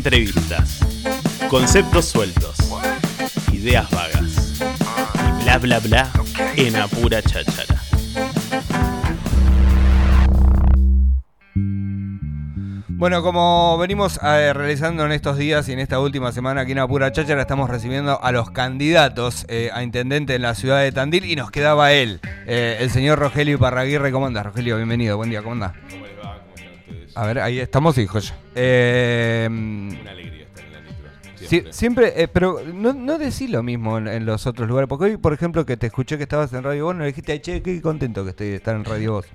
Entrevistas. 0.00 0.80
Conceptos 1.50 2.06
sueltos. 2.06 2.56
Ideas 3.52 3.90
vagas. 3.90 4.58
Y 5.38 5.42
bla 5.42 5.58
bla 5.58 5.78
bla 5.78 6.10
en 6.56 6.74
apura 6.76 7.20
cháchara. 7.20 7.82
Bueno, 12.88 13.22
como 13.22 13.76
venimos 13.76 14.18
eh, 14.22 14.54
realizando 14.54 15.04
en 15.04 15.12
estos 15.12 15.36
días 15.36 15.68
y 15.68 15.74
en 15.74 15.80
esta 15.80 16.00
última 16.00 16.32
semana 16.32 16.62
aquí 16.62 16.72
en 16.72 16.78
Apura 16.78 17.12
Cháchara, 17.12 17.42
estamos 17.42 17.68
recibiendo 17.68 18.22
a 18.22 18.32
los 18.32 18.50
candidatos 18.50 19.44
eh, 19.48 19.70
a 19.72 19.82
intendente 19.82 20.34
en 20.34 20.42
la 20.42 20.54
ciudad 20.54 20.80
de 20.80 20.92
Tandil 20.92 21.26
y 21.26 21.36
nos 21.36 21.50
quedaba 21.50 21.92
él, 21.92 22.20
eh, 22.46 22.78
el 22.80 22.90
señor 22.90 23.18
Rogelio 23.18 23.58
Parraguirre. 23.58 24.12
¿Cómo 24.12 24.26
andas, 24.26 24.46
Rogelio? 24.46 24.76
Bienvenido, 24.76 25.18
buen 25.18 25.28
día, 25.28 25.42
¿cómo 25.42 25.52
andás? 25.52 25.72
A 27.14 27.26
ver, 27.26 27.38
ahí 27.40 27.58
estamos, 27.58 27.98
hijo. 27.98 28.18
Eh, 28.54 29.46
Una 29.50 30.10
alegría 30.10 30.44
estar 30.44 30.64
en 30.64 30.72
la 30.72 30.80
nitro. 30.80 31.08
Sí, 31.36 31.46
Siempre. 31.46 31.72
siempre, 31.72 32.12
eh, 32.22 32.28
pero 32.28 32.60
no, 32.72 32.92
no 32.92 33.18
decís 33.18 33.50
lo 33.50 33.62
mismo 33.62 33.98
en, 33.98 34.08
en 34.08 34.24
los 34.26 34.46
otros 34.46 34.68
lugares. 34.68 34.88
Porque 34.88 35.04
hoy, 35.06 35.16
por 35.16 35.32
ejemplo, 35.32 35.66
que 35.66 35.76
te 35.76 35.86
escuché 35.88 36.16
que 36.16 36.24
estabas 36.24 36.52
en 36.52 36.62
Radio 36.62 36.84
Voz, 36.86 36.96
no 36.96 37.04
dijiste, 37.04 37.32
"Ay, 37.32 37.40
che, 37.40 37.62
qué 37.62 37.80
contento 37.82 38.22
que 38.24 38.30
estoy 38.30 38.48
de 38.50 38.56
estar 38.56 38.74
en 38.76 38.84
Radio 38.84 39.12
Voz. 39.14 39.26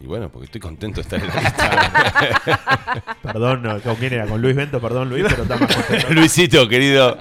Y 0.00 0.06
bueno, 0.06 0.28
porque 0.30 0.44
estoy 0.46 0.60
contento 0.60 0.96
de 0.96 1.02
estar 1.02 1.20
en 1.20 1.26
la 1.26 1.40
lista. 1.40 3.16
Perdón, 3.22 3.62
no, 3.64 3.80
¿con 3.80 3.96
quién 3.96 4.12
era? 4.12 4.26
¿Con 4.26 4.40
Luis 4.40 4.54
Bento? 4.54 4.80
Perdón, 4.80 5.08
Luis, 5.08 5.24
pero 5.28 5.42
está 5.42 5.56
más 5.56 5.74
contento. 5.74 6.06
Luisito, 6.14 6.68
querido. 6.68 7.18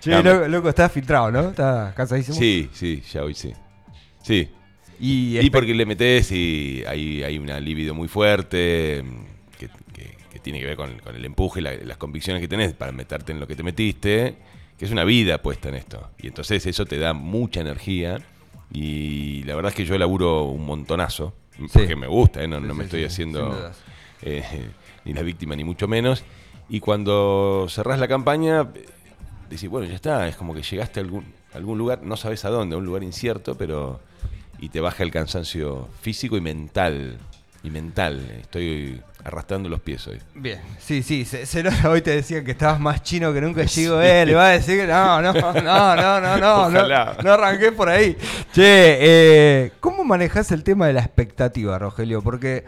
Che, 0.00 0.22
loco, 0.22 0.46
loco, 0.48 0.68
estás 0.68 0.92
filtrado, 0.92 1.32
¿no? 1.32 1.48
¿Estás 1.50 1.92
cansadísimo? 1.94 2.36
Sí, 2.38 2.70
sí, 2.72 3.02
ya 3.12 3.22
hoy 3.24 3.34
sí. 3.34 3.52
Sí. 4.22 4.48
Y, 5.00 5.38
porque 5.50 5.74
le 5.74 5.86
metes 5.86 6.30
y 6.32 6.84
hay, 6.86 7.22
hay 7.22 7.38
una 7.38 7.58
libido 7.60 7.94
muy 7.94 8.08
fuerte 8.08 9.02
mm, 9.04 9.56
que, 9.58 9.68
que- 9.92 10.14
que 10.30 10.38
tiene 10.40 10.60
que 10.60 10.66
ver 10.66 10.76
con, 10.76 10.98
con 10.98 11.14
el 11.14 11.24
empuje, 11.24 11.60
la- 11.60 11.74
las 11.76 11.96
convicciones 11.96 12.40
que 12.40 12.48
tenés 12.48 12.72
para 12.74 12.92
meterte 12.92 13.32
en 13.32 13.40
lo 13.40 13.46
que 13.46 13.54
te 13.56 13.62
metiste, 13.62 14.34
que 14.78 14.84
es 14.84 14.90
una 14.90 15.04
vida 15.04 15.40
puesta 15.42 15.68
en 15.68 15.76
esto. 15.76 16.10
Y 16.20 16.26
entonces 16.28 16.64
eso 16.66 16.84
te 16.86 16.98
da 16.98 17.12
mucha 17.12 17.60
energía 17.60 18.20
y 18.72 19.42
la 19.44 19.54
verdad 19.54 19.70
es 19.70 19.76
que 19.76 19.84
yo 19.84 19.96
laburo 19.98 20.44
un 20.44 20.66
montonazo, 20.66 21.34
porque 21.72 21.94
me 21.96 22.06
gusta, 22.08 22.42
¿eh? 22.42 22.48
no, 22.48 22.58
Sí, 22.60 22.66
no 22.66 22.72
sí, 22.72 22.78
me 22.78 22.84
estoy 22.84 23.04
haciendo 23.04 23.72
eh, 24.22 24.42
ni 25.04 25.12
la 25.12 25.22
víctima 25.22 25.54
ni 25.54 25.62
mucho 25.64 25.86
menos. 25.86 26.24
Y 26.68 26.80
cuando 26.80 27.66
cerrás 27.68 27.98
la 28.00 28.08
campaña, 28.08 28.66
decís, 29.50 29.68
bueno, 29.68 29.86
ya 29.86 29.94
está, 29.94 30.26
es 30.26 30.34
como 30.36 30.54
que 30.54 30.62
llegaste 30.62 30.98
a 30.98 31.02
algún, 31.04 31.24
a 31.52 31.58
algún 31.58 31.78
lugar, 31.78 32.02
no 32.02 32.16
sabes 32.16 32.44
a 32.44 32.48
dónde, 32.50 32.74
a 32.74 32.78
un 32.78 32.84
lugar 32.86 33.02
incierto, 33.04 33.56
pero 33.56 34.00
y 34.58 34.68
te 34.68 34.80
baja 34.80 35.02
el 35.02 35.10
cansancio 35.10 35.88
físico 36.00 36.36
y 36.36 36.40
mental. 36.40 37.18
Y 37.62 37.70
mental, 37.70 38.20
estoy 38.42 39.00
arrastrando 39.24 39.70
los 39.70 39.80
pies 39.80 40.06
hoy. 40.06 40.20
Bien, 40.34 40.60
sí, 40.78 41.02
sí, 41.02 41.24
se, 41.24 41.46
se 41.46 41.62
nota, 41.62 41.88
hoy 41.88 42.02
te 42.02 42.10
decían 42.10 42.44
que 42.44 42.50
estabas 42.50 42.78
más 42.78 43.02
chino 43.02 43.32
que 43.32 43.40
nunca. 43.40 43.64
Llego, 43.64 44.02
eh, 44.02 44.26
le 44.26 44.34
va 44.34 44.48
a 44.48 44.50
decir 44.50 44.78
que 44.78 44.86
no, 44.86 45.22
no, 45.22 45.32
no, 45.32 45.52
no, 45.62 46.20
no, 46.20 46.38
no, 46.38 47.14
no, 47.22 47.32
arranqué 47.32 47.72
por 47.72 47.88
ahí. 47.88 48.16
Che, 48.52 48.98
eh, 49.00 49.72
¿cómo 49.80 50.04
manejas 50.04 50.52
el 50.52 50.62
tema 50.62 50.86
de 50.86 50.92
la 50.92 51.00
expectativa, 51.00 51.78
Rogelio? 51.78 52.20
Porque, 52.20 52.64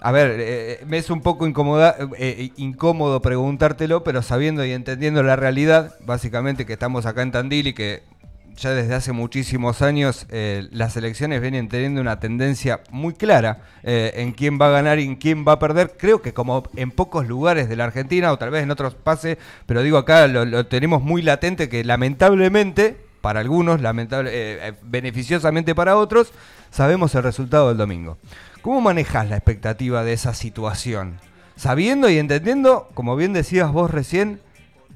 a 0.00 0.12
ver, 0.12 0.36
eh, 0.38 0.80
me 0.86 0.96
es 0.96 1.10
un 1.10 1.20
poco 1.20 1.46
incomoda, 1.46 1.94
eh, 2.16 2.52
incómodo 2.56 3.20
preguntártelo, 3.20 4.02
pero 4.02 4.22
sabiendo 4.22 4.64
y 4.64 4.72
entendiendo 4.72 5.22
la 5.22 5.36
realidad, 5.36 5.94
básicamente 6.06 6.64
que 6.64 6.72
estamos 6.72 7.04
acá 7.04 7.20
en 7.20 7.32
Tandil 7.32 7.66
y 7.66 7.74
que 7.74 8.02
ya 8.56 8.70
desde 8.70 8.94
hace 8.94 9.12
muchísimos 9.12 9.82
años 9.82 10.26
eh, 10.30 10.68
las 10.70 10.96
elecciones 10.96 11.40
vienen 11.40 11.68
teniendo 11.68 12.00
una 12.00 12.20
tendencia 12.20 12.80
muy 12.90 13.14
clara 13.14 13.62
eh, 13.82 14.12
en 14.16 14.32
quién 14.32 14.60
va 14.60 14.68
a 14.68 14.70
ganar 14.70 14.98
y 14.98 15.04
en 15.04 15.16
quién 15.16 15.44
va 15.46 15.52
a 15.52 15.58
perder. 15.58 15.96
Creo 15.98 16.22
que 16.22 16.32
como 16.32 16.64
en 16.76 16.90
pocos 16.90 17.26
lugares 17.26 17.68
de 17.68 17.76
la 17.76 17.84
Argentina 17.84 18.32
o 18.32 18.38
tal 18.38 18.50
vez 18.50 18.62
en 18.62 18.70
otros 18.70 18.94
pase, 18.94 19.38
pero 19.66 19.82
digo 19.82 19.98
acá 19.98 20.26
lo, 20.26 20.66
tenemos 20.66 21.02
muy 21.02 21.22
latente 21.22 21.68
que 21.68 21.84
lamentablemente 21.84 22.96
para 23.20 23.40
algunos, 23.40 23.80
lamentable, 23.80 24.30
eh, 24.32 24.74
beneficiosamente 24.82 25.74
para 25.74 25.96
otros, 25.96 26.32
sabemos 26.70 27.14
el 27.14 27.22
resultado 27.22 27.68
del 27.68 27.76
domingo. 27.76 28.16
¿Cómo 28.62 28.80
manejas 28.80 29.28
la 29.28 29.36
expectativa 29.36 30.04
de 30.04 30.14
esa 30.14 30.34
situación? 30.34 31.18
Sabiendo 31.56 32.08
y 32.08 32.18
entendiendo, 32.18 32.88
como 32.94 33.16
bien 33.16 33.32
decías 33.34 33.70
vos 33.72 33.90
recién, 33.90 34.40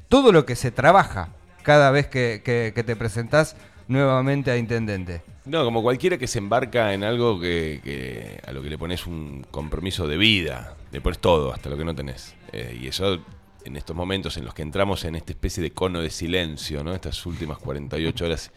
todo 0.08 0.32
lo 0.32 0.46
que 0.46 0.56
se 0.56 0.70
trabaja 0.70 1.28
cada 1.64 1.90
vez 1.90 2.06
que, 2.06 2.40
te 2.74 2.94
presentás 2.96 3.56
nuevamente 3.88 4.52
a 4.52 4.56
intendente. 4.56 5.22
No, 5.46 5.64
como 5.64 5.82
cualquiera 5.82 6.16
que 6.16 6.26
se 6.28 6.38
embarca 6.38 6.94
en 6.94 7.02
algo 7.02 7.40
que, 7.40 8.40
a 8.46 8.52
lo 8.52 8.62
que 8.62 8.70
le 8.70 8.78
pones 8.78 9.06
un 9.06 9.44
compromiso 9.50 10.06
de 10.06 10.16
vida, 10.16 10.76
le 10.92 11.00
pones 11.00 11.18
todo, 11.18 11.52
hasta 11.52 11.68
lo 11.68 11.76
que 11.76 11.84
no 11.84 11.94
tenés. 11.94 12.34
Eh, 12.52 12.78
y 12.80 12.86
eso 12.86 13.18
en 13.64 13.76
estos 13.76 13.96
momentos 13.96 14.36
en 14.36 14.44
los 14.44 14.54
que 14.54 14.62
entramos 14.62 15.04
en 15.04 15.16
esta 15.16 15.32
especie 15.32 15.62
de 15.62 15.72
cono 15.72 16.00
de 16.00 16.10
silencio, 16.10 16.84
¿no? 16.84 16.94
Estas 16.94 17.24
últimas 17.26 17.58
48 17.58 18.24
horas 18.24 18.52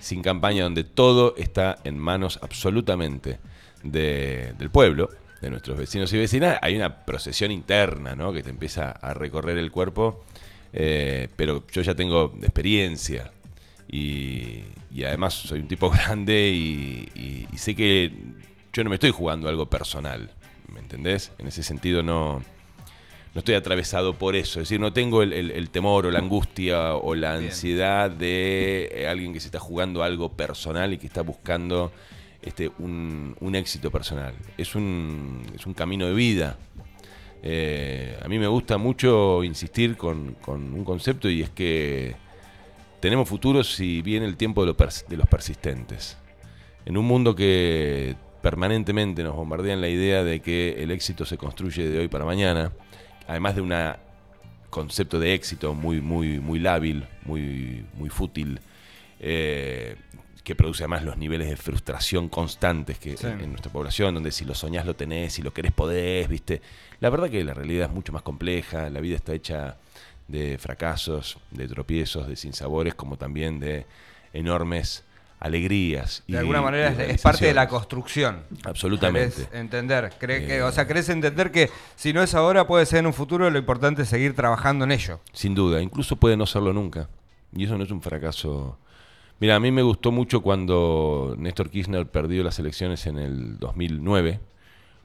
sin 0.00 0.22
campaña 0.22 0.64
donde 0.64 0.84
todo 0.84 1.34
está 1.36 1.78
en 1.84 1.98
manos 1.98 2.38
absolutamente 2.42 3.38
de- 3.82 4.54
del 4.58 4.70
pueblo, 4.70 5.10
de 5.42 5.50
nuestros 5.50 5.76
vecinos 5.78 6.12
y 6.12 6.18
vecinas, 6.18 6.58
hay 6.62 6.76
una 6.76 7.04
procesión 7.04 7.50
interna, 7.50 8.16
¿no? 8.16 8.32
Que 8.32 8.42
te 8.42 8.50
empieza 8.50 8.90
a 8.90 9.14
recorrer 9.14 9.56
el 9.58 9.70
cuerpo, 9.70 10.24
eh, 10.72 11.28
pero 11.36 11.64
yo 11.72 11.82
ya 11.82 11.94
tengo 11.94 12.34
experiencia 12.42 13.30
y, 13.90 14.62
y 14.94 15.04
además 15.04 15.34
soy 15.34 15.60
un 15.60 15.68
tipo 15.68 15.90
grande 15.90 16.50
y, 16.50 17.08
y- 17.14 17.46
y 17.52 17.58
sé 17.58 17.74
que 17.74 18.12
yo 18.72 18.84
no 18.84 18.90
me 18.90 18.96
estoy 18.96 19.10
jugando 19.10 19.48
algo 19.48 19.66
personal, 19.66 20.30
¿me 20.72 20.80
entendés? 20.80 21.32
En 21.38 21.46
ese 21.48 21.62
sentido 21.62 22.02
no, 22.02 22.42
no 23.34 23.38
estoy 23.38 23.54
atravesado 23.54 24.14
por 24.14 24.36
eso, 24.36 24.60
es 24.60 24.68
decir, 24.68 24.80
no 24.80 24.92
tengo 24.92 25.22
el, 25.22 25.32
el- 25.32 25.50
el 25.52 25.70
temor 25.70 26.06
o 26.06 26.10
la 26.10 26.18
angustia 26.18 26.94
o 26.94 27.14
la 27.14 27.34
ansiedad 27.34 28.10
de 28.10 28.90
eh, 28.92 29.08
alguien 29.08 29.32
que 29.32 29.40
se 29.40 29.46
está 29.48 29.58
jugando 29.60 30.02
algo 30.02 30.32
personal 30.32 30.92
y 30.92 30.98
que 30.98 31.06
está 31.06 31.22
buscando 31.22 31.90
este, 32.42 32.70
un, 32.78 33.36
un 33.40 33.54
éxito 33.56 33.90
personal. 33.90 34.34
Es 34.58 34.74
un, 34.74 35.42
es 35.56 35.66
un 35.66 35.74
camino 35.74 36.06
de 36.06 36.14
vida. 36.14 36.56
Eh, 37.42 38.18
a 38.22 38.28
mí 38.28 38.38
me 38.38 38.46
gusta 38.46 38.78
mucho 38.78 39.44
insistir 39.44 39.96
con, 39.96 40.36
un 40.46 40.84
concepto 40.84 41.28
y 41.28 41.42
es 41.42 41.50
que 41.50 42.16
tenemos 43.00 43.28
futuro 43.28 43.62
si 43.62 44.02
viene 44.02 44.26
el 44.26 44.36
tiempo 44.36 44.66
de, 44.66 44.74
de 45.08 45.16
los 45.16 45.28
persistentes. 45.28 46.18
En 46.84 46.96
un 46.96 47.04
mundo 47.04 47.34
que 47.34 48.16
permanentemente 48.42 49.22
nos 49.22 49.36
bombardean 49.36 49.80
la 49.80 49.88
idea 49.88 50.24
de 50.24 50.40
que 50.40 50.82
el 50.82 50.90
éxito 50.90 51.24
se 51.24 51.36
construye 51.36 51.88
de 51.88 51.98
hoy 51.98 52.08
para 52.08 52.24
mañana, 52.24 52.72
además 53.26 53.56
de 53.56 53.62
un 53.62 53.74
concepto 54.70 55.18
de 55.18 55.34
éxito 55.34 55.74
muy, 55.74 56.00
muy, 56.00 56.40
muy 56.40 56.58
lábil, 56.58 57.04
muy, 57.24 57.84
muy 57.94 58.08
fútil, 58.08 58.60
eh, 59.20 59.96
que 60.48 60.54
produce 60.56 60.82
además 60.82 61.04
los 61.04 61.18
niveles 61.18 61.48
de 61.50 61.56
frustración 61.56 62.28
constantes 62.30 62.98
que 62.98 63.16
Sí. 63.18 63.26
en, 63.26 63.50
nuestra 63.50 63.70
población, 63.70 64.14
donde 64.14 64.32
si 64.32 64.44
lo 64.46 64.54
soñás 64.54 64.86
lo 64.86 64.96
tenés, 64.96 65.34
si 65.34 65.42
lo 65.42 65.52
querés 65.52 65.72
podés, 65.72 66.26
¿viste? 66.26 66.62
La 67.00 67.10
verdad 67.10 67.28
que 67.28 67.44
la 67.44 67.52
realidad 67.52 67.88
es 67.88 67.94
mucho 67.94 68.12
más 68.14 68.22
compleja, 68.22 68.88
la 68.88 69.00
vida 69.00 69.14
está 69.16 69.34
hecha 69.34 69.76
de 70.26 70.56
fracasos, 70.58 71.36
de 71.50 71.68
tropiezos, 71.68 72.26
de 72.26 72.34
sinsabores, 72.36 72.94
como 72.94 73.18
también 73.18 73.60
de 73.60 73.84
enormes 74.32 75.04
alegrías. 75.38 76.22
De 76.26 76.34
y- 76.34 76.36
alguna 76.36 76.62
manera 76.62 76.94
y 77.06 77.10
es, 77.12 77.20
parte 77.22 77.44
de 77.46 77.54
la 77.54 77.68
construcción. 77.68 78.42
Absolutamente. 78.64 79.34
Querés 79.36 79.54
entender, 79.54 80.12
cree 80.18 80.46
que, 80.46 80.56
Eh. 80.56 80.62
o 80.62 80.72
sea, 80.72 80.86
querés 80.86 81.08
entender 81.10 81.52
que 81.52 81.70
si 81.94 82.12
no 82.12 82.22
es 82.22 82.34
ahora 82.34 82.66
puede 82.66 82.86
ser 82.86 83.00
en 83.00 83.06
un 83.06 83.12
futuro, 83.14 83.48
lo 83.50 83.58
importante 83.58 84.02
es 84.02 84.08
seguir 84.08 84.34
trabajando 84.34 84.84
en 84.84 84.92
ello. 84.92 85.20
Sin 85.32 85.54
duda, 85.54 85.80
incluso 85.82 86.16
puede 86.16 86.36
no 86.36 86.46
serlo 86.46 86.72
nunca. 86.72 87.08
Y 87.54 87.64
eso 87.64 87.76
no 87.78 87.84
es 87.84 87.90
un 87.90 88.02
fracaso. 88.02 88.78
Mira, 89.40 89.54
a 89.56 89.60
mí 89.60 89.70
me 89.70 89.82
gustó 89.82 90.10
mucho 90.10 90.40
cuando 90.40 91.34
Néstor 91.38 91.70
Kirchner 91.70 92.06
perdió 92.06 92.42
las 92.42 92.58
elecciones 92.58 93.06
en 93.06 93.18
el 93.18 93.58
2009 93.58 94.40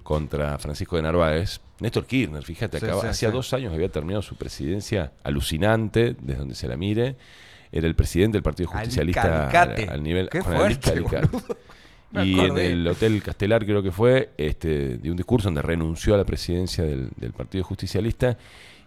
contra 0.01 0.57
Francisco 0.57 0.95
de 0.95 1.03
Narváez. 1.03 1.59
Néstor 1.79 2.05
Kirchner, 2.05 2.44
fíjate, 2.44 2.80
Sí, 2.80 2.85
acaba- 2.85 3.01
sí, 3.01 3.07
hacía 3.07 3.30
sí. 3.30 3.35
dos 3.35 3.53
años 3.53 3.74
había 3.74 3.89
terminado 3.89 4.21
su 4.21 4.35
presidencia 4.35 5.12
alucinante, 5.24 6.15
desde 6.19 6.39
donde 6.39 6.56
se 6.56 6.68
la 6.68 6.75
mire. 6.77 7.15
Era 7.71 7.88
el 7.88 7.95
presidente 7.95 8.35
del 8.38 8.44
Partido 8.44 8.69
Justicialista 8.69 9.50
al, 9.50 9.89
al 9.89 10.03
nivel 10.03 10.30
Qué 10.30 10.39
con 10.39 10.53
fuerte, 10.56 11.03
Y 12.24 12.39
en 12.39 12.57
el 12.59 12.88
Hotel 12.88 13.21
Castelar 13.24 13.65
creo 13.65 13.81
que 13.81 13.91
fue, 13.91 14.29
este, 14.38 14.97
dio 14.97 15.12
un 15.12 15.18
discurso 15.18 15.47
donde 15.47 15.63
renunció 15.63 16.13
a 16.13 16.18
la 16.18 16.25
presidencia 16.25 16.83
del, 16.83 17.09
del 17.18 17.33
Partido 17.33 17.63
Justicialista 17.63 18.38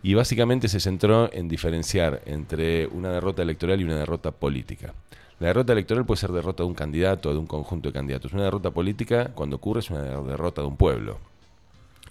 y 0.03 0.15
básicamente 0.15 0.69
se 0.69 0.79
centró 0.79 1.33
en 1.33 1.49
diferenciar 1.49 2.23
entre 2.27 2.87
una 2.87 3.11
derrota 3.11 3.43
electoral 3.43 3.81
y 3.81 3.85
una 3.85 3.97
derrota 3.97 4.31
política. 4.31 4.95
La 5.39 5.49
derrota 5.49 5.73
electoral 5.75 6.07
puede 6.07 6.19
ser 6.21 6.33
derrota 6.33 6.63
de 6.63 6.69
un 6.69 6.75
candidato 6.75 7.29
o 7.29 7.33
de 7.33 7.39
un 7.39 7.47
conjunto 7.47 7.89
de 7.89 7.93
candidatos. 7.93 8.33
Una 8.33 8.45
derrota 8.45 8.71
política, 8.71 9.33
cuando 9.35 9.57
ocurre, 9.57 9.81
es 9.81 9.91
una 9.91 10.01
derrota 10.03 10.63
de 10.63 10.69
un 10.69 10.77
pueblo. 10.77 11.19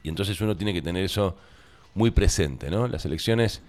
Y 0.03 0.09
entonces 0.09 0.39
uno 0.41 0.55
tiene 0.55 0.73
que 0.73 0.81
tener 0.83 1.03
eso 1.03 1.35
muy 1.95 2.11
presente, 2.11 2.69
¿no? 2.69 2.87
Las 2.87 3.05
elecciones 3.05 3.61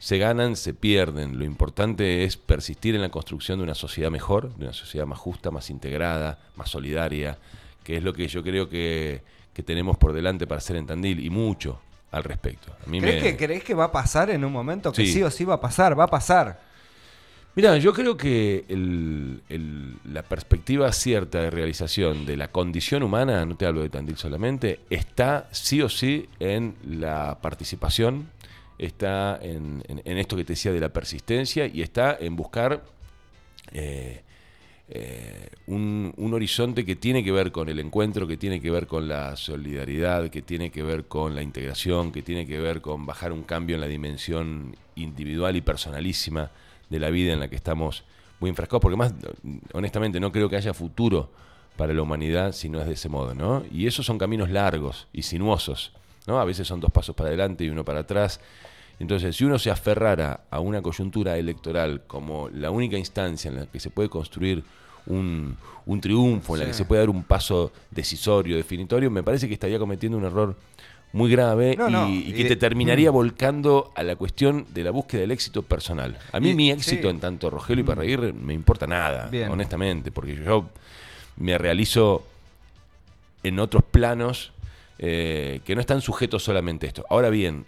se 0.00 0.18
ganan, 0.18 0.56
se 0.56 0.74
pierden. 0.74 1.38
Lo 1.38 1.44
importante 1.44 2.24
es 2.24 2.36
persistir 2.36 2.96
en 2.96 3.02
la 3.02 3.10
construcción 3.10 3.58
de 3.58 3.64
una 3.64 3.76
sociedad 3.76 4.10
mejor, 4.10 4.52
de 4.56 4.64
una 4.64 4.72
sociedad 4.72 5.06
más 5.06 5.18
justa, 5.20 5.52
más 5.52 5.70
integrada, 5.70 6.38
más 6.56 6.68
solidaria, 6.70 7.38
que 7.84 7.96
es 7.98 8.02
lo 8.02 8.12
que 8.12 8.26
yo 8.26 8.42
creo 8.42 8.68
que, 8.68 9.22
que 9.52 9.62
tenemos 9.62 9.96
por 9.96 10.12
delante 10.12 10.48
para 10.48 10.58
hacer 10.58 10.74
en 10.76 10.86
Tandil, 10.86 11.20
y 11.24 11.30
mucho. 11.30 11.78
al 12.10 12.22
respecto. 12.22 12.72
A 12.86 12.88
mí 12.88 13.00
¿Crees, 13.00 13.22
me- 13.24 13.30
que, 13.30 13.36
¿Crees 13.46 13.64
que 13.64 13.74
va 13.74 13.84
a 13.86 13.92
pasar 13.92 14.30
en 14.30 14.44
un 14.44 14.52
momento? 14.52 14.92
Que 14.92 15.04
Sí. 15.04 15.14
sí 15.14 15.22
o 15.24 15.30
sí 15.32 15.44
va 15.44 15.54
a 15.54 15.60
pasar, 15.60 15.98
va 15.98 16.04
a 16.04 16.08
pasar. 16.08 16.60
Mira, 17.56 17.78
yo 17.78 17.92
creo 17.92 18.16
que 18.16 18.64
la 20.12 20.22
perspectiva 20.24 20.90
cierta 20.92 21.40
de 21.40 21.50
realización 21.50 22.26
de 22.26 22.36
la 22.36 22.48
condición 22.48 23.04
humana, 23.04 23.44
no 23.46 23.56
te 23.56 23.64
hablo 23.64 23.82
de 23.82 23.90
Tandil 23.90 24.16
solamente, 24.16 24.80
está 24.90 25.48
sí 25.52 25.80
o 25.80 25.88
sí 25.88 26.28
en 26.40 26.74
la 26.84 27.38
participación, 27.40 28.28
está 28.76 29.38
en, 29.40 29.84
esto 30.04 30.36
que 30.36 30.42
te 30.42 30.54
decía 30.54 30.72
de 30.72 30.80
la 30.80 30.88
persistencia 30.88 31.66
y 31.66 31.82
está 31.82 32.16
en 32.18 32.34
buscar 32.34 32.82
eh, 33.70 34.22
eh, 34.88 35.48
un 35.68 36.30
horizonte 36.34 36.84
que 36.84 36.96
tiene 36.96 37.22
que 37.22 37.30
ver 37.30 37.52
con 37.52 37.68
el 37.68 37.78
encuentro, 37.78 38.26
que 38.26 38.36
tiene 38.36 38.60
que 38.60 38.72
ver 38.72 38.88
con 38.88 39.06
la 39.06 39.36
solidaridad, 39.36 40.28
que 40.28 40.42
tiene 40.42 40.72
que 40.72 40.82
ver 40.82 41.04
con 41.04 41.36
la 41.36 41.42
integración, 41.42 42.10
que 42.10 42.22
tiene 42.22 42.46
que 42.46 42.58
ver 42.58 42.80
con 42.80 43.06
bajar 43.06 43.30
un 43.30 43.44
cambio 43.44 43.76
en 43.76 43.80
la 43.80 43.86
dimensión 43.86 44.74
individual 44.96 45.54
y 45.54 45.60
personalísima 45.60 46.50
de 46.90 46.98
la 46.98 47.10
vida 47.10 47.32
en 47.32 47.40
la 47.40 47.48
que 47.48 47.56
estamos 47.56 48.04
muy 48.40 48.50
enfrascados, 48.50 48.82
porque 48.82 48.96
más, 48.96 49.14
honestamente, 49.72 50.20
no 50.20 50.32
creo 50.32 50.48
que 50.48 50.56
haya 50.56 50.74
futuro 50.74 51.30
para 51.76 51.92
la 51.92 52.02
humanidad 52.02 52.52
si 52.52 52.68
no 52.68 52.80
es 52.80 52.86
de 52.86 52.94
ese 52.94 53.08
modo, 53.08 53.34
¿no? 53.34 53.62
Y 53.72 53.86
esos 53.86 54.06
son 54.06 54.18
caminos 54.18 54.50
largos 54.50 55.08
y 55.12 55.22
sinuosos, 55.22 55.92
¿no? 56.26 56.38
A 56.40 56.44
veces 56.44 56.66
son 56.68 56.80
dos 56.80 56.90
pasos 56.92 57.14
para 57.14 57.28
adelante 57.28 57.64
y 57.64 57.68
uno 57.68 57.84
para 57.84 58.00
atrás. 58.00 58.40
Entonces, 59.00 59.34
si 59.36 59.44
uno 59.44 59.58
se 59.58 59.70
aferrara 59.70 60.42
a 60.50 60.60
una 60.60 60.80
coyuntura 60.82 61.36
electoral 61.36 62.02
como 62.06 62.48
la 62.50 62.70
única 62.70 62.96
instancia 62.96 63.48
en 63.50 63.56
la 63.56 63.66
que 63.66 63.80
se 63.80 63.90
puede 63.90 64.08
construir 64.08 64.62
un, 65.06 65.56
un 65.84 66.00
triunfo, 66.00 66.54
en 66.54 66.60
la 66.60 66.64
Sí. 66.66 66.70
que 66.70 66.76
se 66.78 66.84
puede 66.84 67.00
dar 67.02 67.10
un 67.10 67.24
paso 67.24 67.72
decisorio, 67.90 68.56
definitorio, 68.56 69.10
me 69.10 69.22
parece 69.24 69.48
que 69.48 69.54
estaría 69.54 69.78
cometiendo 69.78 70.16
un 70.16 70.24
error 70.24 70.56
muy 71.14 71.30
grave 71.30 71.76
No, 71.78 71.88
y, 71.88 71.92
no, 71.92 72.08
y 72.08 72.18
y 72.28 72.32
que 72.34 72.44
te 72.44 72.56
terminaría 72.56 73.10
mm. 73.10 73.14
volcando 73.14 73.92
a 73.94 74.02
la 74.02 74.16
cuestión 74.16 74.66
de 74.74 74.82
la 74.84 74.90
búsqueda 74.90 75.22
del 75.22 75.30
éxito 75.30 75.62
personal. 75.62 76.18
A 76.32 76.40
mí 76.40 76.50
Y- 76.50 76.54
mi 76.54 76.70
éxito 76.70 77.02
sí. 77.02 77.08
en 77.08 77.20
tanto 77.20 77.48
Rogelio 77.50 77.82
y 77.84 77.86
Parraguirre 77.86 78.32
me 78.32 78.52
importa 78.52 78.86
nada, 78.86 79.28
Bien. 79.30 79.48
honestamente, 79.50 80.10
porque 80.10 80.34
yo 80.36 80.68
me 81.36 81.56
realizo 81.56 82.26
en 83.42 83.58
otros 83.60 83.82
planos 83.84 84.52
eh, 84.98 85.60
que 85.64 85.74
no 85.74 85.80
están 85.80 86.00
sujetos 86.00 86.42
solamente 86.44 86.86
a 86.86 86.88
esto. 86.88 87.04
Ahora 87.10 87.30
bien, 87.30 87.64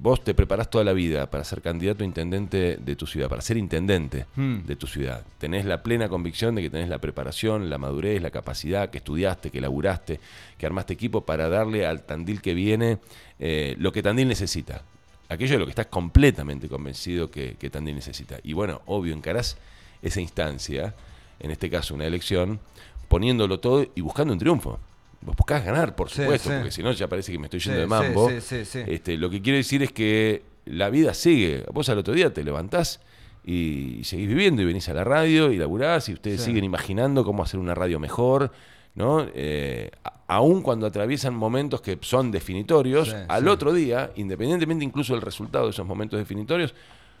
vos 0.00 0.22
te 0.22 0.32
preparás 0.32 0.70
toda 0.70 0.84
la 0.84 0.92
vida 0.92 1.28
para 1.28 1.42
ser 1.44 1.60
candidato 1.60 2.04
a 2.04 2.06
intendente 2.06 2.76
de 2.76 2.96
tu 2.96 3.06
ciudad, 3.06 3.28
para 3.28 3.42
ser 3.42 3.56
intendente 3.56 4.26
Hmm. 4.36 4.60
de 4.64 4.76
tu 4.76 4.86
ciudad. 4.86 5.24
Tenés 5.38 5.64
la 5.64 5.82
plena 5.82 6.08
convicción 6.08 6.54
de 6.54 6.62
que 6.62 6.70
tenés 6.70 6.88
la 6.88 6.98
preparación, 6.98 7.68
la 7.68 7.78
madurez, 7.78 8.22
la 8.22 8.30
capacidad, 8.30 8.90
que 8.90 8.98
estudiaste, 8.98 9.50
que 9.50 9.60
laburaste, 9.60 10.20
que 10.56 10.66
armaste 10.66 10.94
equipo 10.94 11.22
para 11.22 11.48
darle 11.48 11.84
al 11.84 12.04
Tandil 12.04 12.40
que 12.40 12.54
viene 12.54 12.98
eh, 13.40 13.74
lo 13.78 13.90
que 13.92 14.02
Tandil 14.02 14.28
necesita. 14.28 14.82
Aquello 15.28 15.54
de 15.54 15.58
lo 15.58 15.66
que 15.66 15.70
estás 15.72 15.86
completamente 15.86 16.68
convencido 16.68 17.30
que, 17.30 17.56
que 17.58 17.68
Tandil 17.68 17.96
necesita. 17.96 18.38
Y 18.44 18.52
bueno, 18.52 18.80
obvio, 18.86 19.14
encarás 19.14 19.58
esa 20.00 20.20
instancia, 20.20 20.94
en 21.40 21.50
este 21.50 21.68
caso 21.68 21.94
una 21.94 22.06
elección, 22.06 22.60
poniéndolo 23.08 23.58
todo 23.58 23.84
y 23.94 24.00
buscando 24.00 24.32
un 24.32 24.38
triunfo. 24.38 24.78
Vos 25.20 25.34
buscás 25.36 25.64
ganar, 25.64 25.94
por 25.96 26.08
supuesto, 26.10 26.48
sí. 26.48 26.54
porque 26.56 26.70
si 26.70 26.82
no 26.82 26.92
ya 26.92 27.08
parece 27.08 27.32
que 27.32 27.38
me 27.38 27.46
estoy 27.46 27.60
yendo 27.60 27.80
de 27.80 27.86
mambo. 27.86 28.30
sí, 28.30 28.40
sí, 28.40 28.64
sí. 28.64 28.80
Este, 28.86 29.16
lo 29.16 29.28
que 29.30 29.42
quiero 29.42 29.56
decir 29.56 29.82
es 29.82 29.92
que 29.92 30.42
la 30.64 30.90
vida 30.90 31.12
sigue. 31.14 31.64
Vos 31.72 31.88
al 31.88 31.98
otro 31.98 32.14
día 32.14 32.32
te 32.32 32.44
levantás 32.44 33.00
y 33.44 34.00
seguís 34.04 34.28
viviendo 34.28 34.62
y 34.62 34.64
venís 34.66 34.88
a 34.88 34.94
la 34.94 35.04
radio 35.04 35.50
y 35.52 35.56
laburás 35.56 36.08
y 36.08 36.12
ustedes 36.12 36.42
siguen 36.42 36.64
imaginando 36.64 37.24
cómo 37.24 37.42
hacer 37.42 37.58
una 37.58 37.74
radio 37.74 37.98
mejor, 37.98 38.52
¿no? 38.94 39.26
Eh, 39.34 39.90
aun 40.26 40.60
cuando 40.62 40.86
atraviesan 40.86 41.34
momentos 41.34 41.80
que 41.80 41.98
son 42.02 42.30
definitorios, 42.30 43.08
Sí, 43.08 43.16
al 43.28 43.44
sí. 43.44 43.48
otro 43.48 43.72
día, 43.72 44.12
independientemente 44.16 44.84
incluso 44.84 45.14
del 45.14 45.22
resultado 45.22 45.64
de 45.64 45.70
esos 45.70 45.86
momentos 45.86 46.18
definitorios, 46.18 46.74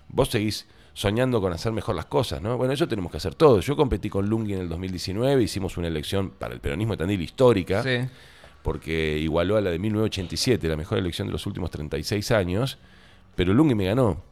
vos 0.08 0.28
seguís 0.28 0.66
soñando 0.94 1.40
con 1.40 1.52
hacer 1.52 1.72
mejor 1.72 1.94
las 1.94 2.06
cosas, 2.06 2.42
¿no? 2.42 2.56
Bueno, 2.56 2.72
eso 2.72 2.88
tenemos 2.88 3.10
que 3.10 3.18
hacer 3.18 3.34
todos. 3.34 3.64
Yo 3.66 3.76
competí 3.76 4.08
con 4.10 4.28
Lungi 4.28 4.54
en 4.54 4.60
el 4.60 4.68
2019, 4.68 5.42
hicimos 5.42 5.76
una 5.76 5.88
elección 5.88 6.30
para 6.30 6.54
el 6.54 6.60
peronismo 6.60 6.94
de 6.94 6.98
Tandil 6.98 7.20
histórica 7.22 7.82
Sí. 7.82 7.98
porque 8.62 9.18
igualó 9.18 9.56
a 9.56 9.60
la 9.60 9.70
de 9.70 9.78
1987, 9.78 10.68
la 10.68 10.76
mejor 10.76 10.98
elección 10.98 11.28
de 11.28 11.32
los 11.32 11.46
últimos 11.46 11.70
36 11.70 12.30
años, 12.32 12.78
pero 13.36 13.54
Lungi 13.54 13.74
me 13.74 13.84
ganó. 13.86 14.22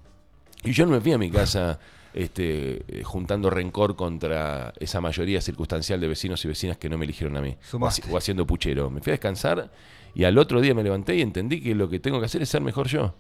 Y 0.65 0.73
yo 0.73 0.85
no 0.87 0.93
me 0.93 1.01
fui 1.01 1.13
a 1.13 1.19
mi 1.19 1.31
casa 1.31 1.79
este, 2.15 2.83
eh, 2.89 3.03
juntando 3.05 3.51
rencor 3.51 3.95
contra 3.95 4.73
esa 4.81 5.01
mayoría 5.01 5.41
circunstancial 5.41 6.01
de 6.01 6.09
vecinos 6.09 6.45
y 6.45 6.49
vecinas 6.49 6.77
que 6.79 6.89
no 6.89 6.99
me 6.99 7.05
eligieron 7.05 7.37
a 7.37 7.41
mí, 7.43 7.57
Sumaste. 7.63 8.11
o 8.11 8.17
haciendo 8.17 8.47
puchero. 8.47 8.91
Me 8.91 9.01
fui 9.01 9.11
a 9.11 9.15
descansar 9.15 9.71
y 10.15 10.25
al 10.25 10.37
otro 10.39 10.61
día 10.61 10.75
me 10.75 10.83
levanté 10.83 11.15
y 11.17 11.21
entendí 11.21 11.61
que 11.61 11.75
lo 11.75 11.89
que 11.89 12.01
tengo 12.01 12.19
que 12.19 12.27
hacer 12.27 12.43
es 12.43 12.49
ser 12.49 12.63
mejor 12.63 12.89
yo. 12.89 13.15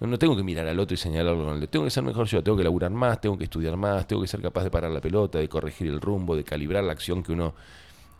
No, 0.00 0.16
tengo 0.18 0.36
que 0.36 0.44
mirar 0.44 0.66
al 0.68 0.78
otro 0.78 0.94
y 0.94 0.96
señalarlo 0.96 1.44
con 1.44 1.60
el. 1.60 1.68
Tengo 1.68 1.84
que 1.84 1.90
ser 1.90 2.04
mejor 2.04 2.26
yo, 2.28 2.42
tengo 2.42 2.56
que 2.56 2.62
laburar 2.62 2.90
más, 2.92 3.20
tengo 3.20 3.36
que 3.36 3.44
estudiar 3.44 3.76
más, 3.76 4.06
tengo 4.06 4.22
que 4.22 4.28
ser 4.28 4.40
capaz 4.40 4.62
de 4.62 4.70
parar 4.70 4.90
la 4.92 5.00
pelota, 5.00 5.38
de 5.38 5.48
corregir 5.48 5.88
el 5.88 6.00
rumbo, 6.00 6.36
de 6.36 6.44
calibrar 6.44 6.84
la 6.84 6.92
acción 6.92 7.22
que 7.22 7.32
uno 7.32 7.52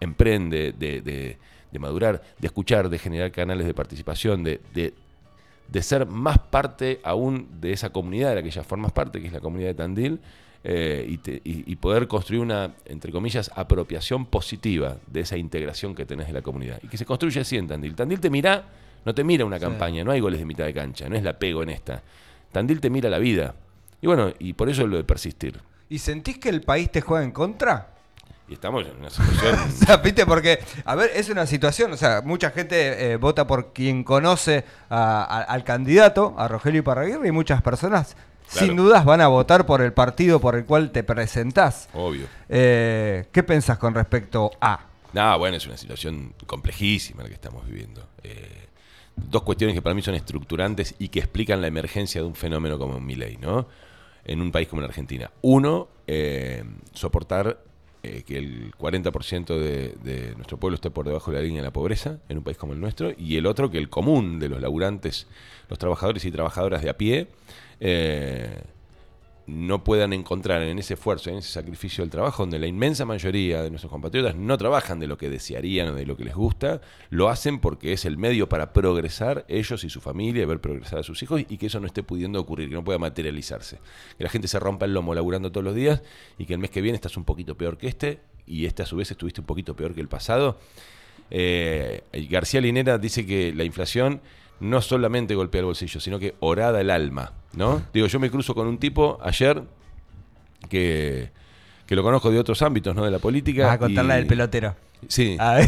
emprende, 0.00 0.72
de, 0.72 1.38
madurar, 1.78 2.20
de 2.38 2.46
escuchar, 2.48 2.88
de 2.88 2.98
generar 2.98 3.30
canales 3.30 3.64
de 3.66 3.75
participación, 3.75 4.42
de, 4.42 4.60
de- 4.75 4.94
ser 5.82 6.06
más 6.06 6.38
parte 6.38 6.98
aún 7.04 7.46
de 7.60 7.72
esa 7.72 7.90
comunidad 7.90 8.30
de 8.30 8.34
la 8.36 8.42
que 8.42 8.50
ya 8.50 8.64
formas 8.64 8.90
parte, 8.90 9.20
que 9.20 9.28
es 9.28 9.32
la 9.32 9.40
comunidad 9.40 9.69
de 9.69 9.75
Tandil, 9.75 10.20
eh, 10.64 11.06
y, 11.08 11.19
te- 11.19 11.40
y 11.44 11.76
poder 11.76 12.08
construir 12.08 12.42
una, 12.42 12.75
entre 12.86 13.12
comillas, 13.12 13.52
apropiación 13.54 14.26
positiva 14.26 14.96
de 15.06 15.20
esa 15.20 15.36
integración 15.36 15.94
que 15.94 16.04
tenés 16.04 16.26
de 16.26 16.32
la 16.32 16.42
comunidad. 16.42 16.80
Y 16.82 16.88
que 16.88 16.96
se 16.96 17.04
construye 17.04 17.40
así 17.40 17.56
en 17.56 17.69
Tandil. 17.69 17.94
Tandil 17.94 18.19
te 18.19 18.30
mira, 18.30 18.64
no 19.05 19.15
te 19.15 19.25
mira 19.25 19.45
una 19.45 19.59
campaña, 19.59 20.05
no 20.05 20.11
hay 20.12 20.21
goles 20.21 20.39
de 20.41 20.47
mitad 20.47 20.65
de 20.65 20.75
cancha, 20.75 21.09
no 21.09 21.17
es 21.17 21.23
la 21.23 21.39
pego 21.39 21.62
en 21.62 21.71
esta. 21.71 22.03
Tandil 22.53 22.81
te 22.81 22.91
mira 22.91 23.09
la 23.11 23.19
vida. 23.19 23.55
Y 24.00 24.06
bueno, 24.06 24.33
y 24.39 24.53
por 24.53 24.69
eso 24.69 24.87
lo 24.87 24.97
de 24.97 25.05
persistir. 25.05 25.61
¿Y 25.89 25.99
sentís 25.99 26.39
que 26.39 26.49
el 26.50 26.62
país 26.62 26.91
te 26.91 27.00
juega 27.00 27.25
en 27.25 27.33
contra? 27.33 27.89
Y 28.49 28.55
estamos 28.55 28.87
en 28.87 28.97
una 28.97 29.11
situación... 29.11 29.55
O 29.69 29.85
sea, 29.87 29.97
viste, 29.99 30.25
porque, 30.25 30.59
a 30.85 30.95
ver, 30.95 31.11
es 31.15 31.29
una 31.29 31.47
situación, 31.47 31.93
o 31.93 31.97
sea, 31.97 32.23
mucha 32.25 32.50
gente 32.50 33.12
eh, 33.12 33.17
vota 33.17 33.47
por 33.47 33.73
quien 33.73 34.05
conoce 34.05 34.65
a- 34.89 35.23
a- 35.23 35.43
al 35.43 35.65
candidato, 35.65 36.35
a 36.39 36.49
Rogelio 36.49 36.81
Iparraguirre, 36.81 37.29
y 37.29 37.33
muchas 37.33 37.61
personas, 37.62 38.17
Claro. 38.50 38.67
sin 38.67 38.77
dudas, 38.77 39.05
van 39.05 39.21
a 39.21 39.29
votar 39.29 39.67
por 39.67 39.83
el 39.83 39.93
partido 39.93 40.41
por 40.41 40.55
el 40.56 40.65
cual 40.65 40.91
te 40.93 41.03
presentás. 41.03 41.91
Obvio. 41.93 42.27
Eh, 42.49 43.27
¿Qué 43.33 43.43
pensás 43.43 43.77
con 43.77 43.95
respecto 43.95 44.50
a? 44.62 44.81
No, 45.12 45.39
bueno, 45.39 45.56
es 45.59 45.67
una 45.67 45.77
situación 45.77 46.33
complejísima 46.47 47.23
la 47.25 47.29
que 47.29 47.35
estamos 47.35 47.67
viviendo. 47.67 48.06
Eh, 48.23 48.57
dos 49.31 49.43
cuestiones 49.43 49.75
que 49.75 49.82
para 49.82 49.94
mí 49.94 50.03
son 50.03 50.15
estructurantes 50.15 50.94
y 50.99 51.09
que 51.09 51.19
explican 51.20 51.61
la 51.61 51.66
emergencia 51.66 52.21
de 52.21 52.26
un 52.26 52.35
fenómeno 52.35 52.78
como 52.78 53.00
Milei, 53.00 53.37
¿no? 53.37 53.66
En 54.25 54.40
un 54.40 54.52
país 54.52 54.69
como 54.69 54.83
la 54.83 54.88
Argentina. 54.88 55.31
Uno, 55.42 55.88
eh, 56.07 56.64
soportar 56.92 57.62
eh, 58.02 58.23
que 58.26 58.38
el 58.38 58.73
40% 58.76 59.59
de, 59.59 59.95
de 60.02 60.35
nuestro 60.37 60.57
pueblo 60.57 60.76
esté 60.76 60.90
por 60.90 61.07
debajo 61.07 61.31
de 61.31 61.38
la 61.38 61.42
línea 61.42 61.62
de 61.62 61.66
la 61.66 61.73
pobreza 61.73 62.19
en 62.28 62.38
un 62.38 62.45
país 62.45 62.57
como 62.57 62.73
el 62.73 62.81
nuestro. 62.81 63.12
Y 63.16 63.37
el 63.37 63.47
otro, 63.47 63.71
que 63.71 63.78
el 63.78 63.88
común 63.88 64.38
de 64.38 64.49
los 64.49 64.61
laburantes, 64.61 65.26
los 65.69 65.78
trabajadores 65.78 66.25
y 66.25 66.31
trabajadoras 66.31 66.83
de 66.83 66.90
a 66.90 66.97
pie, 66.97 67.28
eh, 67.81 68.62
no 69.49 69.83
puedan 69.83 70.12
encontrar 70.12 70.61
en 70.61 70.78
ese 70.78 70.95
esfuerzo, 70.95 71.31
en 71.31 71.38
ese 71.38 71.50
sacrificio 71.50 72.05
del 72.05 72.11
trabajo, 72.11 72.43
donde 72.43 72.59
la 72.59 72.67
inmensa 72.67 73.07
mayoría 73.07 73.62
de 73.62 73.71
nuestros 73.71 73.90
compatriotas 73.90 74.37
no 74.37 74.59
trabajan 74.59 75.00
de 75.00 75.07
lo 75.07 75.17
que 75.17 75.31
desearían 75.31 75.88
o 75.88 75.95
de 75.95 76.05
lo 76.05 76.19
que 76.19 76.25
les 76.25 76.35
gusta, 76.35 76.83
lo 77.09 77.31
hacen 77.31 77.59
porque 77.59 77.95
es 77.95 78.05
el 78.05 78.19
medio 78.19 78.50
para 78.50 78.75
progresar 78.75 79.47
ellos 79.49 79.85
y 79.85 79.88
su 79.88 80.02
familia, 80.02 80.45
ver 80.45 80.61
progresar 80.61 80.99
a 80.99 81.02
sus 81.02 81.23
hijos, 81.23 81.40
y 81.49 81.57
que 81.57 81.67
eso 81.67 81.81
no 81.81 81.87
esté 81.87 82.02
pudiendo 82.02 82.38
ocurrir, 82.38 82.69
que 82.69 82.75
no 82.75 82.85
pueda 82.85 82.99
materializarse. 82.99 83.78
Que 84.19 84.25
la 84.25 84.31
gente 84.31 84.49
se 84.49 84.59
rompa 84.61 84.85
el 84.85 84.93
lomo 84.93 85.14
laburando 85.14 85.50
todos 85.50 85.64
los 85.64 85.75
días 85.75 86.02
y 86.37 86.45
que 86.45 86.52
el 86.52 86.59
mes 86.59 86.71
que 86.71 86.83
viene 86.83 86.97
estás 86.97 87.17
un 87.17 87.25
poquito 87.25 87.57
peor 87.57 87.78
que 87.78 87.88
este, 87.88 88.21
y 88.47 88.67
este 88.67 88.83
a 88.83 88.87
su 88.87 88.97
vez 88.97 89.11
estuviste 89.11 89.40
un 89.40 89.47
poquito 89.47 89.75
peor 89.75 89.95
que 89.95 90.02
el 90.02 90.09
pasado. 90.09 90.59
Eh, 91.31 92.02
García 92.28 92.61
Linera 92.61 92.99
dice 92.99 93.25
que 93.25 93.55
la 93.55 93.64
inflación 93.64 94.21
no 94.61 94.81
solamente 94.83 95.35
golpea 95.35 95.61
el 95.61 95.67
bolsillo, 95.67 96.00
sino 96.00 96.19
que 96.19 96.35
horada 96.41 96.81
el 96.81 96.91
alma, 96.91 97.33
¿no? 97.55 97.83
Digo, 97.93 98.07
yo 98.07 98.19
me 98.19 98.31
cruzo 98.31 98.55
con 98.55 98.67
un 98.67 98.79
tipo 98.79 99.19
ayer 99.23 99.62
que, 100.69 101.31
que 101.88 101.97
lo 101.97 102.02
conozco 102.02 102.30
de 102.30 102.38
otros 102.38 102.61
ámbitos, 102.62 102.95
¿no? 102.95 103.04
De 103.04 103.11
la 103.11 103.18
política. 103.18 103.64
Vas 103.66 103.75
a 103.76 103.78
contar 103.78 104.04
la 104.04 104.14
y- 104.14 104.18
del 104.18 104.26
pelotero. 104.26 104.76
Sí. 105.09 105.37
Ah, 105.40 105.61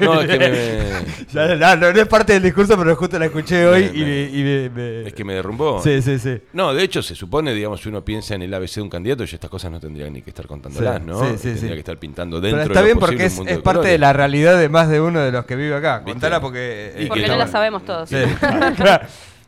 No, 0.00 0.20
es 0.22 0.28
que 0.28 0.38
me, 0.38 1.32
Ya, 1.34 1.54
no, 1.56 1.76
no, 1.76 1.92
no 1.92 2.00
es 2.00 2.06
parte 2.08 2.34
del 2.34 2.42
discurso, 2.44 2.78
pero 2.78 2.94
justo 2.96 3.18
la 3.18 3.26
escuché 3.26 3.66
hoy 3.66 3.90
Me- 3.92 3.98
y, 3.98 4.00
me- 4.00 4.06
me, 4.06 4.22
y 4.30 4.42
me- 4.44 4.70
me- 4.70 5.08
es 5.08 5.12
que 5.12 5.24
me 5.24 5.34
derrumbó. 5.34 5.82
Sí, 5.82 6.00
sí, 6.00 6.18
sí. 6.20 6.38
No, 6.54 6.72
de 6.72 6.82
hecho, 6.84 7.02
se 7.02 7.14
supone, 7.14 7.52
digamos, 7.52 7.80
si 7.82 7.88
uno 7.90 8.02
piensa 8.04 8.36
en 8.36 8.42
el 8.42 8.54
ABC 8.54 8.76
de 8.76 8.82
un 8.82 8.88
candidato, 8.88 9.24
ya 9.24 9.34
estas 9.34 9.50
cosas 9.50 9.70
no 9.72 9.78
tendrían 9.80 10.12
ni 10.12 10.22
que 10.22 10.30
estar 10.30 10.46
contándolas, 10.46 11.00
Sí, 11.00 11.04
¿no? 11.06 11.18
sí, 11.20 11.26
sí, 11.36 11.42
Tendría 11.42 11.60
sí. 11.70 11.74
que 11.74 11.78
estar 11.80 11.98
pintando 11.98 12.40
dentro 12.40 12.60
Pero 12.62 12.72
está 12.72 12.80
de 12.80 12.80
lo 12.80 12.86
bien 12.86 12.98
porque 13.00 13.24
es, 13.26 13.36
mundo 13.36 13.50
es 13.50 13.56
de 13.58 13.62
parte 13.62 13.88
de 13.88 13.98
la 13.98 14.12
realidad 14.12 14.56
de 14.58 14.68
más 14.68 14.88
de 14.88 15.00
uno 15.00 15.20
de 15.20 15.32
los 15.32 15.44
que 15.44 15.56
vive 15.56 15.74
acá. 15.74 16.02
Contala 16.02 16.40
porque... 16.40 16.94
Y 16.98 17.06
Porque 17.06 17.22
que 17.22 17.28
no 17.28 17.34
no- 17.34 17.40
la 17.40 17.48
sabemos 17.48 17.84
todos. 17.84 18.08
Sí, 18.08 18.16
claro. 18.76 19.06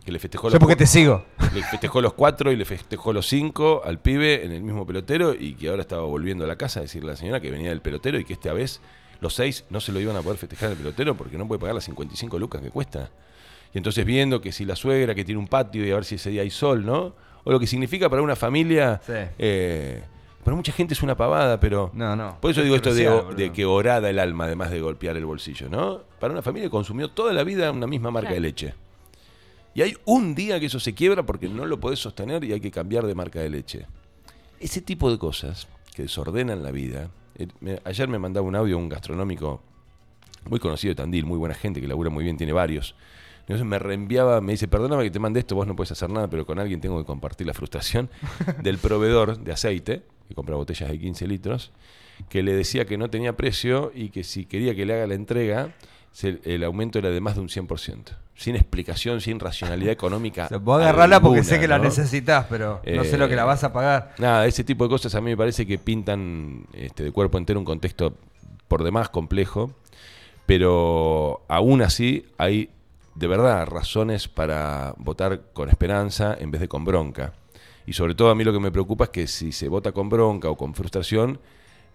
Que 0.09 0.13
le 0.13 0.19
festejó 0.19 0.49
Yo 0.49 0.53
los 0.55 0.61
porque 0.61 0.75
te 0.75 0.87
sigo. 0.87 1.23
Le 1.53 1.63
festejó 1.63 2.01
los 2.01 2.15
cuatro 2.15 2.51
y 2.51 2.57
le 2.57 2.65
festejó 2.65 3.13
los 3.13 3.27
cinco 3.29 3.83
al 3.85 3.99
pibe 4.01 4.43
en 4.43 4.53
el 4.53 4.63
mismo 4.63 4.87
pelotero 4.87 5.35
y 5.35 5.53
que 5.53 5.69
ahora 5.69 5.83
estaba 5.83 6.01
volviendo 6.05 6.45
a 6.45 6.47
la 6.49 6.57
casa 6.57 6.81
a 6.81 6.85
decirle 6.85 7.11
a 7.11 7.13
la 7.13 7.17
señora 7.19 7.41
que 7.41 7.51
venía 7.51 7.69
del 7.69 7.83
pelotero 7.83 8.19
y 8.19 8.25
que 8.25 8.33
esta 8.33 8.55
vez 8.55 8.81
los 9.21 9.35
seis 9.35 9.67
no 9.69 9.81
se 9.81 9.93
lo 9.93 10.01
iban 10.01 10.17
a 10.17 10.23
poder 10.23 10.39
festejar 10.39 10.69
en 10.69 10.73
el 10.73 10.79
pelotero 10.79 11.15
porque 11.15 11.37
no 11.37 11.47
puede 11.47 11.59
pagar 11.59 11.75
las 11.75 11.85
55 11.85 12.39
lucas 12.39 12.63
que 12.63 12.71
cuesta. 12.71 13.11
Y 13.75 13.77
entonces 13.77 14.03
viendo 14.07 14.41
que 14.41 14.51
si 14.51 14.65
la 14.65 14.77
suegra 14.77 15.15
que 15.15 15.27
tiene 15.27 15.39
un 15.39 15.47
patio 15.47 15.87
y 15.87 15.91
a 15.91 15.97
ver 15.97 16.07
si 16.07 16.15
ese 16.15 16.31
día 16.31 16.41
hay 16.41 16.49
sol, 16.51 16.87
¿no? 16.87 17.15
O 17.45 17.53
lo 17.53 17.61
que 17.61 17.67
significa 17.67 18.09
para 18.09 18.23
una 18.23 18.35
familia, 18.35 19.03
Sí. 19.05 19.13
eh, 19.39 20.03
para 20.43 20.57
mucha 20.57 20.73
gente 20.73 20.95
es 20.95 21.03
una 21.03 21.19
pavada, 21.19 21.61
pero... 21.61 21.91
No, 21.93 22.17
no. 22.17 22.39
Por 22.41 22.51
eso 22.53 22.61
Es 22.61 22.65
digo 22.65 22.77
esto 22.77 22.95
de, 22.95 23.53
que 23.53 23.67
orada 23.67 24.09
el 24.09 24.19
alma, 24.19 24.47
además 24.47 24.71
de 24.71 24.81
golpear 24.81 25.19
el 25.19 25.27
bolsillo, 25.27 25.69
¿no? 25.69 26.01
Para 26.19 26.33
una 26.33 26.41
familia 26.41 26.69
que 26.69 26.71
consumió 26.71 27.11
toda 27.11 27.35
la 27.35 27.45
vida 27.45 27.71
una 27.71 27.87
misma 27.87 28.11
marca 28.11 28.33
de 28.33 28.41
leche. 28.41 28.75
Y 29.79 29.83
hay 29.83 29.97
un 30.07 30.35
día 30.35 30.59
que 30.59 30.67
eso 30.67 30.81
se 30.81 30.93
quiebra 30.93 31.25
porque 31.25 31.49
no 31.49 31.65
lo 31.65 31.79
podés 31.79 32.01
sostener 32.01 32.43
y 32.43 32.53
hay 32.53 32.59
que 32.59 32.73
cambiar 32.73 33.07
de 33.07 33.15
marca 33.15 33.39
de 33.39 33.49
leche. 33.49 33.87
Ese 34.59 34.81
tipo 34.81 35.09
de 35.09 35.19
cosas 35.19 35.69
que 35.95 36.03
desordenan 36.03 36.65
la 36.65 36.73
vida. 36.73 37.11
eh, 37.39 37.79
ayer 37.85 38.09
me 38.09 38.19
mandaba 38.19 38.45
un 38.45 38.57
audio 38.57 38.77
un 38.77 38.89
gastronómico 38.89 39.63
muy 40.51 40.59
conocido 40.59 40.91
de 40.91 40.97
Tandil, 40.97 41.27
muy 41.27 41.39
buena 41.39 41.55
gente, 41.55 41.81
que 41.81 41.87
labura 41.87 42.11
muy 42.11 42.25
bien, 42.25 42.37
tiene 42.37 42.53
varios. 42.53 42.97
Entonces 43.43 43.65
me 43.65 43.79
reenviaba, 43.79 44.41
me 44.41 44.51
dice, 44.51 44.67
perdóname 44.67 45.05
que 45.05 45.13
te 45.13 45.21
mande 45.21 45.39
esto, 45.39 45.55
vos 45.55 45.69
no 45.69 45.77
puedes 45.77 45.93
hacer 45.93 46.11
nada, 46.11 46.29
pero 46.29 46.45
con 46.45 46.59
alguien 46.59 46.81
tengo 46.81 46.99
que 46.99 47.05
compartir 47.05 47.47
la 47.47 47.55
frustración 47.55 48.11
del 48.65 48.79
proveedor 48.79 49.39
de 49.39 49.53
aceite, 49.53 50.03
que 50.27 50.35
compra 50.35 50.57
botellas 50.57 50.91
de 50.91 50.99
15 50.99 51.29
litros, 51.29 51.71
que 52.29 52.43
le 52.43 52.53
decía 52.53 52.85
que 52.85 52.99
no 52.99 53.11
tenía 53.11 53.37
precio 53.37 53.93
y 53.95 54.09
que 54.09 54.25
si 54.25 54.45
quería 54.45 54.75
que 54.75 54.85
le 54.85 54.95
haga 54.95 55.07
la 55.07 55.15
entrega, 55.15 55.73
el 56.23 56.65
aumento 56.65 56.99
era 56.99 57.11
de 57.11 57.21
más 57.21 57.35
de 57.35 57.41
un 57.43 57.49
100%. 57.49 58.17
Sin 58.35 58.55
explicación, 58.55 59.21
sin 59.21 59.41
racionalidad 59.41 59.93
económica. 59.93 60.45
O 60.47 60.49
sea, 60.49 60.59
vos 60.59 60.81
agarrala 60.81 61.21
porque 61.21 61.43
sé 61.43 61.59
que 61.59 61.67
la 61.69 61.79
¿no? 61.79 61.85
necesitas, 61.85 62.47
pero 62.49 62.81
no 62.87 63.05
sé 63.05 63.17
Eh, 63.17 63.19
lo 63.19 63.29
que 63.29 63.37
la 63.37 63.45
vas 63.45 63.65
a 63.65 63.73
pagar. 63.73 64.15
Nada, 64.19 64.47
ese 64.47 64.65
tipo 64.65 64.85
de 64.85 64.91
cosas 64.91 65.15
a 65.15 65.21
mí 65.21 65.31
me 65.31 65.37
parece 65.37 65.67
que 65.67 65.79
pintan 65.79 66.67
este, 66.73 67.03
de 67.03 67.13
cuerpo 67.13 67.39
entero 67.39 67.59
un 67.59 67.65
contexto 67.65 68.15
por 68.69 68.85
demás 68.85 69.09
complejo, 69.09 69.73
pero 70.47 71.43
aún 71.49 71.83
así 71.83 72.27
hay 72.39 72.71
de 73.15 73.27
verdad 73.27 73.67
razones 73.67 74.29
para 74.29 74.95
votar 74.99 75.41
con 75.53 75.69
esperanza 75.69 76.37
en 76.39 76.51
vez 76.51 76.61
de 76.61 76.69
con 76.69 76.85
bronca. 76.85 77.33
Y 77.87 77.95
sobre 77.95 78.15
todo 78.15 78.31
a 78.31 78.35
mí 78.35 78.45
lo 78.45 78.53
que 78.53 78.61
me 78.61 78.71
preocupa 78.71 79.05
es 79.05 79.11
que 79.11 79.27
si 79.27 79.51
se 79.51 79.69
vota 79.69 79.93
con 79.93 80.09
bronca 80.09 80.49
o 80.51 80.57
con 80.57 80.75
frustración, 80.75 81.41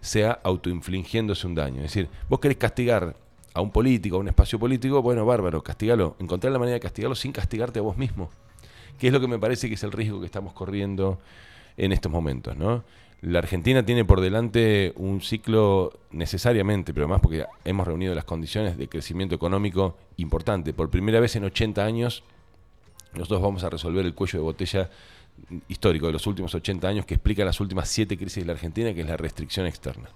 sea 0.00 0.38
autoinfligiéndose 0.42 1.46
un 1.46 1.54
daño. 1.54 1.76
Es 1.76 1.94
decir, 1.94 2.08
vos 2.28 2.40
querés 2.40 2.58
castigar 2.58 3.16
a 3.54 3.60
un 3.60 3.70
político, 3.70 4.16
a 4.16 4.18
un 4.18 4.28
espacio 4.28 4.58
político, 4.58 5.00
bueno, 5.00 5.24
bárbaro, 5.24 5.62
castigalo. 5.62 6.16
Encontrar 6.18 6.52
la 6.52 6.58
manera 6.58 6.74
de 6.74 6.80
castigarlo 6.80 7.14
sin 7.14 7.32
castigarte 7.32 7.78
a 7.78 7.82
vos 7.82 7.96
mismo 7.96 8.28
que 8.98 9.08
es 9.08 9.12
lo 9.12 9.20
que 9.20 9.28
me 9.28 9.38
parece 9.38 9.68
que 9.68 9.74
es 9.74 9.82
el 9.82 9.92
riesgo 9.92 10.20
que 10.20 10.26
estamos 10.26 10.52
corriendo 10.52 11.18
en 11.76 11.92
estos 11.92 12.10
momentos, 12.10 12.56
¿no? 12.56 12.84
La 13.22 13.38
Argentina 13.38 13.84
tiene 13.84 14.04
por 14.04 14.20
delante 14.20 14.92
un 14.96 15.22
ciclo 15.22 15.98
necesariamente, 16.10 16.92
pero 16.92 17.08
más 17.08 17.20
porque 17.22 17.46
hemos 17.64 17.86
reunido 17.86 18.14
las 18.14 18.24
condiciones 18.24 18.76
de 18.76 18.86
crecimiento 18.88 19.34
económico 19.34 19.96
importante. 20.18 20.74
Por 20.74 20.90
primera 20.90 21.20
vez 21.20 21.34
en 21.34 21.44
80 21.44 21.84
años, 21.84 22.22
nosotros 23.14 23.40
vamos 23.40 23.64
a 23.64 23.70
resolver 23.70 24.04
el 24.04 24.14
cuello 24.14 24.40
de 24.40 24.44
botella 24.44 24.90
histórico 25.68 26.06
de 26.06 26.12
los 26.12 26.26
últimos 26.26 26.54
80 26.54 26.86
años 26.86 27.06
que 27.06 27.14
explica 27.14 27.44
las 27.46 27.60
últimas 27.60 27.88
siete 27.88 28.18
crisis 28.18 28.42
de 28.42 28.46
la 28.46 28.52
Argentina, 28.52 28.92
que 28.92 29.00
es 29.00 29.06
la 29.06 29.16
restricción 29.16 29.66
externa. 29.66 30.10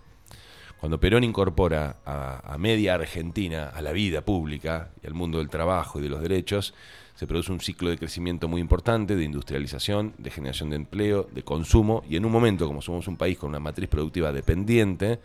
Cuando 0.80 1.00
Perón 1.00 1.24
incorpora 1.24 1.96
a, 2.04 2.56
media 2.56 2.94
Argentina 2.94 3.68
a 3.68 3.82
la 3.82 3.90
vida 3.92 4.20
pública 4.20 4.90
y 5.02 5.08
al 5.08 5.14
mundo 5.14 5.38
del 5.38 5.48
trabajo 5.48 5.98
y 5.98 6.02
de 6.02 6.08
los 6.08 6.22
derechos, 6.22 6.72
se 7.16 7.26
produce 7.26 7.50
un 7.50 7.60
ciclo 7.60 7.90
de 7.90 7.98
crecimiento 7.98 8.46
muy 8.46 8.60
importante, 8.60 9.16
de 9.16 9.24
industrialización, 9.24 10.14
de 10.18 10.30
generación 10.30 10.70
de 10.70 10.76
empleo, 10.76 11.28
de 11.32 11.42
consumo, 11.42 12.04
y 12.08 12.16
en 12.16 12.24
un 12.24 12.30
momento, 12.30 12.68
como 12.68 12.80
somos 12.80 13.08
un 13.08 13.16
país 13.16 13.36
con 13.36 13.50
una 13.50 13.58
matriz 13.58 13.88
productiva 13.88 14.30
dependiente, 14.30 15.18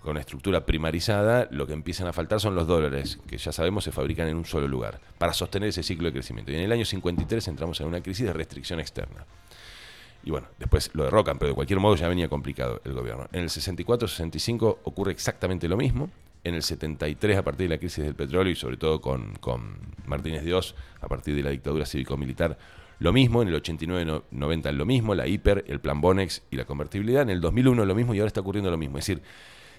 con 0.00 0.12
una 0.12 0.20
estructura 0.20 0.64
primarizada, 0.64 1.48
lo 1.50 1.66
que 1.66 1.72
empiezan 1.72 2.06
a 2.06 2.12
faltar 2.12 2.38
son 2.38 2.54
los 2.54 2.68
dólares, 2.68 3.18
que 3.26 3.36
ya 3.36 3.50
sabemos 3.50 3.82
se 3.82 3.90
fabrican 3.90 4.28
en 4.28 4.36
un 4.36 4.44
solo 4.44 4.68
lugar, 4.68 5.00
para 5.18 5.32
sostener 5.32 5.70
ese 5.70 5.82
ciclo 5.82 6.06
de 6.06 6.12
crecimiento. 6.12 6.52
Y 6.52 6.54
en 6.54 6.60
el 6.60 6.70
año 6.70 6.84
53 6.84 7.48
entramos 7.48 7.80
en 7.80 7.88
una 7.88 8.00
crisis 8.00 8.26
de 8.26 8.32
restricción 8.32 8.78
externa. 8.78 9.26
Y 10.24 10.30
bueno, 10.30 10.48
después 10.58 10.90
lo 10.94 11.04
derrocan, 11.04 11.38
pero 11.38 11.50
de 11.50 11.54
cualquier 11.54 11.80
modo 11.80 11.96
ya 11.96 12.08
venía 12.08 12.28
complicado 12.28 12.80
el 12.84 12.94
gobierno. 12.94 13.28
En 13.32 13.42
el 13.42 13.48
64-65 13.48 14.78
ocurre 14.84 15.12
exactamente 15.12 15.68
lo 15.68 15.76
mismo. 15.76 16.10
En 16.42 16.54
el 16.54 16.62
73, 16.62 17.38
a 17.38 17.42
partir 17.42 17.68
de 17.68 17.74
la 17.74 17.78
crisis 17.78 18.04
del 18.04 18.14
petróleo 18.14 18.52
y 18.52 18.56
sobre 18.56 18.76
todo 18.76 19.00
con, 19.00 19.34
con 19.40 19.78
Martínez 20.06 20.44
Dios, 20.44 20.74
a 21.00 21.08
partir 21.08 21.34
de 21.34 21.42
la 21.42 21.50
dictadura 21.50 21.86
cívico-militar, 21.86 22.58
lo 22.98 23.12
mismo. 23.12 23.42
En 23.42 23.48
el 23.48 23.62
89-90 23.62 24.72
lo 24.72 24.86
mismo, 24.86 25.14
la 25.14 25.26
hiper, 25.26 25.64
el 25.68 25.80
plan 25.80 26.00
Bonex 26.00 26.42
y 26.50 26.56
la 26.56 26.64
convertibilidad. 26.64 27.22
En 27.22 27.30
el 27.30 27.40
2001 27.40 27.84
lo 27.84 27.94
mismo 27.94 28.14
y 28.14 28.18
ahora 28.18 28.28
está 28.28 28.40
ocurriendo 28.40 28.70
lo 28.70 28.78
mismo. 28.78 28.98
Es 28.98 29.06
decir, 29.06 29.22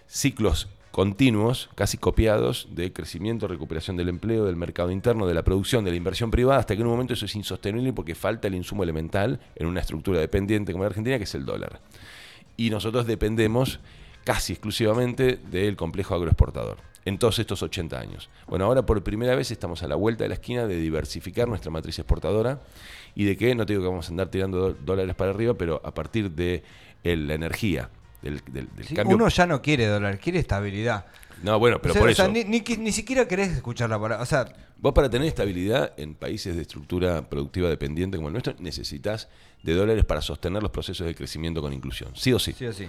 ciclos 0.07 0.69
continuos, 0.95 1.69
casi 1.75 1.97
copiados, 1.97 2.69
de 2.71 2.93
crecimiento, 2.93 3.49
recuperación 3.49 3.97
del 3.97 4.07
empleo, 4.07 4.45
del 4.45 4.55
mercado 4.55 4.91
interno, 4.91 5.27
de 5.27 5.33
la 5.33 5.43
producción, 5.43 5.83
de 5.83 5.91
la 5.91 5.97
inversión 5.97 6.31
privada, 6.31 6.61
hasta 6.61 6.73
que 6.73 6.79
en 6.79 6.87
un 6.87 6.93
momento 6.93 7.13
eso 7.13 7.25
es 7.25 7.35
insostenible 7.35 7.91
porque 7.91 8.15
falta 8.15 8.47
el 8.47 8.55
insumo 8.55 8.81
elemental 8.81 9.41
en 9.57 9.67
una 9.67 9.81
estructura 9.81 10.21
dependiente 10.21 10.71
como 10.71 10.85
la 10.85 10.91
Argentina, 10.91 11.17
que 11.17 11.25
es 11.25 11.35
el 11.35 11.43
dólar. 11.45 11.81
Y 12.55 12.69
nosotros 12.69 13.05
dependemos 13.07 13.81
casi 14.23 14.53
exclusivamente 14.53 15.37
del 15.51 15.75
complejo 15.75 16.15
agroexportador 16.15 16.77
en 17.03 17.17
todos 17.19 17.39
estos 17.39 17.61
80 17.61 17.99
años. 17.99 18.29
Bueno, 18.47 18.63
ahora 18.63 18.85
por 18.85 19.03
primera 19.03 19.35
vez 19.35 19.51
estamos 19.51 19.83
a 19.83 19.89
la 19.89 19.95
vuelta 19.95 20.23
de 20.23 20.29
la 20.29 20.35
esquina 20.35 20.65
de 20.65 20.77
diversificar 20.77 21.49
nuestra 21.49 21.71
matriz 21.71 21.99
exportadora 21.99 22.61
y 23.15 23.25
de 23.25 23.35
que, 23.35 23.53
no 23.53 23.65
te 23.65 23.73
digo 23.73 23.83
que 23.83 23.89
vamos 23.89 24.07
a 24.07 24.11
andar 24.11 24.29
tirando 24.29 24.59
do- 24.69 24.77
dólares 24.85 25.13
para 25.15 25.31
arriba, 25.31 25.55
pero 25.55 25.81
a 25.83 25.93
partir 25.93 26.31
de 26.31 26.63
la 27.03 27.33
energía, 27.33 27.89
del, 28.25 28.41
del- 28.51 28.69
del 28.75 28.85
Sí, 28.85 28.95
cambio... 28.95 29.15
uno 29.15 29.29
ya 29.29 29.45
no 29.45 29.61
quiere 29.61 29.85
dólar, 29.87 30.19
quiere 30.19 30.39
estabilidad. 30.39 31.05
No, 31.43 31.59
bueno, 31.59 31.79
pero 31.81 31.91
o 31.91 31.93
sea, 31.93 32.01
por 32.01 32.09
o 32.09 32.13
sea, 32.15 32.25
eso... 32.25 32.33
ni, 32.33 32.43
ni, 32.43 32.61
ni 32.77 32.91
siquiera 32.91 33.27
querés 33.27 33.49
escuchar 33.51 33.89
la 33.89 33.99
palabra. 33.99 34.21
O 34.23 34.25
sea, 34.25 34.45
Vos 34.77 34.93
para 34.93 35.09
tener 35.09 35.27
estabilidad 35.27 35.93
en 35.97 36.15
países 36.15 36.55
de 36.55 36.61
estructura 36.61 37.29
productiva 37.29 37.69
dependiente 37.69 38.17
como 38.17 38.27
el 38.27 38.33
nuestro, 38.33 38.53
necesitas 38.59 39.29
de 39.63 39.73
dólares 39.73 40.03
para 40.05 40.21
sostener 40.21 40.61
los 40.61 40.71
procesos 40.71 41.07
de 41.07 41.15
crecimiento 41.15 41.61
con 41.61 41.71
inclusión. 41.73 42.11
Sí 42.15 42.33
o 42.33 42.39
sí. 42.39 42.53
sí 42.53 42.65
o 42.65 42.73
sí. 42.73 42.87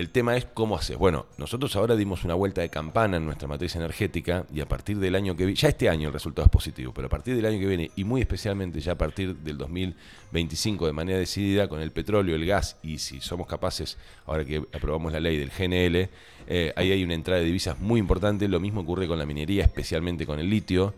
El 0.00 0.08
tema 0.08 0.34
es 0.34 0.46
cómo 0.46 0.76
haces. 0.76 0.96
Bueno, 0.96 1.26
nosotros 1.36 1.76
ahora 1.76 1.94
dimos 1.94 2.24
una 2.24 2.32
vuelta 2.32 2.62
de 2.62 2.70
campana 2.70 3.18
en 3.18 3.26
nuestra 3.26 3.46
matriz 3.46 3.76
energética 3.76 4.46
y 4.50 4.62
a 4.62 4.66
partir 4.66 4.98
del 4.98 5.14
año 5.14 5.36
que 5.36 5.44
viene, 5.44 5.60
ya 5.60 5.68
este 5.68 5.90
año 5.90 6.08
el 6.08 6.14
resultado 6.14 6.46
es 6.46 6.50
positivo, 6.50 6.94
pero 6.94 7.08
a 7.08 7.10
partir 7.10 7.36
del 7.36 7.44
año 7.44 7.58
que 7.58 7.66
viene 7.66 7.90
y 7.96 8.04
muy 8.04 8.22
especialmente 8.22 8.80
ya 8.80 8.92
a 8.92 8.94
partir 8.94 9.36
del 9.36 9.58
2025 9.58 10.86
de 10.86 10.92
manera 10.94 11.18
decidida 11.18 11.68
con 11.68 11.82
el 11.82 11.90
petróleo, 11.90 12.34
el 12.34 12.46
gas 12.46 12.78
y 12.82 12.96
si 12.96 13.20
somos 13.20 13.46
capaces, 13.46 13.98
ahora 14.24 14.42
que 14.42 14.64
aprobamos 14.72 15.12
la 15.12 15.20
ley 15.20 15.36
del 15.36 15.50
GNL, 15.50 16.08
eh, 16.46 16.72
ahí 16.76 16.92
hay 16.92 17.04
una 17.04 17.12
entrada 17.12 17.40
de 17.40 17.44
divisas 17.44 17.78
muy 17.78 18.00
importante. 18.00 18.48
Lo 18.48 18.58
mismo 18.58 18.80
ocurre 18.80 19.06
con 19.06 19.18
la 19.18 19.26
minería, 19.26 19.64
especialmente 19.64 20.24
con 20.24 20.38
el 20.38 20.48
litio. 20.48 20.94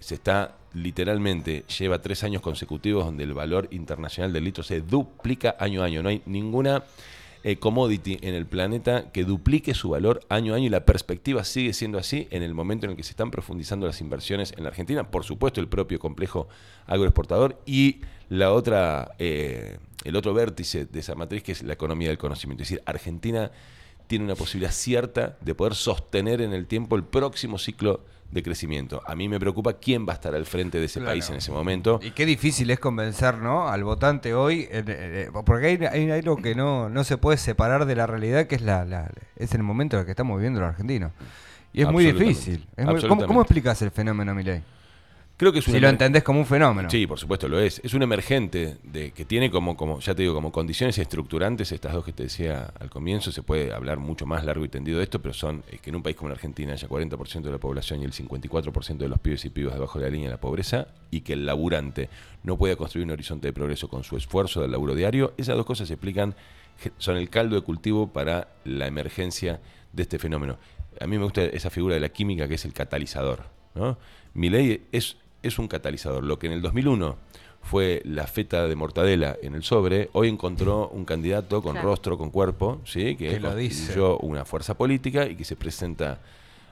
Se 0.00 0.14
está 0.14 0.56
literalmente, 0.72 1.64
lleva 1.78 2.00
tres 2.00 2.24
años 2.24 2.40
consecutivos 2.40 3.04
donde 3.04 3.24
el 3.24 3.34
valor 3.34 3.68
internacional 3.70 4.32
del 4.32 4.44
litio 4.44 4.64
se 4.64 4.80
duplica 4.80 5.56
año 5.58 5.82
a 5.82 5.84
año. 5.84 6.02
No 6.02 6.08
hay 6.08 6.22
ninguna 6.24 6.82
eh, 7.48 7.60
commodity 7.60 8.18
en 8.22 8.34
el 8.34 8.44
planeta 8.44 9.12
que 9.12 9.22
duplique 9.22 9.72
su 9.72 9.90
valor 9.90 10.18
año 10.28 10.52
a 10.52 10.56
año 10.56 10.66
y 10.66 10.68
la 10.68 10.84
perspectiva 10.84 11.44
sigue 11.44 11.72
siendo 11.74 11.96
así 11.96 12.26
en 12.32 12.42
el 12.42 12.54
momento 12.54 12.86
en 12.86 12.90
el 12.90 12.96
que 12.96 13.04
se 13.04 13.10
están 13.10 13.30
profundizando 13.30 13.86
las 13.86 14.00
inversiones 14.00 14.52
en 14.56 14.64
la 14.64 14.70
Argentina, 14.70 15.12
por 15.12 15.22
supuesto 15.22 15.60
el 15.60 15.68
propio 15.68 16.00
complejo 16.00 16.48
agroexportador 16.88 17.62
y 17.64 18.00
la 18.30 18.52
otra, 18.52 19.12
eh, 19.20 19.78
el 20.02 20.16
otro 20.16 20.34
vértice 20.34 20.86
de 20.86 20.98
esa 20.98 21.14
matriz 21.14 21.44
que 21.44 21.52
es 21.52 21.62
la 21.62 21.74
economía 21.74 22.08
del 22.08 22.18
conocimiento. 22.18 22.64
Es 22.64 22.70
decir, 22.70 22.82
Argentina 22.84 23.52
tiene 24.08 24.24
una 24.24 24.34
posibilidad 24.34 24.72
cierta 24.72 25.38
de 25.40 25.54
poder 25.54 25.76
sostener 25.76 26.40
en 26.40 26.52
el 26.52 26.66
tiempo 26.66 26.96
el 26.96 27.04
próximo 27.04 27.58
ciclo 27.58 28.00
de 28.30 28.42
crecimiento. 28.42 29.00
A 29.06 29.14
mí 29.14 29.28
me 29.28 29.38
preocupa 29.40 29.74
quién 29.74 30.06
va 30.06 30.12
a 30.12 30.14
estar 30.16 30.34
al 30.34 30.44
frente 30.46 30.78
de 30.78 30.86
ese 30.86 30.98
Claro. 31.00 31.12
país 31.12 31.30
en 31.30 31.36
ese 31.36 31.52
momento. 31.52 32.00
Y 32.02 32.10
qué 32.10 32.26
difícil 32.26 32.70
es 32.70 32.78
convencer 32.78 33.38
¿no? 33.38 33.68
al 33.68 33.84
votante 33.84 34.34
hoy, 34.34 34.68
en- 34.70 34.84
eh, 34.88 35.30
porque 35.44 35.66
hay, 35.66 35.84
hay 35.86 36.10
algo 36.10 36.36
que 36.36 36.54
no, 36.54 36.88
no 36.88 37.04
se 37.04 37.16
puede 37.18 37.38
separar 37.38 37.86
de 37.86 37.94
la 37.96 38.06
realidad, 38.06 38.46
que 38.46 38.56
es 38.56 38.62
la, 38.62 38.84
la- 38.84 39.10
es 39.36 39.54
el 39.54 39.62
momento 39.62 39.96
en 39.96 40.00
el 40.00 40.06
que 40.06 40.12
estamos 40.12 40.36
viviendo 40.36 40.60
los 40.60 40.68
argentinos. 40.70 41.12
Y 41.72 41.82
es 41.82 41.90
muy 41.90 42.04
difícil. 42.10 42.66
Es 42.76 42.84
muy- 42.86 43.02
¿cómo. 43.06 43.26
¿Cómo 43.26 43.42
explicas 43.42 43.80
el 43.82 43.90
fenómeno, 43.90 44.34
Milei? 44.34 44.62
Creo 45.36 45.52
que 45.52 45.58
es 45.58 45.66
Si 45.66 45.70
una 45.70 45.80
lo 45.80 45.88
entendés 45.90 46.22
como 46.22 46.38
un 46.38 46.46
fenómeno. 46.46 46.88
Sí, 46.88 47.06
por 47.06 47.18
supuesto 47.18 47.46
lo 47.46 47.60
es. 47.60 47.82
Es 47.84 47.92
un 47.92 48.02
emergente 48.02 48.78
de, 48.82 49.10
que 49.10 49.26
tiene 49.26 49.50
como, 49.50 49.76
como, 49.76 50.00
ya 50.00 50.14
te 50.14 50.22
digo, 50.22 50.32
como 50.32 50.50
condiciones 50.50 50.96
estructurantes, 50.96 51.72
estas 51.72 51.92
dos 51.92 52.06
que 52.06 52.14
te 52.14 52.22
decía 52.22 52.72
al 52.80 52.88
comienzo, 52.88 53.30
se 53.30 53.42
puede 53.42 53.70
hablar 53.74 53.98
mucho 53.98 54.24
más 54.24 54.44
largo 54.46 54.64
y 54.64 54.68
tendido 54.68 54.96
de 54.96 55.04
esto, 55.04 55.20
pero 55.20 55.34
son 55.34 55.62
que 55.82 55.90
en 55.90 55.96
un 55.96 56.02
país 56.02 56.16
como 56.16 56.30
la 56.30 56.36
Argentina 56.36 56.72
haya 56.72 56.88
40% 56.88 57.42
de 57.42 57.50
la 57.50 57.58
población 57.58 58.00
y 58.00 58.06
el 58.06 58.12
54% 58.12 58.96
de 58.96 59.08
los 59.08 59.18
pibes 59.18 59.44
y 59.44 59.50
pibas 59.50 59.74
debajo 59.74 59.98
de 59.98 60.06
la 60.06 60.10
línea 60.10 60.28
de 60.28 60.36
la 60.36 60.40
pobreza, 60.40 60.88
y 61.10 61.20
que 61.20 61.34
el 61.34 61.44
laburante 61.44 62.08
no 62.42 62.56
pueda 62.56 62.76
construir 62.76 63.04
un 63.04 63.10
horizonte 63.10 63.48
de 63.48 63.52
progreso 63.52 63.88
con 63.88 64.04
su 64.04 64.16
esfuerzo 64.16 64.62
del 64.62 64.70
laburo 64.70 64.94
diario, 64.94 65.34
esas 65.36 65.54
dos 65.54 65.66
cosas 65.66 65.88
se 65.88 65.94
explican, 65.94 66.34
son 66.96 67.18
el 67.18 67.28
caldo 67.28 67.56
de 67.56 67.60
cultivo 67.60 68.10
para 68.10 68.48
la 68.64 68.86
emergencia 68.86 69.60
de 69.92 70.02
este 70.02 70.18
fenómeno. 70.18 70.56
A 70.98 71.06
mí 71.06 71.18
me 71.18 71.24
gusta 71.24 71.42
esa 71.44 71.68
figura 71.68 71.94
de 71.94 72.00
la 72.00 72.08
química 72.08 72.48
que 72.48 72.54
es 72.54 72.64
el 72.64 72.72
catalizador. 72.72 73.44
¿no? 73.74 73.98
Milei 74.32 74.86
es, 74.92 75.16
es 75.46 75.58
un 75.58 75.68
catalizador. 75.68 76.24
Lo 76.24 76.38
que 76.38 76.46
en 76.46 76.52
el 76.52 76.62
2001 76.62 77.16
fue 77.62 78.00
la 78.04 78.26
feta 78.26 78.68
de 78.68 78.76
mortadela 78.76 79.36
en 79.42 79.54
el 79.54 79.62
sobre, 79.64 80.08
hoy 80.12 80.28
encontró 80.28 80.88
un 80.88 81.04
candidato 81.04 81.62
con 81.62 81.72
Claro. 81.72 81.88
rostro, 81.88 82.16
con 82.16 82.30
cuerpo, 82.30 82.80
¿sí? 82.84 83.16
que 83.16 83.28
Que 83.30 83.40
lo 83.40 83.54
dice. 83.56 83.98
una 84.20 84.44
fuerza 84.44 84.76
política 84.76 85.26
y 85.26 85.34
que 85.34 85.44
se 85.44 85.56
presenta 85.56 86.20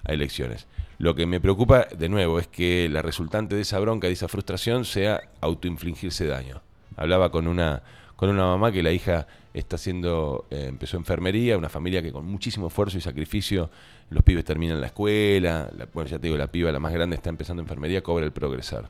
a 0.05 0.13
elecciones. 0.13 0.67
Lo 0.99 1.17
que 1.17 1.27
me 1.27 1.41
preocupa, 1.41 1.87
de 1.97 2.09
nuevo, 2.09 2.39
es 2.39 2.47
que 2.47 2.89
la 2.89 3.03
resultante 3.03 3.57
de 3.57 3.63
esa 3.63 3.81
bronca, 3.81 4.07
de 4.07 4.13
esa 4.13 4.29
frustración, 4.29 4.85
sea 4.85 5.21
autoinfligirse 5.41 6.27
daño. 6.27 6.61
Hablaba 6.97 7.31
con 7.33 7.49
una, 7.49 7.83
con 8.17 8.29
una 8.31 8.45
mamá 8.45 8.71
que 8.73 8.83
la 8.83 8.93
hija 8.93 9.27
está 9.53 9.77
haciendo, 9.77 10.47
eh, 10.51 10.67
empezó 10.69 10.97
enfermería, 10.97 11.57
una 11.59 11.69
familia 11.69 12.03
que 12.03 12.13
con 12.13 12.25
muchísimo 12.27 12.69
esfuerzo 12.69 12.99
y 12.99 13.01
sacrificio 13.01 13.71
los 14.11 14.23
pibes 14.23 14.45
terminan 14.45 14.81
la 14.81 14.87
escuela, 14.89 15.71
la- 15.77 15.87
bueno, 15.93 16.09
ya 16.11 16.19
te 16.19 16.27
digo, 16.29 16.37
la 16.37 16.47
piba, 16.49 16.71
la 16.73 16.79
más 16.81 16.93
grande, 16.93 17.17
está 17.17 17.31
empezando 17.31 17.63
enfermería, 17.63 18.03
cobra 18.03 18.25
el 18.25 18.33
progresar. 18.33 18.89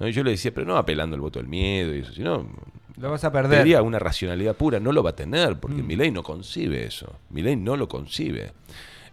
¿No? 0.00 0.08
Y 0.08 0.12
yo 0.12 0.24
le 0.24 0.32
decía, 0.32 0.52
pero 0.52 0.66
no 0.66 0.76
apelando 0.76 1.14
al 1.14 1.20
voto 1.20 1.38
del 1.38 1.46
miedo 1.48 1.94
y 1.94 2.00
eso, 2.00 2.12
sino 2.12 2.46
Lo 2.96 3.10
vas 3.10 3.24
a 3.24 3.30
perder. 3.32 3.80
Una 3.82 3.98
racionalidad 3.98 4.56
pura, 4.56 4.78
no 4.80 4.92
lo 4.92 5.02
va 5.02 5.10
a 5.10 5.16
tener, 5.16 5.58
porque 5.58 5.82
Mm. 5.82 5.86
mi 5.86 5.96
ley 5.96 6.10
no 6.12 6.22
concibe 6.22 6.84
eso. 6.84 7.12
Mi 7.30 7.42
ley 7.42 7.54
no 7.56 7.76
lo 7.76 7.88
concibe. 7.88 8.52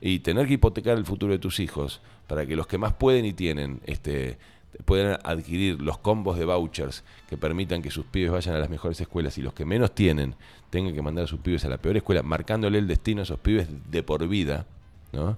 Y 0.01 0.19
tener 0.19 0.48
que 0.48 0.53
hipotecar 0.53 0.98
el 0.98 1.05
futuro 1.05 1.33
de 1.33 1.39
tus 1.39 1.60
hijos 1.60 2.01
para 2.27 2.45
que 2.48 2.55
los 2.55 2.65
que 2.67 2.77
más 2.79 2.93
pueden 2.93 3.25
y 3.25 3.33
tienen 3.33 3.79
este, 3.86 4.38
puedan 4.86 5.20
adquirir 5.24 5.82
los 5.82 5.98
combos 5.98 6.38
de 6.38 6.46
vouchers 6.46 7.04
que 7.30 7.38
permitan 7.38 7.82
que 7.82 7.92
sus 7.92 8.06
pibes 8.06 8.32
vayan 8.32 8.56
a 8.56 8.60
las 8.60 8.70
mejores 8.70 9.00
escuelas 9.00 9.38
y 9.38 9.42
los 9.42 9.54
que 9.54 9.66
menos 9.66 9.94
tienen 9.94 10.36
tengan 10.70 10.94
que 10.94 11.01
mandar 11.01 11.25
a 11.25 11.28
sus 11.28 11.40
pibes 11.40 11.66
a 11.66 11.70
la 11.70 11.78
peor 11.78 11.98
escuela, 11.98 12.24
marcándole 12.24 12.78
el 12.78 12.88
destino 12.88 13.22
a 13.22 13.24
esos 13.24 13.40
pibes 13.40 13.68
de 13.90 14.04
por 14.04 14.28
vida, 14.28 14.66
¿no? 15.12 15.38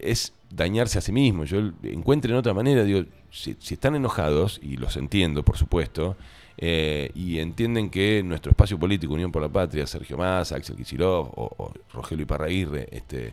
es 0.00 0.32
dañarse 0.50 0.98
a 0.98 1.00
sí 1.00 1.12
mismo. 1.12 1.44
Yo 1.44 1.58
encuentren 1.82 2.34
otra 2.36 2.54
manera, 2.54 2.84
digo, 2.84 3.04
si, 3.30 3.56
están 3.70 3.94
enojados, 3.94 4.60
y 4.62 4.76
los 4.76 4.96
entiendo, 4.96 5.42
por 5.42 5.56
supuesto, 5.56 6.16
eh, 6.58 7.10
y 7.14 7.38
entienden 7.38 7.90
que 7.90 8.22
nuestro 8.22 8.50
espacio 8.50 8.78
político, 8.78 9.14
Unión 9.14 9.32
por 9.32 9.42
la 9.42 9.48
Patria, 9.48 9.86
Sergio 9.86 10.16
Massa, 10.16 10.56
Axel 10.56 10.76
Kicillof 10.76 11.28
o, 11.34 11.54
o 11.56 11.72
Rogelio 11.92 12.24
Iparraguirre, 12.24 12.88
este, 12.90 13.32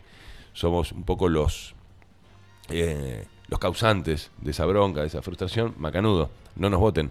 somos 0.52 0.92
un 0.92 1.02
poco 1.04 1.28
los, 1.28 1.74
eh, 2.70 3.24
los 3.48 3.58
causantes 3.58 4.30
de 4.40 4.50
esa 4.50 4.66
bronca, 4.66 5.00
de 5.00 5.06
esa 5.08 5.22
frustración, 5.22 5.74
macanudo, 5.78 6.30
no 6.56 6.70
nos 6.70 6.80
voten. 6.80 7.10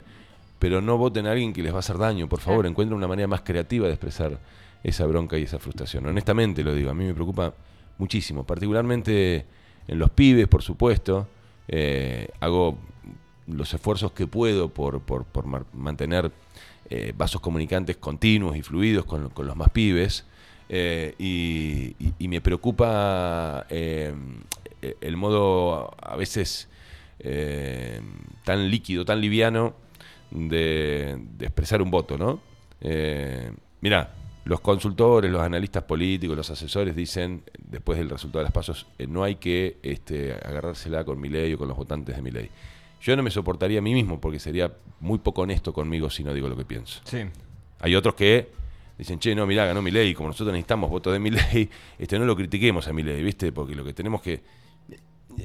Pero 0.60 0.82
no 0.82 0.98
voten 0.98 1.28
a 1.28 1.32
alguien 1.32 1.54
que 1.54 1.62
les 1.62 1.72
va 1.72 1.78
a 1.78 1.80
hacer 1.80 1.98
daño, 1.98 2.28
por 2.28 2.40
favor, 2.40 2.66
encuentren 2.66 2.98
una 2.98 3.08
manera 3.08 3.28
más 3.28 3.42
creativa 3.42 3.86
de 3.88 3.94
expresar 3.94 4.40
esa 4.84 5.06
bronca 5.06 5.38
y 5.38 5.44
esa 5.44 5.60
frustración. 5.60 6.06
Honestamente 6.08 6.64
lo 6.64 6.74
digo, 6.74 6.90
a 6.90 6.94
mí 6.94 7.04
me 7.06 7.14
preocupa 7.14 7.54
muchísimo, 7.98 8.44
particularmente 8.44 9.46
en 9.88 10.00
los 10.00 10.10
pibes, 10.12 10.48
por 10.48 10.64
supuesto. 10.64 11.28
Eh, 11.68 12.30
hago 12.40 12.78
los 13.48 13.74
esfuerzos 13.74 14.12
que 14.14 14.26
puedo 14.28 14.70
por, 14.70 15.00
por- 15.02 15.26
por 15.26 15.46
mantener 15.74 16.32
eh, 16.90 17.14
vasos 17.18 17.42
comunicantes 17.42 17.98
continuos 17.98 18.56
y 18.56 18.62
fluidos 18.62 19.06
con, 19.06 19.30
con 19.30 19.46
los 19.48 19.56
más 19.56 19.70
pibes. 19.70 20.26
Eh, 20.70 21.16
y, 21.18 21.96
y- 22.00 22.14
y 22.20 22.28
me 22.28 22.42
preocupa 22.42 23.66
eh, 23.70 24.14
el 25.02 25.18
modo 25.18 25.92
a 26.02 26.16
veces 26.16 26.68
eh, 27.20 28.02
tan 28.44 28.70
líquido, 28.70 29.06
tan 29.06 29.20
liviano 29.22 29.74
de, 30.32 31.18
de 31.38 31.46
expresar 31.46 31.82
un 31.82 31.90
voto, 31.92 32.18
¿no? 32.18 32.42
Mirá, 33.82 34.14
los 34.46 34.60
consultores, 34.62 35.32
los 35.32 35.42
analistas 35.42 35.84
políticos, 35.84 36.36
los 36.38 36.50
asesores 36.50 36.96
dicen, 36.96 37.44
después 37.60 37.98
del 38.00 38.10
resultado 38.10 38.40
de 38.40 38.44
las 38.46 38.54
pasos, 38.54 38.88
no 39.08 39.24
hay 39.24 39.36
que 39.36 39.78
este, 39.84 40.34
agarrársela 40.34 41.04
con 41.04 41.20
mi 41.20 41.30
ley 41.30 41.54
o 41.54 41.58
con 41.58 41.68
los 41.68 41.78
votantes 41.78 42.16
de 42.16 42.22
mi 42.22 42.32
ley. 42.32 42.50
Yo 43.02 43.16
no 43.16 43.24
me 43.24 43.30
soportaría 43.30 43.80
a 43.80 43.82
mí 43.82 43.94
mismo 43.94 44.20
porque 44.20 44.40
sería 44.40 44.72
muy 45.00 45.20
poco 45.20 45.42
honesto 45.44 45.74
conmigo 45.74 46.10
si 46.10 46.24
no 46.24 46.34
digo 46.34 46.50
lo 46.50 46.56
que 46.58 46.66
pienso. 46.66 47.02
Sí. 47.04 47.20
Hay 47.80 47.96
otros 47.96 48.16
que 48.16 48.50
dicen, 48.98 49.20
che, 49.20 49.36
no, 49.36 49.46
mirá, 49.46 49.66
ganó 49.66 49.82
mi 49.82 49.92
ley, 49.92 50.14
como 50.14 50.30
nosotros 50.30 50.54
necesitamos 50.54 50.90
votos 50.90 51.14
de 51.14 51.20
mi 51.20 51.30
ley, 51.30 51.70
este, 52.00 52.18
no 52.18 52.26
lo 52.26 52.36
critiquemos 52.36 52.88
a 52.88 52.94
mi 52.94 53.04
ley, 53.04 53.24
¿viste? 53.24 53.52
Porque 53.52 53.76
lo 53.76 53.84
que 53.84 53.94
tenemos 53.94 54.22
que... 54.22 54.42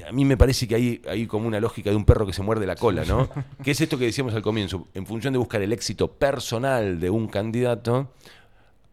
A 0.07 0.11
mí 0.11 0.25
me 0.25 0.37
parece 0.37 0.67
que 0.67 0.73
hay, 0.73 1.01
hay 1.07 1.27
como 1.27 1.47
una 1.47 1.59
lógica 1.59 1.91
de 1.91 1.95
un 1.95 2.03
perro 2.03 2.25
que 2.25 2.33
se 2.33 2.41
muerde 2.41 2.65
la 2.65 2.75
cola, 2.75 3.05
¿no? 3.05 3.29
¿Qué 3.63 3.71
es 3.71 3.81
esto 3.81 3.99
que 3.99 4.05
decíamos 4.05 4.33
al 4.33 4.41
comienzo? 4.41 4.87
En 4.95 5.05
función 5.05 5.33
de 5.33 5.37
buscar 5.37 5.61
el 5.61 5.71
éxito 5.71 6.11
personal 6.11 6.99
de 6.99 7.11
un 7.11 7.27
candidato, 7.27 8.11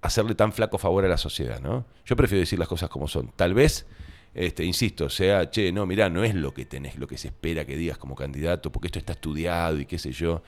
hacerle 0.03 0.35
tan 0.35 0.53
flaco 0.53 0.77
favor 0.77 1.05
a 1.07 1.09
la 1.09 1.17
sociedad, 1.17 1.59
¿no? 1.61 1.87
Yo 2.05 2.17
prefiero 2.17 2.41
decir 2.41 2.59
las 2.59 2.69
cosas 2.69 2.91
como 2.91 3.09
son. 3.09 3.33
Tal 3.35 3.55
vez, 3.55 3.87
este, 4.35 4.65
insisto, 4.65 5.09
sea, 5.09 5.51
che, 5.51 5.73
no, 5.73 5.87
mirá, 5.87 6.11
no 6.11 6.23
es 6.23 6.35
lo 6.35 6.53
que 6.53 6.67
tenés, 6.67 6.97
lo 6.97 7.07
que 7.07 7.17
se 7.17 7.29
espera 7.29 7.65
que 7.65 7.77
digas 7.77 7.97
como 7.97 8.15
candidato, 8.15 8.71
porque 8.71 8.89
esto 8.89 8.99
está 8.99 9.15
estudiado 9.15 9.81
y 9.81 9.87
qué 9.87 9.99
sé 9.99 10.13
yo, 10.13 10.43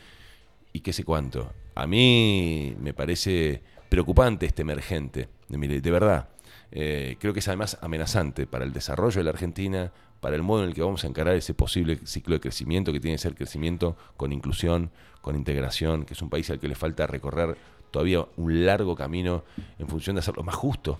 y 0.72 0.80
qué 0.80 0.92
sé 0.92 1.02
cuánto. 1.04 1.52
A 1.74 1.86
mí 1.86 2.74
me 2.78 2.92
parece 2.92 3.62
preocupante 3.92 4.46
este 4.46 4.62
emergente, 4.62 5.28
de, 5.48 5.80
de 5.82 5.90
verdad. 5.90 6.30
Eh, 6.70 7.16
creo 7.20 7.34
que 7.34 7.40
es 7.40 7.48
además 7.48 7.76
amenazante 7.82 8.46
para 8.46 8.64
el 8.64 8.72
desarrollo 8.72 9.18
de 9.18 9.24
la 9.24 9.28
Argentina, 9.32 9.92
para 10.18 10.34
el 10.34 10.40
modo 10.40 10.62
en 10.62 10.70
el 10.70 10.74
que 10.74 10.80
vamos 10.80 11.04
a 11.04 11.08
encarar 11.08 11.34
ese 11.34 11.52
posible 11.52 11.98
ciclo 12.06 12.32
de 12.32 12.40
crecimiento 12.40 12.90
que 12.90 13.00
tiene 13.00 13.16
que 13.16 13.22
ser 13.22 13.34
crecimiento 13.34 13.94
con 14.16 14.32
inclusión, 14.32 14.90
con 15.20 15.36
integración, 15.36 16.06
que 16.06 16.14
es 16.14 16.22
un 16.22 16.30
país 16.30 16.48
al 16.48 16.58
que 16.58 16.68
le 16.68 16.74
falta 16.74 17.06
recorrer 17.06 17.58
todavía 17.90 18.24
un 18.38 18.64
largo 18.64 18.96
camino 18.96 19.44
en 19.78 19.86
función 19.86 20.16
de 20.16 20.20
hacerlo 20.20 20.42
más 20.42 20.54
justo, 20.54 20.98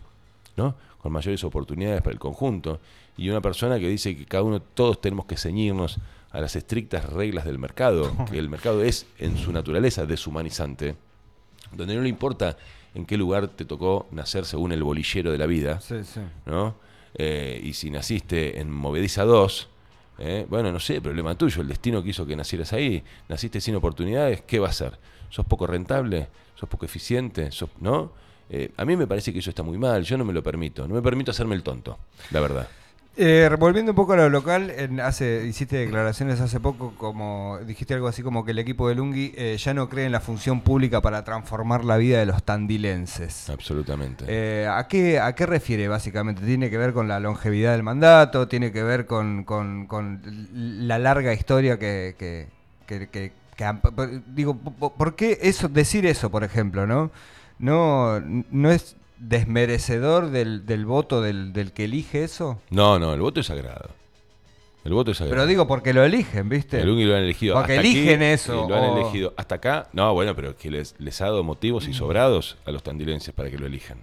¿no? 0.58 0.74
con 0.98 1.12
mayores 1.12 1.42
oportunidades 1.44 2.02
para 2.02 2.12
el 2.12 2.20
conjunto. 2.20 2.78
Y 3.16 3.30
una 3.30 3.40
persona 3.40 3.78
que 3.78 3.88
dice 3.88 4.14
que 4.14 4.26
cada 4.26 4.42
uno, 4.42 4.60
todos 4.60 5.00
tenemos 5.00 5.24
que 5.24 5.38
ceñirnos 5.38 5.98
a 6.30 6.42
las 6.42 6.56
estrictas 6.56 7.10
reglas 7.10 7.46
del 7.46 7.58
mercado, 7.58 8.14
que 8.30 8.38
el 8.38 8.50
mercado 8.50 8.82
es 8.82 9.06
en 9.18 9.38
su 9.38 9.50
naturaleza 9.50 10.04
deshumanizante, 10.04 10.94
donde 11.72 11.94
no 11.94 12.02
le 12.02 12.10
importa 12.10 12.58
en 12.94 13.06
qué 13.06 13.16
lugar 13.16 13.48
te 13.48 13.64
tocó 13.64 14.06
nacer 14.10 14.44
según 14.44 14.72
el 14.72 14.82
bolillero 14.82 15.32
de 15.32 15.38
la 15.38 15.46
vida, 15.46 15.80
Sí, 15.80 16.02
sí. 16.04 16.20
¿no? 16.46 16.74
Eh, 17.14 17.60
y 17.62 17.72
si 17.74 17.90
naciste 17.90 18.60
en 18.60 18.70
Movediza 18.70 19.24
2, 19.24 19.68
eh, 20.18 20.46
bueno, 20.48 20.72
no 20.72 20.78
sé, 20.80 21.00
problema 21.00 21.34
tuyo, 21.36 21.62
el 21.62 21.68
destino 21.68 22.02
quiso 22.02 22.24
que 22.26 22.36
nacieras 22.36 22.72
ahí, 22.72 23.02
naciste 23.28 23.60
sin 23.60 23.74
oportunidades, 23.76 24.42
¿qué 24.42 24.58
va 24.58 24.68
a 24.68 24.72
ser? 24.72 24.98
¿Sos 25.30 25.44
poco 25.46 25.66
rentable? 25.66 26.28
¿Sos 26.54 26.68
poco 26.68 26.84
eficiente? 26.86 27.50
¿Sos, 27.50 27.70
¿No? 27.80 28.12
Eh, 28.50 28.70
a 28.76 28.84
mí 28.84 28.96
me 28.96 29.06
parece 29.06 29.32
que 29.32 29.38
eso 29.38 29.48
está 29.50 29.62
muy 29.62 29.78
mal, 29.78 30.04
yo 30.04 30.18
no 30.18 30.24
me 30.26 30.32
lo 30.34 30.42
permito, 30.42 30.86
no 30.86 30.94
me 30.94 31.00
permito 31.02 31.30
hacerme 31.30 31.54
el 31.54 31.62
tonto, 31.62 31.98
la 32.32 32.40
verdad. 32.40 32.68
Eh, 33.14 33.54
volviendo 33.58 33.92
un 33.92 33.96
poco 33.96 34.14
a 34.14 34.16
lo 34.16 34.30
local, 34.30 34.70
en 34.70 34.98
hace, 34.98 35.44
hiciste 35.46 35.76
declaraciones 35.76 36.40
hace 36.40 36.60
poco, 36.60 36.94
como 36.96 37.58
dijiste 37.66 37.92
algo 37.92 38.08
así 38.08 38.22
como 38.22 38.42
que 38.42 38.52
el 38.52 38.58
equipo 38.58 38.88
de 38.88 38.94
Lungi 38.94 39.34
eh, 39.36 39.56
ya 39.58 39.74
no 39.74 39.90
cree 39.90 40.06
en 40.06 40.12
la 40.12 40.20
función 40.20 40.62
pública 40.62 41.02
para 41.02 41.22
transformar 41.22 41.84
la 41.84 41.98
vida 41.98 42.18
de 42.20 42.24
los 42.26 42.42
tandilenses. 42.42 43.50
Absolutamente. 43.50 44.24
Eh, 44.28 44.66
¿a, 44.66 44.88
qué, 44.88 45.20
¿A 45.20 45.34
qué 45.34 45.44
refiere 45.44 45.88
básicamente? 45.88 46.40
¿Tiene 46.46 46.70
que 46.70 46.78
ver 46.78 46.94
con 46.94 47.06
la 47.06 47.20
longevidad 47.20 47.72
del 47.72 47.82
mandato? 47.82 48.48
¿Tiene 48.48 48.72
que 48.72 48.82
ver 48.82 49.04
con, 49.04 49.44
con- 49.44 49.86
con 49.86 50.22
la 50.88 50.98
larga 50.98 51.34
historia 51.34 51.78
que... 51.78 52.14
que- 52.18 52.48
que- 52.86 53.08
que- 53.08 53.32
digo, 54.34 54.56
po- 54.56 54.94
¿por 54.94 55.14
qué 55.16 55.38
eso, 55.42 55.68
decir 55.68 56.06
eso, 56.06 56.30
por 56.30 56.44
ejemplo, 56.44 56.86
no? 56.86 57.10
No, 57.58 58.18
no 58.20 58.70
es 58.72 58.96
desmerecedor 59.28 60.30
del, 60.30 60.66
del 60.66 60.84
voto 60.86 61.20
del, 61.22 61.52
del 61.52 61.72
que 61.72 61.84
elige 61.84 62.24
eso. 62.24 62.60
No, 62.70 62.98
no, 62.98 63.14
el 63.14 63.20
voto 63.20 63.40
es 63.40 63.46
sagrado. 63.46 63.90
El 64.84 64.92
voto 64.94 65.12
es 65.12 65.18
sagrado. 65.18 65.36
Pero 65.36 65.46
digo 65.46 65.66
porque 65.68 65.92
lo 65.92 66.02
eligen, 66.04 66.48
¿viste? 66.48 66.80
El 66.80 66.90
UNGI 66.90 67.04
lo 67.04 67.16
han 67.16 67.22
elegido. 67.22 67.54
Porque 67.54 67.72
hasta 67.74 67.80
aquí, 67.80 67.98
eligen 67.98 68.22
eso, 68.22 68.64
y 68.64 68.68
lo 68.68 68.76
han 68.76 68.84
o- 68.90 68.98
elegido 68.98 69.32
hasta 69.36 69.54
acá. 69.56 69.88
No, 69.92 70.12
bueno, 70.12 70.34
pero 70.34 70.56
que 70.56 70.70
les, 70.70 70.94
les 70.98 71.20
ha 71.20 71.26
dado 71.26 71.44
motivos 71.44 71.86
y 71.86 71.94
sobrados 71.94 72.56
a 72.66 72.72
los 72.72 72.82
tandilenses 72.82 73.32
para 73.32 73.48
que 73.50 73.58
lo 73.58 73.66
elijan. 73.66 73.98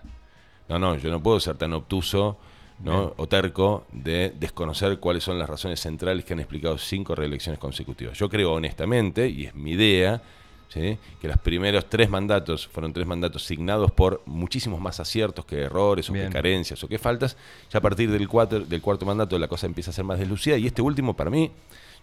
No, 0.70 0.80
no, 0.80 0.96
yo 0.98 1.10
no 1.10 1.22
puedo 1.22 1.40
ser 1.42 1.58
tan 1.58 1.74
obtuso 1.74 2.38
¿no? 2.82 3.14
o 3.18 3.28
terco 3.28 3.86
de 3.92 4.34
desconocer 4.40 5.00
cuáles 5.00 5.24
son 5.24 5.38
las 5.38 5.50
razones 5.50 5.82
centrales 5.82 6.24
que 6.24 6.32
han 6.34 6.40
explicado 6.40 6.78
cinco 6.78 7.14
reelecciones 7.14 7.60
consecutivas. 7.60 8.18
Yo 8.18 8.30
creo 8.30 8.54
honestamente, 8.54 9.28
y 9.28 9.48
es 9.48 9.56
mi 9.56 9.72
idea, 9.72 10.22
¿sí? 10.70 10.98
que 11.22 11.28
los 11.28 11.38
primeros 11.38 11.90
tres 11.90 12.10
mandatos 12.10 12.68
fueron 12.68 12.94
tres 12.94 13.06
mandatos 13.06 13.44
signados 13.44 13.92
por 13.92 14.22
muchísimos 14.26 14.80
más 14.80 15.00
aciertos 15.00 15.46
que 15.46 15.62
errores 15.64 16.10
o 16.10 16.14
Bien. 16.14 16.28
que 16.28 16.34
carencias 16.34 16.84
o 16.84 16.88
que 16.88 16.98
faltas. 16.98 17.36
Ya 17.72 17.80
a 17.80 17.82
partir 17.82 18.10
del, 18.10 18.28
cuatro, 18.28 18.60
del 18.62 18.82
cuarto 18.82 19.06
mandato 19.06 19.38
la 19.38 19.48
cosa 19.48 19.66
empieza 19.68 19.92
a 19.92 19.94
ser 19.94 20.06
más 20.06 20.20
deslucida 20.20 20.58
y 20.58 20.68
este 20.68 20.82
último 20.82 21.16
para 21.16 21.30
mí, 21.30 21.52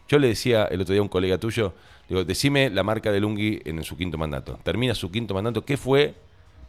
yo 0.08 0.18
le 0.18 0.28
decía 0.28 0.64
el 0.66 0.80
otro 0.80 0.92
día 0.92 1.00
a 1.00 1.02
un 1.02 1.08
colega 1.08 1.38
tuyo, 1.38 1.72
digo, 2.08 2.22
decime 2.24 2.70
la 2.70 2.82
marca 2.82 3.10
de 3.10 3.20
Lungi 3.20 3.60
en 3.64 3.82
su 3.82 3.96
quinto 3.96 4.18
mandato. 4.18 4.58
Termina 4.62 4.94
su 4.94 5.10
quinto 5.10 5.34
mandato, 5.34 5.64
¿qué 5.64 5.76
fue 5.76 6.14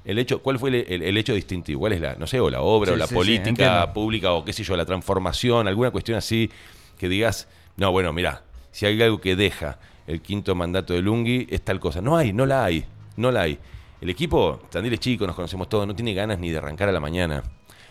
el 0.06 0.18
hecho, 0.20 0.42
cuál 0.42 0.58
fue 0.58 0.70
el, 0.70 0.76
el- 0.88 1.04
el 1.04 1.18
hecho 1.18 1.34
distintivo? 1.34 1.82
¿Cuál 1.82 1.94
es 1.94 2.02
la, 2.02 2.16
no 2.16 2.26
sé, 2.28 2.40
o 2.40 2.50
la 2.50 2.62
obra, 2.62 2.92
Sí, 2.92 2.94
o 2.94 2.98
la 2.98 3.08
sí, 3.08 3.14
política 3.14 3.94
pública, 3.94 4.32
o 4.32 4.44
qué 4.46 4.54
sé 4.54 4.64
yo, 4.64 4.76
la 4.78 4.86
transformación, 4.86 5.68
alguna 5.68 5.92
cuestión 5.92 6.18
así 6.18 6.50
que 6.98 7.10
digas, 7.10 7.48
no, 7.76 7.92
bueno, 7.92 8.12
mira, 8.14 8.42
si 8.72 8.86
hay 8.86 9.00
algo 9.02 9.20
que 9.22 9.36
deja 9.36 9.78
el 10.08 10.22
quinto 10.22 10.56
mandato 10.56 10.94
de 10.94 11.02
Lungi, 11.02 11.46
es 11.50 11.62
tal 11.62 11.80
cosa. 11.80 12.02
No 12.02 12.16
hay, 12.18 12.32
no 12.34 12.46
la 12.46 12.64
hay, 12.64 12.86
no 13.18 13.32
la 13.32 13.42
hay. 13.42 13.60
El 14.00 14.10
equipo, 14.10 14.62
Tandil 14.70 14.94
es 14.94 15.00
chico, 15.00 15.28
nos 15.28 15.36
conocemos 15.36 15.68
todos, 15.68 15.86
no 15.86 15.96
tiene 15.96 16.14
ganas 16.14 16.40
ni 16.40 16.50
de 16.50 16.58
arrancar 16.58 16.88
a 16.88 16.92
la 16.92 17.00
mañana. 17.00 17.44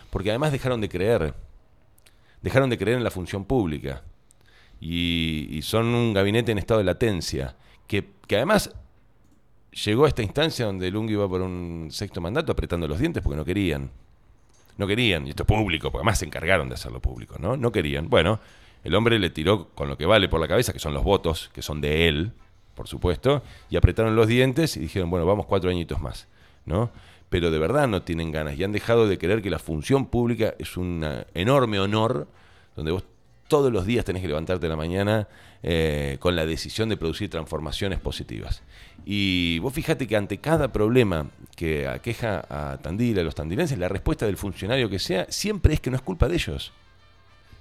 Porque 0.09 0.29
además 0.29 0.51
dejaron 0.51 0.81
de 0.81 0.89
creer. 0.89 1.33
Dejaron 2.41 2.69
de 2.69 2.77
creer 2.77 2.97
en 2.97 3.03
la 3.03 3.11
función 3.11 3.45
pública. 3.45 4.03
Y, 4.79 5.59
son 5.63 5.87
un 5.87 6.13
gabinete 6.13 6.51
en 6.51 6.57
estado 6.57 6.79
de 6.79 6.85
latencia. 6.85 7.55
Que, 7.87 8.09
que 8.25 8.35
además 8.35 8.73
llegó 9.85 10.05
a 10.05 10.07
esta 10.07 10.23
instancia 10.23 10.65
donde 10.65 10.89
Lungi 10.89 11.13
iba 11.13 11.27
por 11.27 11.41
un 11.41 11.89
sexto 11.91 12.19
mandato 12.19 12.51
apretando 12.51 12.87
los 12.87 12.99
dientes 12.99 13.21
porque 13.21 13.37
no 13.37 13.45
querían. 13.45 13.91
No 14.77 14.87
querían, 14.87 15.25
y 15.25 15.31
esto 15.31 15.43
es 15.43 15.47
público, 15.47 15.91
porque 15.91 16.01
además 16.01 16.19
se 16.19 16.25
encargaron 16.25 16.69
de 16.69 16.75
hacerlo 16.75 16.99
público, 16.99 17.35
¿no? 17.39 17.57
No 17.57 17.71
querían. 17.71 18.09
Bueno, 18.09 18.39
el 18.87 18.95
hombre 18.95 19.19
le 19.19 19.29
tiró 19.29 19.67
con 19.75 19.89
lo 19.89 19.97
que 19.97 20.05
vale 20.05 20.29
por 20.29 20.39
la 20.39 20.47
cabeza, 20.47 20.71
que 20.71 20.79
son 20.79 20.93
los 20.93 21.03
votos, 21.03 21.49
que 21.51 21.61
son 21.61 21.81
de 21.81 22.07
él, 22.07 22.31
por 22.73 22.87
supuesto, 22.87 23.43
y 23.69 23.75
apretaron 23.75 24.15
los 24.15 24.27
dientes 24.27 24.77
y 24.77 24.79
dijeron, 24.79 25.09
bueno, 25.09 25.25
vamos 25.25 25.45
cuatro 25.45 25.69
añitos 25.69 25.99
más, 25.99 26.29
¿no? 26.65 26.89
Pero 27.27 27.51
de 27.51 27.59
verdad 27.59 27.89
no 27.89 28.03
tienen 28.03 28.31
ganas 28.31 28.57
y 28.57 28.63
han 28.63 28.71
dejado 28.71 29.05
de 29.05 29.17
creer 29.17 29.41
que 29.41 29.49
la 29.49 29.59
función 29.59 30.05
pública 30.05 30.53
es 30.57 30.77
un 30.77 31.05
enorme 31.33 31.81
honor 31.81 32.29
donde 32.77 32.93
vos 32.93 33.03
todos 33.49 33.73
los 33.73 33.85
días 33.85 34.05
tenés 34.05 34.21
que 34.21 34.29
levantarte 34.29 34.69
la 34.69 34.77
mañana 34.77 35.27
eh, 35.63 36.15
con 36.21 36.37
la 36.37 36.45
decisión 36.45 36.87
de 36.87 36.95
producir 36.95 37.29
transformaciones 37.29 37.99
positivas. 37.99 38.63
Y 39.05 39.59
vos 39.59 39.73
fíjate 39.73 40.07
que 40.07 40.15
ante 40.15 40.37
cada 40.37 40.71
problema 40.71 41.27
que 41.57 41.89
aqueja 41.89 42.45
a 42.49 42.77
Tandil, 42.77 43.19
a 43.19 43.23
los 43.23 43.35
tandilenses, 43.35 43.77
la 43.77 43.89
respuesta 43.89 44.25
del 44.25 44.37
funcionario 44.37 44.89
que 44.89 44.99
sea 44.99 45.25
siempre 45.29 45.73
es 45.73 45.81
que 45.81 45.89
no 45.89 45.97
es 45.97 46.01
culpa 46.01 46.29
de 46.29 46.35
ellos. 46.35 46.71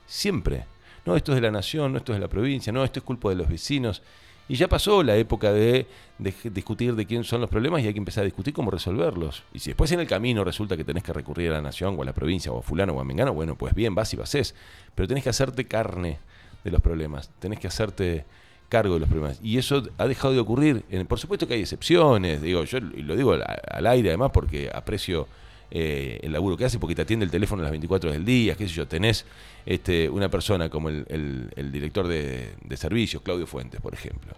Siempre. 0.07 0.67
No, 1.07 1.17
esto 1.17 1.33
es 1.33 1.37
de 1.37 1.43
la 1.43 1.53
nación, 1.53 1.93
no, 1.93 1.99
esto 1.99 2.13
es 2.13 2.17
de 2.17 2.21
la 2.21 2.29
provincia, 2.29 2.73
no, 2.73 2.85
esto 2.85 2.99
es 2.99 3.05
culpa 3.05 3.29
de 3.29 3.37
los 3.37 3.49
vecinos. 3.49 4.03
Y 4.49 4.57
ya 4.57 4.69
pasó 4.69 5.03
la 5.03 5.17
época 5.17 5.53
de, 5.53 5.87
discutir 6.19 6.95
de 6.95 7.07
quién 7.07 7.25
son 7.25 7.41
los 7.41 7.51
problemas 7.51 7.83
y 7.83 7.87
hay 7.87 7.93
que 7.93 7.99
empezar 7.99 8.23
a 8.23 8.25
discutir 8.25 8.53
cómo 8.53 8.71
resolverlos. 8.71 9.43
Y 9.53 9.59
si 9.59 9.71
después 9.71 9.91
en 9.93 10.01
el 10.01 10.07
camino 10.07 10.45
resulta 10.45 10.77
que 10.77 10.85
tenés 10.85 11.03
que 11.03 11.13
recurrir 11.13 11.51
a 11.51 11.55
la 11.55 11.63
nación 11.63 11.97
o 11.99 12.03
a 12.03 12.05
la 12.05 12.13
provincia 12.13 12.53
o 12.53 12.59
a 12.59 12.63
fulano 12.63 12.93
o 12.93 13.01
a 13.01 13.05
mengano, 13.05 13.33
bueno, 13.35 13.57
pues 13.57 13.75
bien, 13.75 13.95
vas 13.95 14.13
y 14.15 14.17
vas 14.17 14.55
Pero 14.95 15.09
tenés 15.09 15.25
que 15.25 15.31
hacerte 15.31 15.65
carne 15.67 16.19
de 16.63 16.71
los 16.71 16.81
problemas, 16.81 17.31
tenés 17.41 17.59
que 17.59 17.67
hacerte 17.67 18.25
cargo 18.69 18.95
de 18.95 19.01
los 19.01 19.09
problemas. 19.09 19.41
Y 19.43 19.59
eso 19.59 19.83
ha 19.99 20.07
dejado 20.07 20.35
de 20.35 20.41
ocurrir. 20.41 20.85
Por 21.09 21.19
supuesto 21.19 21.49
que 21.49 21.55
hay 21.55 21.61
excepciones, 21.61 22.41
digo, 22.41 22.63
yo 22.65 22.79
lo 22.81 23.17
digo 23.17 23.33
al 23.33 23.87
aire 23.87 24.11
además 24.11 24.31
porque 24.33 24.71
aprecio 24.73 25.27
eh, 25.71 26.21
el 26.23 26.33
laburo 26.33 26.57
que 26.57 26.65
hace 26.65 26.79
porque 26.79 26.95
te 26.95 27.03
atiende 27.03 27.25
el 27.25 27.31
teléfono 27.31 27.63
a 27.63 27.65
las 27.65 27.73
24 27.73 28.09
horas 28.09 28.19
del 28.19 28.25
día, 28.25 28.55
qué 28.55 28.69
sé 28.69 28.75
yo, 28.75 28.87
tenés 28.87 29.25
este, 29.65 30.09
una 30.09 30.29
persona 30.29 30.69
como 30.69 30.89
el, 30.89 31.71
director 31.73 32.07
de, 32.07 32.55
servicios, 32.77 33.23
Claudio 33.23 33.47
Fuentes, 33.47 33.81
por 33.81 33.95
ejemplo. 33.95 34.35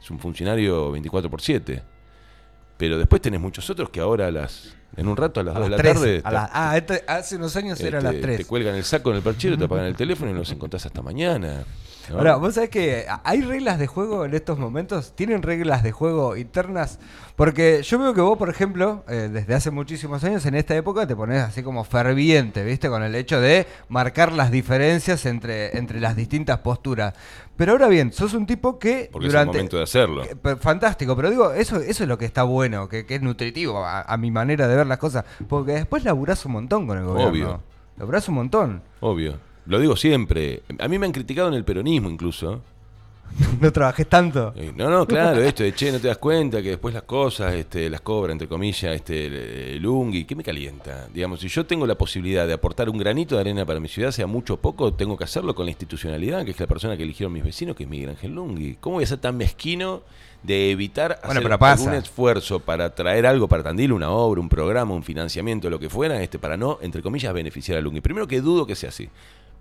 Es 0.00 0.10
un 0.10 0.18
funcionario 0.18 0.92
24 0.92 1.28
por 1.30 1.40
7. 1.40 1.82
Pero 2.76 2.96
después 2.96 3.20
tenés 3.20 3.40
muchos 3.40 3.68
otros 3.70 3.90
que 3.90 3.98
ahora 3.98 4.28
a 4.28 4.30
las, 4.30 4.76
en 4.96 5.08
un 5.08 5.16
rato 5.16 5.40
a 5.40 5.42
las 5.42 5.54
2 5.54 5.64
de 5.64 5.70
la 5.70 5.76
tarde. 5.82 6.22
ah, 6.24 6.74
este, 6.76 7.02
hace 7.08 7.34
unos 7.34 7.56
años 7.56 7.80
era 7.80 7.98
a 7.98 8.02
las 8.02 8.20
3. 8.20 8.38
Te 8.38 8.44
cuelgan 8.44 8.76
el 8.76 8.84
saco 8.84 9.10
en 9.10 9.16
el 9.16 9.22
perchero, 9.22 9.58
te 9.58 9.64
apagan 9.64 9.86
el 9.86 9.96
teléfono 9.96 10.30
y 10.30 10.34
no 10.34 10.40
los 10.40 10.52
encontrás 10.52 10.86
hasta 10.86 11.02
mañana. 11.02 11.64
Ahora, 12.14 12.36
vos 12.36 12.54
sabés 12.54 12.70
que 12.70 13.06
hay 13.24 13.42
reglas 13.42 13.78
de 13.78 13.86
juego 13.86 14.24
en 14.24 14.34
estos 14.34 14.58
momentos, 14.58 15.12
tienen 15.14 15.42
reglas 15.42 15.82
de 15.82 15.92
juego 15.92 16.36
internas, 16.36 16.98
porque 17.36 17.82
yo 17.82 17.98
veo 17.98 18.14
que 18.14 18.20
vos, 18.20 18.38
por 18.38 18.50
ejemplo, 18.50 19.04
eh, 19.08 19.28
desde 19.32 19.54
hace 19.54 19.70
muchísimos 19.70 20.24
años, 20.24 20.44
en 20.46 20.54
esta 20.54 20.74
época 20.76 21.06
te 21.06 21.14
pones 21.14 21.42
así 21.42 21.62
como 21.62 21.84
ferviente, 21.84 22.64
¿viste? 22.64 22.88
Con 22.88 23.02
el 23.02 23.14
hecho 23.14 23.40
de 23.40 23.66
marcar 23.88 24.32
las 24.32 24.50
diferencias 24.50 25.26
entre, 25.26 25.76
entre 25.76 26.00
las 26.00 26.16
distintas 26.16 26.58
posturas. 26.58 27.14
Pero 27.56 27.72
ahora 27.72 27.88
bien, 27.88 28.12
sos 28.12 28.34
un 28.34 28.46
tipo 28.46 28.78
que 28.78 29.08
Porque 29.12 29.26
durante, 29.26 29.50
es 29.50 29.54
el 29.56 29.60
momento 29.60 29.76
de 29.76 29.82
hacerlo. 29.82 30.22
fantástico, 30.60 31.16
pero 31.16 31.30
digo, 31.30 31.52
eso, 31.52 31.76
eso 31.76 32.04
es 32.04 32.08
lo 32.08 32.16
que 32.16 32.24
está 32.24 32.44
bueno, 32.44 32.88
que, 32.88 33.04
es 33.08 33.22
nutritivo 33.22 33.84
a, 33.84 34.16
mi 34.16 34.30
manera 34.30 34.68
de 34.68 34.76
ver 34.76 34.86
las 34.86 34.98
cosas. 34.98 35.24
Porque 35.48 35.72
después 35.72 36.04
laburás 36.04 36.44
un 36.46 36.52
montón 36.52 36.86
con 36.86 36.98
el 36.98 37.04
gobierno. 37.04 37.30
Obvio. 37.30 37.62
Laburás 37.96 38.28
un 38.28 38.36
montón. 38.36 38.82
Obvio. 39.00 39.47
Lo 39.68 39.78
digo 39.78 39.96
siempre. 39.96 40.62
A 40.78 40.88
mí 40.88 40.98
me 40.98 41.06
han 41.06 41.12
criticado 41.12 41.48
en 41.48 41.54
el 41.54 41.64
peronismo 41.64 42.08
incluso. 42.08 42.62
no 43.60 43.70
trabajes 43.70 44.08
tanto. 44.08 44.54
No, 44.74 44.88
no, 44.88 45.06
claro, 45.06 45.42
esto 45.42 45.62
de 45.62 45.74
che, 45.74 45.92
no 45.92 46.00
te 46.00 46.08
das 46.08 46.16
cuenta 46.16 46.62
que 46.62 46.70
después 46.70 46.94
las 46.94 47.02
cosas 47.02 47.52
este, 47.52 47.90
las 47.90 48.00
cobra, 48.00 48.32
entre 48.32 48.48
comillas, 48.48 48.94
este, 48.94 49.76
el, 49.76 49.86
UNGI. 49.86 50.24
¿Qué 50.24 50.34
me 50.34 50.42
calienta? 50.42 51.06
Digamos, 51.12 51.40
si 51.40 51.48
yo 51.48 51.66
tengo 51.66 51.86
la 51.86 51.96
posibilidad 51.96 52.46
de 52.46 52.54
aportar 52.54 52.88
un 52.88 52.96
granito 52.96 53.34
de 53.34 53.42
arena 53.42 53.66
para 53.66 53.78
mi 53.78 53.88
ciudad, 53.88 54.10
sea 54.10 54.26
mucho 54.26 54.54
o 54.54 54.56
poco, 54.56 54.94
tengo 54.94 55.18
que 55.18 55.24
hacerlo 55.24 55.54
con 55.54 55.66
la 55.66 55.70
institucionalidad, 55.70 56.46
que 56.46 56.52
es 56.52 56.60
la 56.60 56.66
persona 56.66 56.96
que 56.96 57.02
eligieron 57.02 57.34
mis 57.34 57.44
vecinos, 57.44 57.76
que 57.76 57.84
es 57.84 57.90
Miguel 57.90 58.08
Ángel 58.08 58.34
Lungui. 58.34 58.78
¿Cómo 58.80 58.94
voy 58.94 59.04
a 59.04 59.06
ser 59.06 59.18
tan 59.18 59.36
mezquino 59.36 60.00
de 60.42 60.70
evitar 60.70 61.20
hacer 61.22 61.52
algún 61.52 61.94
esfuerzo 61.94 62.60
para 62.60 62.94
traer 62.94 63.26
algo 63.26 63.48
para 63.48 63.62
Tandil, 63.62 63.92
una 63.92 64.10
obra, 64.10 64.40
un 64.40 64.48
programa, 64.48 64.94
un 64.94 65.02
financiamiento, 65.02 65.68
lo 65.68 65.78
que 65.78 65.90
fuera, 65.90 66.22
este, 66.22 66.38
para 66.38 66.56
no, 66.56 66.78
entre 66.80 67.02
comillas, 67.02 67.34
beneficiar 67.34 67.76
a 67.76 67.80
Lungui? 67.82 68.00
Primero 68.00 68.26
que 68.26 68.40
dudo 68.40 68.66
que 68.66 68.74
sea 68.74 68.88
así. 68.88 69.10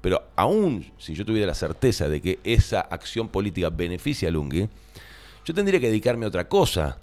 Pero 0.02 0.24
aún 0.36 0.92
si 0.98 1.14
yo 1.14 1.26
tuviera 1.26 1.48
la 1.48 1.56
certeza 1.56 2.08
de 2.08 2.22
que 2.22 2.40
esa 2.44 2.82
acción 2.82 3.30
política 3.30 3.70
beneficia 3.70 4.30
a 4.30 4.32
Lungi, 4.32 4.68
yo 5.46 5.54
tendría 5.54 5.80
que 5.80 5.88
dedicarme 5.88 6.26
a 6.26 6.30
otra 6.30 6.48
cosa. 6.48 7.00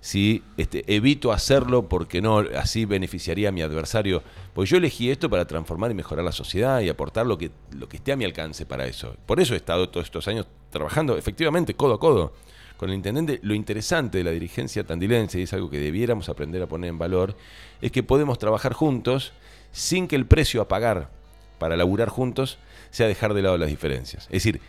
Si 0.00 0.42
este, 0.56 0.82
evito 0.92 1.30
hacerlo 1.30 1.88
porque 1.88 2.20
no, 2.20 2.38
así 2.38 2.86
beneficiaría 2.86 3.50
a 3.50 3.52
mi 3.52 3.62
adversario. 3.62 4.22
Porque 4.52 4.70
yo 4.70 4.76
elegí 4.78 5.10
esto 5.10 5.30
para 5.30 5.44
transformar 5.44 5.92
y 5.92 5.94
mejorar 5.94 6.24
la 6.24 6.32
sociedad 6.32 6.80
y 6.80 6.88
aportar 6.88 7.26
lo 7.26 7.38
que, 7.38 7.52
lo 7.70 7.88
que 7.88 7.98
esté 7.98 8.12
a 8.12 8.16
mi 8.16 8.24
alcance 8.24 8.66
para 8.66 8.86
eso. 8.86 9.14
Por 9.26 9.40
eso 9.40 9.54
he 9.54 9.58
estado 9.58 9.88
todos 9.88 10.06
estos 10.06 10.26
años 10.26 10.46
trabajando 10.70 11.16
efectivamente 11.16 11.74
codo 11.74 11.94
a 11.94 12.00
codo 12.00 12.32
con 12.76 12.88
el 12.88 12.96
intendente. 12.96 13.38
Lo 13.44 13.54
interesante 13.54 14.18
de 14.18 14.24
la 14.24 14.32
dirigencia 14.32 14.84
tandilense, 14.84 15.38
y 15.38 15.42
es 15.42 15.52
algo 15.52 15.70
que 15.70 15.78
debiéramos 15.78 16.28
aprender 16.28 16.62
a 16.62 16.66
poner 16.66 16.90
en 16.90 16.98
valor, 16.98 17.36
es 17.80 17.92
que 17.92 18.02
podemos 18.02 18.38
trabajar 18.38 18.72
juntos 18.72 19.32
sin 19.70 20.08
que 20.08 20.16
el 20.16 20.26
precio 20.26 20.60
a 20.60 20.66
pagar 20.66 21.21
para 21.62 21.76
laburar 21.76 22.08
juntos 22.08 22.58
sea 22.90 23.06
dejar 23.06 23.34
de 23.34 23.42
lado 23.42 23.56
las 23.56 23.68
diferencias. 23.68 24.24
Es 24.24 24.42
decir, 24.42 24.60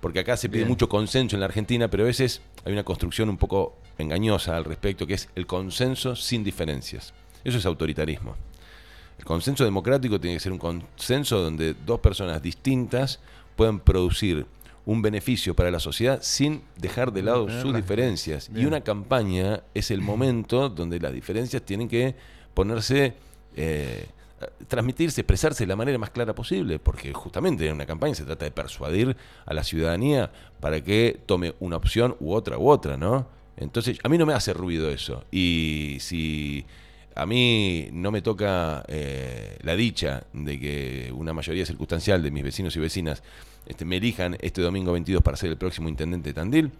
porque 0.00 0.18
acá 0.18 0.36
se 0.36 0.48
pide 0.48 0.64
mucho 0.64 0.88
consenso 0.88 1.36
en 1.36 1.40
la 1.40 1.46
Argentina, 1.46 1.88
pero 1.88 2.02
a 2.02 2.06
veces 2.06 2.42
hay 2.64 2.72
una 2.72 2.82
construcción 2.82 3.28
un 3.28 3.36
poco 3.36 3.76
engañosa 3.98 4.56
al 4.56 4.64
respecto, 4.64 5.06
que 5.06 5.14
es 5.14 5.28
el 5.36 5.46
consenso 5.46 6.16
sin 6.16 6.42
diferencias. 6.42 7.14
Eso 7.44 7.58
es 7.58 7.66
autoritarismo. 7.66 8.34
El 9.16 9.24
consenso 9.24 9.62
democrático 9.62 10.18
tiene 10.18 10.38
que 10.38 10.40
ser 10.40 10.50
un 10.50 10.58
consenso 10.58 11.38
donde 11.38 11.76
dos 11.86 12.00
personas 12.00 12.42
distintas 12.42 13.20
puedan 13.54 13.78
producir 13.78 14.44
un 14.86 15.02
beneficio 15.02 15.54
para 15.54 15.70
la 15.70 15.78
sociedad 15.78 16.18
sin 16.20 16.62
dejar 16.78 17.12
de 17.12 17.22
lado 17.22 17.48
sus 17.62 17.72
diferencias. 17.72 18.50
Y 18.52 18.64
una 18.64 18.80
campaña 18.80 19.62
es 19.72 19.92
el 19.92 20.00
momento 20.00 20.68
donde 20.68 20.98
las 20.98 21.12
diferencias 21.12 21.62
tienen 21.62 21.86
que 21.86 22.16
ponerse 22.54 23.14
eh, 23.54 24.08
transmitirse, 24.68 25.20
expresarse 25.20 25.64
de 25.64 25.68
la 25.68 25.76
manera 25.76 25.98
más 25.98 26.10
clara 26.10 26.34
posible, 26.34 26.78
porque 26.78 27.12
justamente 27.12 27.66
en 27.66 27.74
una 27.74 27.86
campaña 27.86 28.14
se 28.14 28.24
trata 28.24 28.44
de 28.44 28.50
persuadir 28.50 29.16
a 29.44 29.54
la 29.54 29.62
ciudadanía 29.62 30.30
para 30.60 30.82
que 30.82 31.20
tome 31.26 31.54
una 31.60 31.76
opción 31.76 32.16
u 32.20 32.32
otra 32.32 32.58
u 32.58 32.68
otra, 32.68 32.96
¿no? 32.96 33.28
Entonces, 33.56 33.98
a 34.02 34.08
mí 34.08 34.16
no 34.16 34.24
me 34.24 34.32
hace 34.32 34.54
ruido 34.54 34.90
eso. 34.90 35.24
Y 35.30 35.98
si 36.00 36.64
a 37.14 37.26
mí 37.26 37.88
no 37.92 38.10
me 38.10 38.22
toca 38.22 38.84
eh, 38.88 39.58
la 39.62 39.76
dicha 39.76 40.24
de 40.32 40.58
que 40.58 41.12
una 41.14 41.34
mayoría 41.34 41.66
circunstancial 41.66 42.22
de 42.22 42.30
mis 42.30 42.42
vecinos 42.42 42.74
y 42.76 42.80
vecinas 42.80 43.22
este, 43.66 43.84
me 43.84 43.98
elijan 43.98 44.36
este 44.40 44.62
domingo 44.62 44.92
22 44.92 45.22
para 45.22 45.36
ser 45.36 45.50
el 45.50 45.58
próximo 45.58 45.88
intendente 45.88 46.30
de 46.30 46.34
Tandil, 46.34 46.70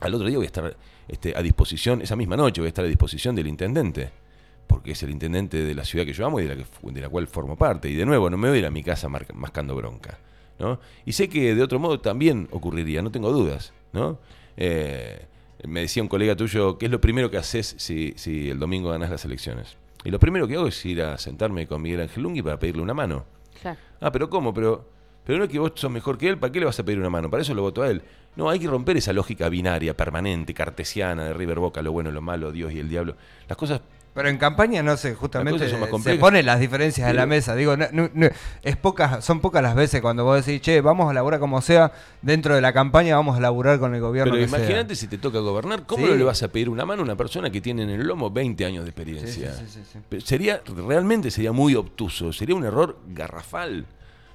al 0.00 0.14
otro 0.14 0.28
día 0.28 0.36
voy 0.36 0.44
a 0.44 0.48
estar 0.48 0.76
este, 1.08 1.34
a 1.34 1.40
disposición, 1.40 2.02
esa 2.02 2.16
misma 2.16 2.36
noche 2.36 2.60
voy 2.60 2.66
a 2.66 2.68
estar 2.68 2.84
a 2.84 2.88
disposición 2.88 3.34
del 3.34 3.46
intendente 3.46 4.23
porque 4.66 4.92
es 4.92 5.02
el 5.02 5.10
intendente 5.10 5.62
de 5.62 5.74
la 5.74 5.84
ciudad 5.84 6.04
que 6.04 6.12
yo 6.12 6.26
amo 6.26 6.40
y 6.40 6.44
de 6.44 6.56
la, 6.56 6.64
de 6.82 7.00
la 7.00 7.08
cual 7.08 7.26
formo 7.26 7.56
parte. 7.56 7.88
Y 7.88 7.94
de 7.94 8.06
nuevo, 8.06 8.30
no 8.30 8.36
me 8.36 8.48
voy 8.48 8.58
a 8.58 8.60
ir 8.60 8.66
a 8.66 8.70
mi 8.70 8.82
casa 8.82 9.08
mascando 9.08 9.74
bronca. 9.76 10.18
¿no? 10.58 10.80
Y 11.04 11.12
sé 11.12 11.28
que 11.28 11.54
de 11.54 11.62
otro 11.62 11.78
modo 11.78 12.00
también 12.00 12.48
ocurriría, 12.50 13.02
no 13.02 13.10
tengo 13.10 13.30
dudas. 13.32 13.72
¿no? 13.92 14.18
Eh, 14.56 15.26
me 15.66 15.80
decía 15.80 16.02
un 16.02 16.08
colega 16.08 16.36
tuyo, 16.36 16.78
¿qué 16.78 16.86
es 16.86 16.92
lo 16.92 17.00
primero 17.00 17.30
que 17.30 17.36
haces 17.36 17.74
si, 17.78 18.14
si 18.16 18.50
el 18.50 18.58
domingo 18.58 18.90
ganas 18.90 19.10
las 19.10 19.24
elecciones? 19.24 19.76
Y 20.04 20.10
lo 20.10 20.18
primero 20.18 20.46
que 20.46 20.54
hago 20.54 20.66
es 20.66 20.84
ir 20.84 21.02
a 21.02 21.16
sentarme 21.16 21.66
con 21.66 21.80
Miguel 21.80 22.02
Ángel 22.02 22.22
Lungui 22.22 22.42
para 22.42 22.58
pedirle 22.58 22.82
una 22.82 22.94
mano. 22.94 23.24
Ah, 24.00 24.12
pero 24.12 24.28
¿cómo? 24.28 24.52
Pero, 24.52 24.86
pero 25.24 25.38
no 25.38 25.44
es 25.44 25.50
que 25.50 25.58
vos 25.58 25.72
sos 25.74 25.90
mejor 25.90 26.18
que 26.18 26.28
él, 26.28 26.38
¿para 26.38 26.52
qué 26.52 26.60
le 26.60 26.66
vas 26.66 26.78
a 26.78 26.84
pedir 26.84 26.98
una 26.98 27.08
mano? 27.08 27.30
Para 27.30 27.42
eso 27.42 27.54
lo 27.54 27.62
voto 27.62 27.82
a 27.82 27.88
él. 27.88 28.02
No, 28.36 28.50
hay 28.50 28.58
que 28.58 28.66
romper 28.66 28.98
esa 28.98 29.14
lógica 29.14 29.48
binaria, 29.48 29.96
permanente, 29.96 30.52
cartesiana, 30.52 31.24
de 31.24 31.32
River 31.32 31.60
Boca, 31.60 31.80
lo 31.80 31.92
bueno, 31.92 32.10
lo 32.10 32.20
malo, 32.20 32.52
Dios 32.52 32.72
y 32.72 32.80
el 32.80 32.90
diablo. 32.90 33.16
Las 33.48 33.56
cosas 33.56 33.80
pero 34.14 34.28
en 34.28 34.38
campaña 34.38 34.82
no 34.82 34.96
sé, 34.96 35.14
justamente 35.14 35.68
se 35.68 36.18
ponen 36.18 36.46
las 36.46 36.60
diferencias 36.60 37.10
en 37.10 37.16
la 37.16 37.26
mesa. 37.26 37.56
Digo, 37.56 37.74
es 38.62 38.76
pocas, 38.76 39.24
son 39.24 39.40
pocas 39.40 39.60
las 39.60 39.74
veces 39.74 40.00
cuando 40.00 40.24
vos 40.24 40.46
decís, 40.46 40.62
che, 40.62 40.80
vamos 40.80 41.10
a 41.10 41.12
laburar 41.12 41.40
como 41.40 41.60
sea, 41.60 41.92
dentro 42.22 42.54
de 42.54 42.60
la 42.60 42.72
campaña 42.72 43.16
vamos 43.16 43.36
a 43.36 43.40
laburar 43.40 43.80
con 43.80 43.92
el 43.94 44.00
gobierno. 44.00 44.32
Pero 44.32 44.44
imagínate 44.44 44.94
si 44.94 45.08
te 45.08 45.18
toca 45.18 45.40
gobernar, 45.40 45.84
¿cómo 45.84 46.06
no 46.06 46.14
le 46.14 46.22
vas 46.22 46.42
a 46.44 46.48
pedir 46.48 46.68
una 46.68 46.86
mano 46.86 47.02
a 47.02 47.04
una 47.04 47.16
persona 47.16 47.50
que 47.50 47.60
tiene 47.60 47.82
en 47.82 47.90
el 47.90 48.06
lomo 48.06 48.30
20 48.30 48.64
años 48.64 48.84
de 48.84 48.90
experiencia? 48.90 49.52
sería, 50.24 50.62
realmente 50.64 51.32
sería 51.32 51.50
muy 51.50 51.74
obtuso, 51.74 52.32
sería 52.32 52.54
un 52.54 52.64
error 52.64 52.96
garrafal 53.08 53.84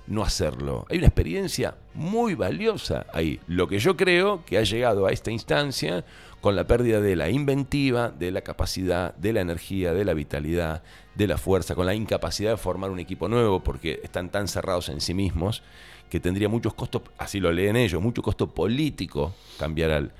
no 0.10 0.24
hacerlo. 0.24 0.86
Hay 0.90 0.98
una 0.98 1.08
experiencia 1.08 1.76
muy 1.94 2.34
valiosa 2.34 3.06
ahí. 3.14 3.40
Lo 3.48 3.68
que 3.68 3.80
yo 3.80 3.96
creo 3.96 4.44
que 4.44 4.58
ha 4.58 4.64
llegado 4.64 5.06
a 5.06 5.12
esta 5.12 5.32
instancia 5.32 6.04
con 6.42 6.56
la 6.56 6.66
pérdida 6.68 7.02
de 7.02 7.16
la 7.16 7.30
inventiva, 7.30 8.10
de 8.10 8.32
la 8.32 8.42
capacidad, 8.42 9.14
de 9.16 9.34
la 9.34 9.42
energía, 9.42 9.94
de 9.94 10.06
la 10.06 10.14
vitalidad, 10.14 10.84
de 11.16 11.28
la 11.28 11.38
fuerza, 11.38 11.76
con 11.76 11.86
la 11.86 11.94
incapacidad 11.96 12.52
de 12.52 12.58
formar 12.58 12.92
un 12.92 13.00
equipo 13.00 13.28
nuevo 13.28 13.62
porque 13.62 14.00
están 14.04 14.30
tan 14.30 14.48
cerrados 14.48 14.90
en 14.90 15.02
sí 15.02 15.14
mismos 15.14 15.64
que 16.10 16.20
tendría 16.20 16.50
muchos 16.50 16.74
costos, 16.74 17.02
así 17.18 17.40
lo 17.40 17.52
leen 17.52 17.76
ellos, 17.76 18.02
mucho 18.02 18.22
costo 18.22 18.48
político 18.48 19.36
cambiar 19.60 19.92
al, 19.92 20.12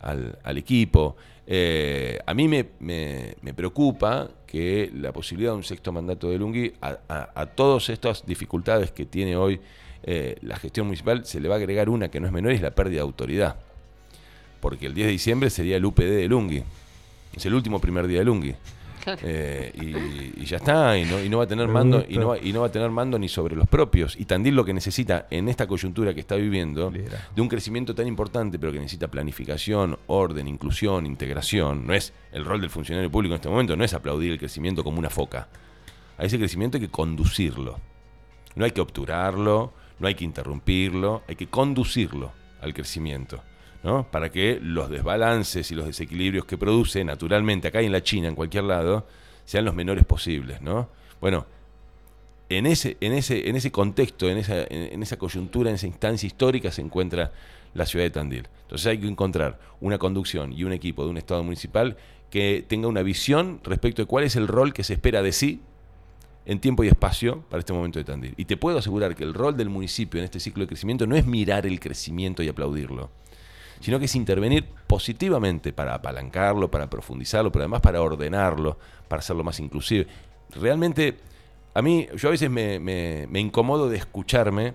al, 0.00 0.58
equipo. 0.58 1.16
Eh, 1.46 2.18
a 2.26 2.34
mí 2.34 2.46
me, 2.48 2.66
me- 2.78 3.34
me 3.42 3.52
preocupa 3.54 4.28
que 4.46 4.90
la 4.94 5.12
posibilidad 5.12 5.52
de 5.52 5.56
un 5.56 5.64
sexto 5.64 5.90
mandato 5.90 6.28
de 6.30 6.38
Lungui, 6.38 6.74
a, 6.80 6.98
a- 7.08 7.30
a 7.34 7.46
todas 7.46 7.88
estas 7.88 8.24
dificultades 8.26 8.92
que 8.92 9.06
tiene 9.06 9.34
hoy 9.36 9.60
eh, 10.04 10.36
la 10.42 10.56
gestión 10.56 10.86
municipal, 10.86 11.24
se 11.24 11.40
le 11.40 11.48
va 11.48 11.54
a 11.56 11.58
agregar 11.58 11.88
una 11.88 12.08
que 12.10 12.20
no 12.20 12.26
es 12.26 12.32
menor, 12.32 12.52
y 12.52 12.56
es 12.56 12.62
la 12.62 12.72
pérdida 12.74 12.96
de 12.96 13.02
autoridad. 13.02 13.56
Porque 14.62 14.86
el 14.86 14.94
10 14.94 15.06
de 15.08 15.12
diciembre 15.12 15.50
sería 15.50 15.76
el 15.76 15.84
UPD 15.84 16.02
de 16.02 16.28
Lungui. 16.28 16.62
Es 17.34 17.44
el 17.44 17.52
último 17.52 17.80
primer 17.80 18.06
día 18.06 18.20
de 18.20 18.24
Lungui. 18.24 18.54
Eh, 19.04 19.72
y, 20.36 20.42
y 20.42 20.44
ya 20.44 20.58
está, 20.58 20.96
y 20.96 21.04
no, 21.04 21.20
y 21.20 21.28
no 21.28 21.38
va 21.38 21.44
a 21.44 21.46
tener 21.48 21.66
Me 21.66 21.72
mando, 21.72 22.04
y 22.08 22.18
no, 22.18 22.28
va, 22.28 22.38
y 22.38 22.52
no 22.52 22.60
va 22.60 22.68
a 22.68 22.70
tener 22.70 22.88
mando 22.88 23.18
ni 23.18 23.28
sobre 23.28 23.56
los 23.56 23.66
propios. 23.66 24.14
Y 24.16 24.26
Tandil 24.26 24.54
lo 24.54 24.64
que 24.64 24.72
necesita 24.72 25.26
en 25.30 25.48
esta 25.48 25.66
coyuntura 25.66 26.14
que 26.14 26.20
está 26.20 26.36
viviendo, 26.36 26.92
de 26.92 27.42
un 27.42 27.48
crecimiento 27.48 27.96
tan 27.96 28.06
importante, 28.06 28.60
pero 28.60 28.70
que 28.70 28.78
necesita 28.78 29.08
planificación, 29.08 29.98
orden, 30.06 30.46
inclusión, 30.46 31.04
integración. 31.04 31.84
No 31.84 31.94
es 31.94 32.12
el 32.30 32.44
rol 32.44 32.60
del 32.60 32.70
funcionario 32.70 33.10
público 33.10 33.34
en 33.34 33.38
este 33.38 33.48
momento, 33.48 33.74
no 33.74 33.82
es 33.82 33.92
aplaudir 33.94 34.30
el 34.30 34.38
crecimiento 34.38 34.84
como 34.84 35.00
una 35.00 35.10
foca. 35.10 35.48
A 36.16 36.24
ese 36.24 36.38
crecimiento 36.38 36.76
hay 36.76 36.82
que 36.82 36.90
conducirlo. 36.90 37.80
No 38.54 38.64
hay 38.64 38.70
que 38.70 38.80
obturarlo, 38.80 39.72
no 39.98 40.06
hay 40.06 40.14
que 40.14 40.24
interrumpirlo, 40.24 41.22
hay 41.26 41.34
que 41.34 41.48
conducirlo 41.48 42.30
al 42.60 42.72
crecimiento. 42.72 43.42
¿No? 43.82 44.06
Para 44.10 44.30
que 44.30 44.58
los 44.60 44.90
desbalances 44.90 45.70
y 45.70 45.74
los 45.74 45.86
desequilibrios 45.86 46.44
que 46.44 46.56
produce 46.56 47.04
naturalmente 47.04 47.68
acá 47.68 47.82
y 47.82 47.86
en 47.86 47.92
la 47.92 48.02
China, 48.02 48.28
en 48.28 48.34
cualquier 48.34 48.64
lado, 48.64 49.06
sean 49.44 49.64
los 49.64 49.74
menores 49.74 50.04
posibles. 50.04 50.60
¿no? 50.62 50.88
Bueno, 51.20 51.46
en 52.48 52.66
ese, 52.66 52.96
en 53.00 53.12
ese, 53.12 53.48
en 53.48 53.56
ese 53.56 53.72
contexto, 53.72 54.28
en 54.28 54.38
esa, 54.38 54.64
en, 54.68 55.02
esa 55.02 55.16
coyuntura, 55.16 55.70
en 55.70 55.76
esa 55.76 55.86
instancia 55.86 56.26
histórica 56.26 56.70
se 56.70 56.82
encuentra 56.82 57.32
la 57.74 57.86
ciudad 57.86 58.04
de 58.04 58.10
Tandil. 58.10 58.48
Entonces 58.62 58.86
hay 58.86 58.98
que 58.98 59.08
encontrar 59.08 59.58
una 59.80 59.98
conducción 59.98 60.52
y 60.52 60.64
un 60.64 60.72
equipo 60.72 61.04
de 61.04 61.10
un 61.10 61.16
Estado 61.16 61.42
municipal 61.42 61.96
que 62.30 62.64
tenga 62.66 62.88
una 62.88 63.02
visión 63.02 63.60
respecto 63.64 64.02
de 64.02 64.06
cuál 64.06 64.24
es 64.24 64.36
el 64.36 64.48
rol 64.48 64.72
que 64.72 64.84
se 64.84 64.94
espera 64.94 65.22
de 65.22 65.32
sí 65.32 65.60
en 66.44 66.60
tiempo 66.60 66.82
y 66.82 66.88
espacio 66.88 67.42
para 67.48 67.60
este 67.60 67.72
momento 67.72 67.98
de 67.98 68.04
Tandil. 68.04 68.34
Y 68.36 68.44
te 68.46 68.56
puedo 68.56 68.78
asegurar 68.78 69.14
que 69.14 69.24
el 69.24 69.34
rol 69.34 69.56
del 69.56 69.68
municipio 69.68 70.18
en 70.18 70.24
este 70.24 70.40
ciclo 70.40 70.62
de 70.62 70.68
crecimiento 70.68 71.06
no 71.06 71.16
es 71.16 71.26
mirar 71.26 71.66
el 71.66 71.78
crecimiento 71.78 72.42
y 72.42 72.48
aplaudirlo, 72.48 73.10
sino 73.82 73.98
que 73.98 74.04
es 74.04 74.14
intervenir 74.14 74.64
positivamente 74.86 75.72
para 75.72 75.94
apalancarlo, 75.94 76.70
para 76.70 76.88
profundizarlo, 76.88 77.50
pero 77.50 77.64
además 77.64 77.80
para 77.80 78.00
ordenarlo, 78.00 78.78
para 79.08 79.20
hacerlo 79.20 79.42
más 79.42 79.58
inclusive. 79.58 80.06
Realmente, 80.54 81.18
a 81.74 81.82
mí, 81.82 82.06
yo 82.16 82.28
a 82.28 82.30
veces 82.30 82.48
me, 82.48 83.26
incomodo 83.34 83.88
de 83.88 83.96
escucharme 83.96 84.74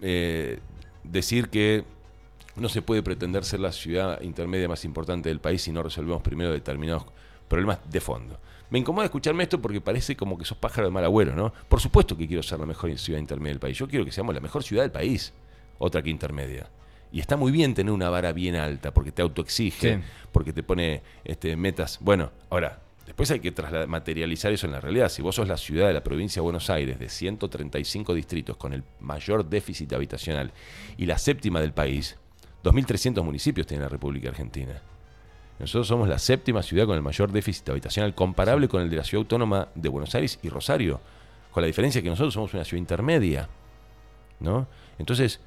eh, 0.00 0.60
decir 1.04 1.50
que 1.50 1.84
no 2.56 2.70
se 2.70 2.80
puede 2.80 3.02
pretender 3.02 3.44
ser 3.44 3.60
la 3.60 3.70
ciudad 3.70 4.18
intermedia 4.22 4.66
más 4.66 4.86
importante 4.86 5.28
del 5.28 5.40
país 5.40 5.60
si 5.60 5.70
no 5.70 5.82
resolvemos 5.82 6.22
primero 6.22 6.52
determinados 6.52 7.04
problemas 7.48 7.78
de 7.90 8.00
fondo. 8.00 8.38
Me 8.70 8.78
incomoda 8.78 9.04
escucharme 9.04 9.42
esto 9.42 9.60
porque 9.60 9.82
parece 9.82 10.16
como 10.16 10.38
que 10.38 10.46
sos 10.46 10.56
pájaro 10.56 10.86
de 10.86 10.90
mal 10.90 11.04
agüero, 11.04 11.36
¿no? 11.36 11.52
Por 11.68 11.80
supuesto 11.80 12.16
que 12.16 12.26
quiero 12.26 12.42
ser 12.42 12.58
la 12.58 12.66
mejor 12.66 12.96
ciudad 12.98 13.20
intermedia 13.20 13.52
del 13.52 13.60
país. 13.60 13.76
Yo 13.76 13.86
quiero 13.86 14.06
que 14.06 14.10
seamos 14.10 14.34
la 14.34 14.40
mejor 14.40 14.62
ciudad 14.64 14.82
del 14.84 14.90
país, 14.90 15.34
otra 15.78 16.02
que 16.02 16.08
intermedia. 16.08 16.66
Y 17.16 17.20
está 17.20 17.38
muy 17.38 17.50
bien 17.50 17.72
tener 17.72 17.94
una 17.94 18.10
vara 18.10 18.34
bien 18.34 18.56
alta 18.56 18.92
porque 18.92 19.10
te 19.10 19.22
autoexige, 19.22 19.96
Sí. 19.96 20.02
porque 20.32 20.52
te 20.52 20.62
pone 20.62 21.00
este, 21.24 21.56
metas. 21.56 21.96
Bueno, 22.02 22.30
ahora, 22.50 22.80
después 23.06 23.30
hay 23.30 23.40
que 23.40 23.54
materializar 23.88 24.52
eso 24.52 24.66
en 24.66 24.72
la 24.72 24.82
realidad. 24.82 25.08
Si 25.08 25.22
vos 25.22 25.34
sos 25.34 25.48
la 25.48 25.56
ciudad 25.56 25.86
de 25.86 25.94
la 25.94 26.02
provincia 26.04 26.40
de 26.40 26.44
Buenos 26.44 26.68
Aires, 26.68 26.98
de 26.98 27.08
135 27.08 28.12
distritos, 28.12 28.58
con 28.58 28.74
el 28.74 28.82
mayor 29.00 29.48
déficit 29.48 29.94
habitacional, 29.94 30.52
y 30.98 31.06
la 31.06 31.16
séptima 31.16 31.58
del 31.62 31.72
país, 31.72 32.18
2.300 32.62 33.24
municipios 33.24 33.66
tiene 33.66 33.84
la 33.84 33.88
República 33.88 34.28
Argentina. 34.28 34.82
Nosotros 35.58 35.88
somos 35.88 36.10
la 36.10 36.18
séptima 36.18 36.62
ciudad 36.62 36.84
con 36.84 36.96
el 36.96 37.02
mayor 37.02 37.32
déficit 37.32 37.70
habitacional, 37.70 38.14
comparable 38.14 38.68
con 38.68 38.82
el 38.82 38.90
de 38.90 38.96
la 38.96 39.04
ciudad 39.04 39.22
autónoma 39.22 39.68
de 39.74 39.88
Buenos 39.88 40.14
Aires 40.14 40.38
y 40.42 40.50
Rosario, 40.50 41.00
con 41.50 41.62
la 41.62 41.66
diferencia 41.66 42.02
que 42.02 42.10
nosotros 42.10 42.34
somos 42.34 42.52
una 42.52 42.66
ciudad 42.66 42.82
intermedia. 42.82 43.48
¿no? 44.38 44.68
Entonces, 44.98 45.40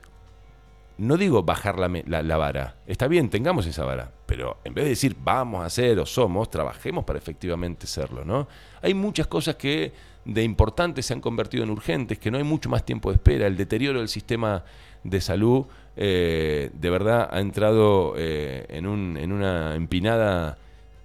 no 0.99 1.17
digo 1.17 1.43
bajar 1.43 1.79
la, 1.79 1.88
la- 2.05 2.21
la 2.21 2.38
vara. 2.38 2.75
Está 2.85 3.07
bien, 3.07 3.29
tengamos 3.29 3.65
esa 3.65 3.83
vara. 3.85 4.12
Pero 4.25 4.57
en 4.63 4.73
vez 4.73 4.83
de 4.85 4.89
decir 4.91 5.15
vamos 5.23 5.63
a 5.63 5.65
hacer 5.65 5.97
o 5.99 6.05
somos, 6.05 6.51
trabajemos 6.51 7.03
para 7.05 7.17
efectivamente 7.19 7.88
serlo. 7.88 8.23
¿no? 8.25 8.47
Hay 8.81 8.93
muchas 8.93 9.25
cosas 9.27 9.55
que 9.55 9.91
de 10.25 10.43
importantes 10.43 11.05
se 11.05 11.13
han 11.13 11.21
convertido 11.21 11.63
en 11.63 11.69
urgentes, 11.71 12.19
que 12.19 12.29
no 12.29 12.38
hay 12.38 12.43
mucho 12.43 12.69
más 12.69 12.85
tiempo 12.85 13.09
de 13.09 13.15
espera. 13.15 13.47
El 13.47 13.57
deterioro 13.57 13.99
del 13.99 14.09
sistema 14.09 14.63
de 15.03 15.21
salud 15.21 15.65
eh, 15.95 16.69
de 16.73 16.89
verdad 16.89 17.29
ha 17.31 17.39
entrado 17.39 18.13
eh, 18.17 18.65
en, 18.69 18.85
un- 18.85 19.17
en 19.17 19.31
una 19.31 19.75
empinada 19.75 20.57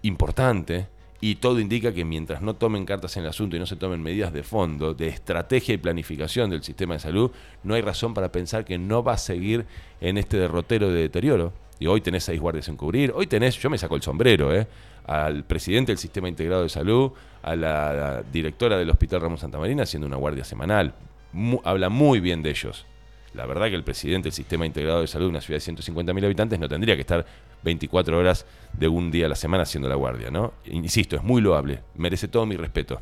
importante. 0.02 0.88
Y 1.26 1.37
todo 1.37 1.58
indica 1.58 1.94
que 1.94 2.04
mientras 2.04 2.42
no 2.42 2.52
tomen 2.52 2.84
cartas 2.84 3.16
en 3.16 3.22
el 3.22 3.30
asunto 3.30 3.56
y 3.56 3.58
no 3.58 3.64
se 3.64 3.76
tomen 3.76 4.02
medidas 4.02 4.30
de 4.30 4.42
fondo, 4.42 4.92
de 4.92 5.08
estrategia 5.08 5.72
y 5.74 5.78
planificación 5.78 6.50
del 6.50 6.62
sistema 6.62 6.92
de 6.92 7.00
salud, 7.00 7.30
no 7.62 7.72
hay 7.72 7.80
razón 7.80 8.12
para 8.12 8.30
pensar 8.30 8.66
que 8.66 8.76
no 8.76 9.02
va 9.02 9.14
a 9.14 9.16
seguir 9.16 9.64
en 10.02 10.18
este 10.18 10.37
derrotero 10.37 10.90
de 10.90 11.00
deterioro. 11.00 11.54
Y 11.78 11.87
hoy 11.87 12.02
tenés 12.02 12.24
seis 12.24 12.38
guardias 12.38 12.68
en 12.68 12.76
cubrir, 12.76 13.10
hoy 13.16 13.26
tenés, 13.26 13.58
yo 13.58 13.70
me 13.70 13.78
saco 13.78 13.96
el 13.96 14.02
sombrero, 14.02 14.54
¿eh? 14.54 14.66
al 15.06 15.44
presidente 15.44 15.92
del 15.92 15.98
Sistema 15.98 16.28
Integrado 16.28 16.62
de 16.62 16.68
Salud, 16.68 17.12
a 17.42 17.56
la, 17.56 18.22
directora 18.30 18.76
del 18.76 18.90
Hospital 18.90 19.22
Ramón 19.22 19.38
Santa 19.38 19.56
Marina 19.58 19.84
haciendo 19.84 20.06
una 20.06 20.16
guardia 20.16 20.44
semanal. 20.44 20.92
Mu- 21.32 21.62
habla 21.64 21.88
muy 21.88 22.20
bien 22.20 22.42
de 22.42 22.50
ellos. 22.50 22.84
La 23.32 23.46
verdad 23.46 23.68
que 23.70 23.76
el 23.76 23.82
presidente 23.82 24.24
del 24.26 24.34
Sistema 24.34 24.66
Integrado 24.66 25.00
de 25.00 25.06
Salud 25.06 25.24
de 25.24 25.30
una 25.30 25.40
ciudad 25.40 25.58
de 25.58 25.72
150.000 25.72 26.22
habitantes 26.22 26.60
no 26.60 26.68
tendría 26.68 26.96
que 26.96 27.00
estar 27.00 27.24
24 27.64 28.16
horas 28.18 28.46
de 28.72 28.87
un 28.87 29.11
día 29.11 29.27
a 29.27 29.29
la 29.29 29.35
semana 29.35 29.62
haciendo 29.62 29.88
la 29.88 29.94
guardia, 29.96 30.31
¿no? 30.31 30.53
Insisto, 30.66 31.16
es 31.16 31.22
muy 31.22 31.40
loable, 31.40 31.81
merece 31.96 32.29
todo 32.29 32.46
mi 32.46 32.57
respeto. 32.57 33.00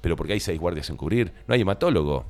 Pero 0.00 0.16
porque 0.16 0.32
hay 0.34 0.40
seis 0.40 0.58
guardias 0.58 0.90
en 0.90 0.96
cubrir, 0.96 1.32
no 1.46 1.54
hay 1.54 1.60
hematólogo. 1.60 2.24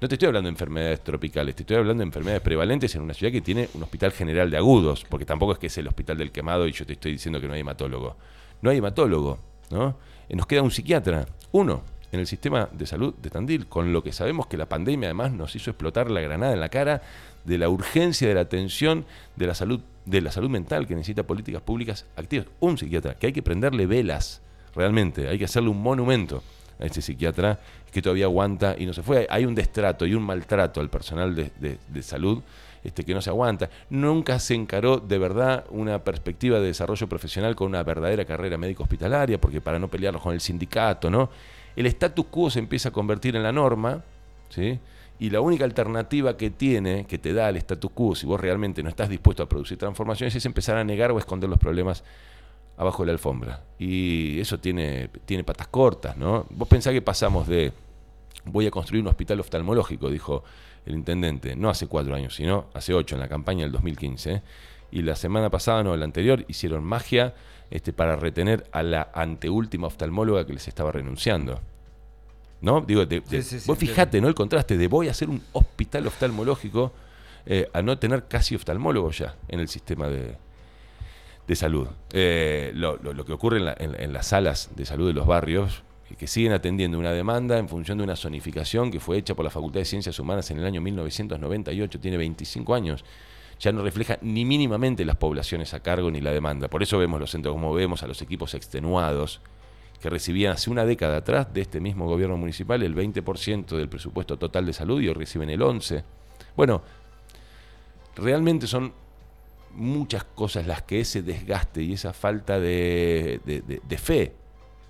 No 0.00 0.08
te 0.08 0.14
estoy 0.14 0.28
hablando 0.28 0.46
de 0.48 0.52
enfermedades 0.52 1.02
tropicales, 1.02 1.54
te 1.54 1.62
estoy 1.62 1.76
hablando 1.76 2.02
de 2.02 2.06
enfermedades 2.06 2.42
prevalentes 2.42 2.94
en 2.94 3.02
una 3.02 3.12
ciudad 3.14 3.32
que 3.32 3.40
tiene 3.40 3.68
un 3.74 3.82
hospital 3.82 4.12
general 4.12 4.50
de 4.50 4.56
agudos, 4.56 5.04
porque 5.08 5.26
tampoco 5.26 5.52
es 5.52 5.58
que 5.58 5.66
es 5.66 5.78
el 5.78 5.88
hospital 5.88 6.16
del 6.16 6.32
quemado 6.32 6.66
y 6.66 6.72
yo 6.72 6.86
te 6.86 6.94
estoy 6.94 7.12
diciendo 7.12 7.40
que 7.40 7.48
no 7.48 7.54
hay 7.54 7.60
hematólogo. 7.60 8.16
No 8.62 8.70
hay 8.70 8.78
hematólogo, 8.78 9.38
¿no? 9.70 9.96
Eh, 10.28 10.36
Nos 10.36 10.46
queda 10.46 10.62
un 10.62 10.70
psiquiatra, 10.70 11.26
uno, 11.52 11.82
en 12.12 12.20
el 12.20 12.26
sistema 12.26 12.68
de 12.72 12.86
salud 12.86 13.14
de 13.14 13.30
Tandil, 13.30 13.66
con 13.66 13.92
lo 13.92 14.02
que 14.02 14.12
sabemos 14.12 14.46
que 14.46 14.56
la 14.56 14.66
pandemia 14.66 15.08
además 15.08 15.32
nos 15.32 15.54
hizo 15.54 15.70
explotar 15.70 16.10
la 16.10 16.20
granada 16.20 16.52
en 16.52 16.60
la 16.60 16.68
cara 16.68 17.02
de 17.44 17.58
la 17.58 17.68
urgencia 17.68 18.28
de 18.28 18.34
la 18.34 18.40
atención 18.40 19.04
de 19.36 19.46
la 19.46 19.54
salud, 19.54 19.80
de 20.06 20.20
la 20.20 20.32
salud 20.32 20.50
mental 20.50 20.86
que 20.86 20.94
necesita 20.94 21.22
políticas 21.22 21.62
públicas 21.62 22.06
activas. 22.16 22.46
Un 22.60 22.78
psiquiatra, 22.78 23.14
que 23.14 23.28
hay 23.28 23.32
que 23.32 23.42
prenderle 23.42 23.86
velas, 23.86 24.42
realmente, 24.74 25.28
hay 25.28 25.38
que 25.38 25.44
hacerle 25.44 25.70
un 25.70 25.82
monumento 25.82 26.42
a 26.80 26.86
este 26.86 27.02
psiquiatra 27.02 27.58
que 27.92 28.02
todavía 28.02 28.24
aguanta 28.24 28.74
y 28.78 28.86
no 28.86 28.92
se 28.92 29.02
fue. 29.02 29.26
Hay 29.30 29.44
un 29.44 29.54
destrato 29.54 30.06
y 30.06 30.14
un 30.14 30.22
maltrato 30.22 30.80
al 30.80 30.90
personal 30.90 31.34
de, 31.34 32.02
salud 32.02 32.42
este, 32.82 33.04
que 33.04 33.14
no 33.14 33.20
se 33.20 33.30
aguanta. 33.30 33.68
Nunca 33.90 34.38
se 34.38 34.54
encaró 34.54 34.98
de 34.98 35.18
verdad 35.18 35.64
una 35.70 36.02
perspectiva 36.02 36.58
de 36.60 36.66
desarrollo 36.66 37.08
profesional 37.08 37.54
con 37.54 37.68
una 37.68 37.82
verdadera 37.82 38.24
carrera 38.24 38.56
médico 38.56 38.82
hospitalaria, 38.82 39.40
porque 39.40 39.60
para 39.60 39.78
no 39.78 39.88
pelearnos 39.88 40.22
con 40.22 40.32
el 40.32 40.40
sindicato, 40.40 41.10
¿no? 41.10 41.30
El 41.80 41.86
status 41.86 42.26
quo 42.26 42.50
se 42.50 42.58
empieza 42.58 42.90
a 42.90 42.92
convertir 42.92 43.36
en 43.36 43.42
la 43.42 43.52
norma, 43.52 44.04
¿sí? 44.50 44.78
Y 45.18 45.30
la 45.30 45.40
única 45.40 45.64
alternativa 45.64 46.36
que 46.36 46.50
tiene, 46.50 47.06
que 47.06 47.16
te 47.16 47.32
da 47.32 47.48
el 47.48 47.56
status 47.56 47.90
quo, 47.92 48.14
si 48.14 48.26
vos 48.26 48.38
realmente 48.38 48.82
no 48.82 48.90
estás 48.90 49.08
dispuesto 49.08 49.42
a 49.42 49.48
producir 49.48 49.78
transformaciones, 49.78 50.34
es 50.34 50.44
empezar 50.44 50.76
a 50.76 50.84
negar 50.84 51.10
o 51.10 51.18
esconder 51.18 51.48
los 51.48 51.58
problemas 51.58 52.04
abajo 52.76 53.02
de 53.02 53.06
la 53.06 53.12
alfombra. 53.12 53.64
Y 53.78 54.38
eso 54.40 54.60
tiene, 54.60 55.08
tiene 55.24 55.42
patas 55.42 55.68
cortas, 55.68 56.18
¿no? 56.18 56.44
Vos 56.50 56.68
pensás 56.68 56.92
que 56.92 57.00
pasamos 57.00 57.48
de 57.48 57.72
voy 58.44 58.66
a 58.66 58.70
construir 58.70 59.02
un 59.02 59.08
hospital 59.08 59.40
oftalmológico, 59.40 60.10
dijo 60.10 60.44
el 60.84 60.92
intendente, 60.92 61.56
no 61.56 61.70
hace 61.70 61.86
cuatro 61.86 62.14
años, 62.14 62.34
sino 62.34 62.66
hace 62.74 62.92
ocho, 62.92 63.14
en 63.14 63.22
la 63.22 63.28
campaña 63.28 63.62
del 63.62 63.72
2015. 63.72 64.32
¿eh? 64.32 64.42
Y 64.90 65.00
la 65.00 65.16
semana 65.16 65.48
pasada, 65.48 65.82
no, 65.82 65.96
la 65.96 66.04
anterior, 66.04 66.44
hicieron 66.46 66.84
magia 66.84 67.32
este, 67.70 67.92
para 67.92 68.16
retener 68.16 68.66
a 68.72 68.82
la 68.82 69.10
anteúltima 69.14 69.86
oftalmóloga 69.86 70.46
que 70.46 70.52
les 70.52 70.66
estaba 70.68 70.92
renunciando. 70.92 71.60
¿No? 72.60 72.80
Digo, 72.82 73.06
de- 73.06 73.20
de- 73.20 73.42
Sí, 73.42 73.48
sí, 73.48 73.60
sí, 73.60 73.66
vos 73.68 73.78
fijate, 73.78 74.20
¿no? 74.20 74.28
El 74.28 74.34
contraste 74.34 74.76
de 74.76 74.86
voy 74.86 75.08
a 75.08 75.12
hacer 75.12 75.30
un 75.30 75.42
hospital 75.52 76.06
oftalmológico 76.06 76.92
eh, 77.46 77.70
a 77.72 77.80
no 77.80 77.98
tener 77.98 78.24
casi 78.28 78.54
oftalmólogo 78.54 79.10
ya 79.12 79.34
en 79.48 79.60
el 79.60 79.68
sistema 79.68 80.08
de, 80.08 80.36
de 81.48 81.56
salud. 81.56 81.88
Eh, 82.12 82.70
lo, 82.74 82.98
lo- 82.98 83.14
lo 83.14 83.24
que 83.24 83.32
ocurre 83.32 83.58
en, 83.58 83.64
la- 83.64 83.76
en- 83.78 83.98
en 83.98 84.12
las 84.12 84.26
salas 84.26 84.70
de 84.76 84.84
salud 84.84 85.06
de 85.06 85.14
los 85.14 85.26
barrios, 85.26 85.82
eh, 86.10 86.16
que 86.16 86.26
siguen 86.26 86.52
atendiendo 86.52 86.98
una 86.98 87.12
demanda 87.12 87.56
en 87.56 87.66
función 87.68 87.96
de 87.96 88.04
una 88.04 88.14
zonificación 88.14 88.90
que 88.90 89.00
fue 89.00 89.16
hecha 89.16 89.34
por 89.34 89.44
la 89.46 89.50
Facultad 89.50 89.80
de 89.80 89.86
Ciencias 89.86 90.18
Humanas 90.18 90.50
en 90.50 90.58
el 90.58 90.66
año 90.66 90.82
1998, 90.82 91.98
tiene 91.98 92.18
25 92.18 92.74
años, 92.74 93.04
ya 93.60 93.72
no 93.72 93.82
refleja 93.82 94.18
ni 94.22 94.44
mínimamente 94.46 95.04
las 95.04 95.16
poblaciones 95.16 95.74
a 95.74 95.80
cargo 95.80 96.10
ni 96.10 96.20
la 96.22 96.32
demanda. 96.32 96.68
Por 96.68 96.82
eso 96.82 96.98
vemos 96.98 97.20
los 97.20 97.30
centros 97.30 97.54
como 97.54 97.74
vemos 97.74 98.02
a 98.02 98.06
los 98.06 98.22
equipos 98.22 98.54
extenuados 98.54 99.40
que 100.00 100.08
recibían 100.08 100.54
hace 100.54 100.70
una 100.70 100.86
década 100.86 101.18
atrás 101.18 101.52
de 101.52 101.60
este 101.60 101.78
mismo 101.78 102.06
gobierno 102.06 102.38
municipal 102.38 102.82
el 102.82 102.96
20% 102.96 103.76
del 103.76 103.90
presupuesto 103.90 104.38
total 104.38 104.64
de 104.64 104.72
salud 104.72 105.00
y 105.02 105.08
hoy 105.08 105.14
reciben 105.14 105.50
el 105.50 105.60
11%. 105.60 106.02
Bueno, 106.56 106.82
realmente 108.16 108.66
son 108.66 108.94
muchas 109.74 110.24
cosas 110.24 110.66
las 110.66 110.82
que 110.82 111.00
ese 111.00 111.22
desgaste 111.22 111.82
y 111.82 111.92
esa 111.92 112.14
falta 112.14 112.58
de, 112.58 113.40
fe, 113.98 114.34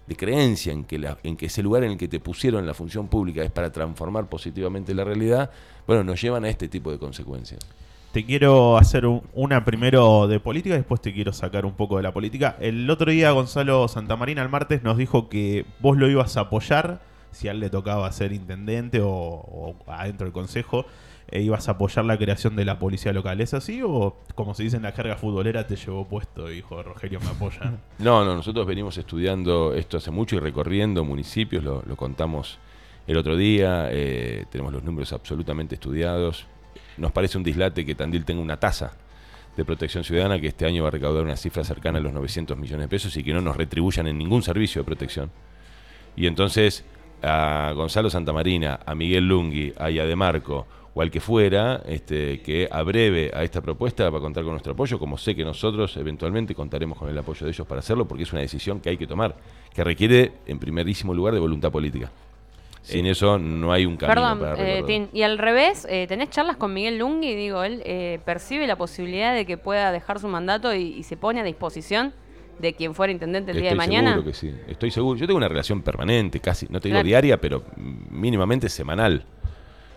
de 0.06 0.16
creencia 0.16 0.72
en 0.72 0.84
que, 0.84 1.16
en 1.24 1.36
que 1.36 1.46
ese 1.46 1.62
lugar 1.62 1.82
en 1.82 1.92
el 1.92 1.98
que 1.98 2.06
te 2.06 2.20
pusieron 2.20 2.64
la 2.66 2.74
función 2.74 3.08
pública 3.08 3.42
es 3.42 3.50
para 3.50 3.72
transformar 3.72 4.28
positivamente 4.28 4.94
la 4.94 5.02
realidad, 5.02 5.50
bueno, 5.88 6.04
nos 6.04 6.22
llevan 6.22 6.44
a 6.44 6.48
este 6.48 6.68
tipo 6.68 6.92
de 6.92 6.98
consecuencias. 6.98 7.58
Te 8.12 8.24
quiero 8.24 8.76
hacer 8.76 9.06
un- 9.06 9.22
una 9.34 9.64
primero 9.64 10.26
de 10.26 10.40
política 10.40 10.74
después 10.74 11.00
te 11.00 11.12
quiero 11.12 11.32
sacar 11.32 11.64
un 11.64 11.74
poco 11.74 11.96
de 11.96 12.02
la 12.02 12.12
política. 12.12 12.56
El 12.60 12.90
otro 12.90 13.12
día 13.12 13.30
Gonzalo 13.30 13.86
Santamarina 13.86 14.42
el 14.42 14.48
martes 14.48 14.82
nos 14.82 14.96
dijo 14.96 15.28
que 15.28 15.64
vos 15.78 15.96
lo 15.96 16.08
ibas 16.10 16.36
a 16.36 16.40
apoyar 16.42 17.00
si 17.30 17.46
a 17.46 17.52
él 17.52 17.60
le 17.60 17.70
tocaba 17.70 18.10
ser 18.10 18.32
intendente 18.32 19.00
o, 19.00 19.76
adentro 19.86 20.24
del 20.24 20.32
consejo. 20.32 20.86
e 21.32 21.42
ibas 21.42 21.68
a 21.68 21.72
apoyar 21.72 22.04
la 22.04 22.18
creación 22.18 22.56
de 22.56 22.64
la 22.64 22.80
policía 22.80 23.12
local. 23.12 23.40
¿Es 23.40 23.54
así 23.54 23.80
o 23.84 24.16
como 24.34 24.52
se 24.54 24.64
dice 24.64 24.76
en 24.78 24.82
la 24.82 24.90
jerga 24.90 25.14
futbolera 25.14 25.64
te 25.64 25.76
llevó 25.76 26.08
puesto 26.08 26.48
dijo 26.48 26.82
Rogelio 26.82 27.20
me 27.20 27.28
apoya? 27.28 27.74
No, 28.00 28.24
no, 28.24 28.34
nosotros 28.34 28.66
venimos 28.66 28.98
estudiando 28.98 29.72
esto 29.74 29.98
hace 29.98 30.10
mucho 30.10 30.34
y 30.34 30.40
recorriendo 30.40 31.04
municipios, 31.04 31.62
lo, 31.62 31.84
lo 31.86 31.94
contamos 31.94 32.58
el 33.06 33.16
otro 33.16 33.36
día, 33.36 33.86
eh, 33.92 34.46
tenemos 34.50 34.72
los 34.72 34.82
números 34.82 35.12
absolutamente 35.12 35.76
estudiados. 35.76 36.46
Nos 37.00 37.12
parece 37.12 37.38
un 37.38 37.44
dislate 37.44 37.86
que 37.86 37.94
Tandil 37.94 38.26
tenga 38.26 38.42
una 38.42 38.58
tasa 38.58 38.92
de 39.56 39.64
protección 39.64 40.04
ciudadana 40.04 40.38
que 40.38 40.48
este 40.48 40.66
año 40.66 40.82
va 40.82 40.88
a 40.88 40.90
recaudar 40.92 41.24
una 41.24 41.36
cifra 41.36 41.64
cercana 41.64 41.98
a 41.98 42.02
los 42.02 42.12
900 42.12 42.58
millones 42.58 42.84
de 42.84 42.88
pesos 42.88 43.16
y 43.16 43.24
que 43.24 43.32
no 43.32 43.40
nos 43.40 43.56
retribuyan 43.56 44.06
en 44.06 44.18
ningún 44.18 44.42
servicio 44.42 44.82
de 44.82 44.84
protección. 44.84 45.30
Y 46.14 46.26
entonces 46.26 46.84
a 47.22 47.72
Gonzalo 47.74 48.10
Santamarina, 48.10 48.80
a 48.84 48.94
Miguel 48.94 49.26
Lungui, 49.26 49.72
a 49.78 49.88
Yademarco 49.88 50.66
o 50.92 51.00
al 51.00 51.10
que 51.10 51.20
fuera, 51.20 51.82
este, 51.86 52.42
que 52.42 52.68
abreve 52.70 53.30
a 53.32 53.44
esta 53.44 53.62
propuesta 53.62 54.10
va 54.10 54.18
a 54.18 54.20
contar 54.20 54.44
con 54.44 54.52
nuestro 54.52 54.74
apoyo, 54.74 54.98
como 54.98 55.16
sé 55.16 55.34
que 55.34 55.44
nosotros 55.44 55.96
eventualmente 55.96 56.54
contaremos 56.54 56.98
con 56.98 57.08
el 57.08 57.16
apoyo 57.16 57.46
de 57.46 57.52
ellos 57.52 57.66
para 57.66 57.78
hacerlo, 57.78 58.06
porque 58.06 58.24
es 58.24 58.32
una 58.32 58.42
decisión 58.42 58.80
que 58.80 58.90
hay 58.90 58.98
que 58.98 59.06
tomar, 59.06 59.36
que 59.72 59.82
requiere 59.84 60.32
en 60.46 60.58
primerísimo 60.58 61.14
lugar 61.14 61.32
de 61.32 61.40
voluntad 61.40 61.70
política. 61.70 62.10
Sin 62.90 63.06
eso 63.06 63.38
no 63.38 63.72
hay 63.72 63.86
un 63.86 63.96
camino 63.96 64.14
Perdón, 64.20 64.38
para 64.40 64.78
eh. 64.78 64.82
Tin, 64.86 65.08
y 65.12 65.22
al 65.22 65.38
revés, 65.38 65.86
eh, 65.88 66.06
¿tenés 66.08 66.30
charlas 66.30 66.56
con 66.56 66.72
Miguel 66.74 66.98
Lungui? 66.98 67.34
Digo, 67.34 67.62
él 67.62 67.82
eh, 67.84 68.20
percibe 68.24 68.66
la 68.66 68.76
posibilidad 68.76 69.34
de 69.34 69.46
que 69.46 69.56
pueda 69.58 69.92
dejar 69.92 70.18
su 70.20 70.28
mandato 70.28 70.74
y, 70.74 70.82
y 70.94 71.02
se 71.04 71.16
pone 71.16 71.40
a 71.40 71.44
disposición 71.44 72.12
de 72.58 72.74
quien 72.74 72.94
fuera 72.94 73.10
intendente 73.12 73.52
el 73.52 73.56
día 73.58 73.70
de 73.70 73.76
Estoy 73.76 73.86
mañana. 73.88 74.10
seguro 74.10 74.30
que 74.30 74.36
sí. 74.36 74.52
Estoy 74.68 74.90
seguro. 74.90 75.18
Yo 75.18 75.26
tengo 75.26 75.38
una 75.38 75.48
relación 75.48 75.80
permanente, 75.82 76.40
casi, 76.40 76.66
no 76.68 76.78
te 76.80 76.88
digo 76.88 76.96
Claro. 76.96 77.06
diaria, 77.06 77.40
pero 77.40 77.62
mínimamente 77.76 78.68
semanal 78.68 79.24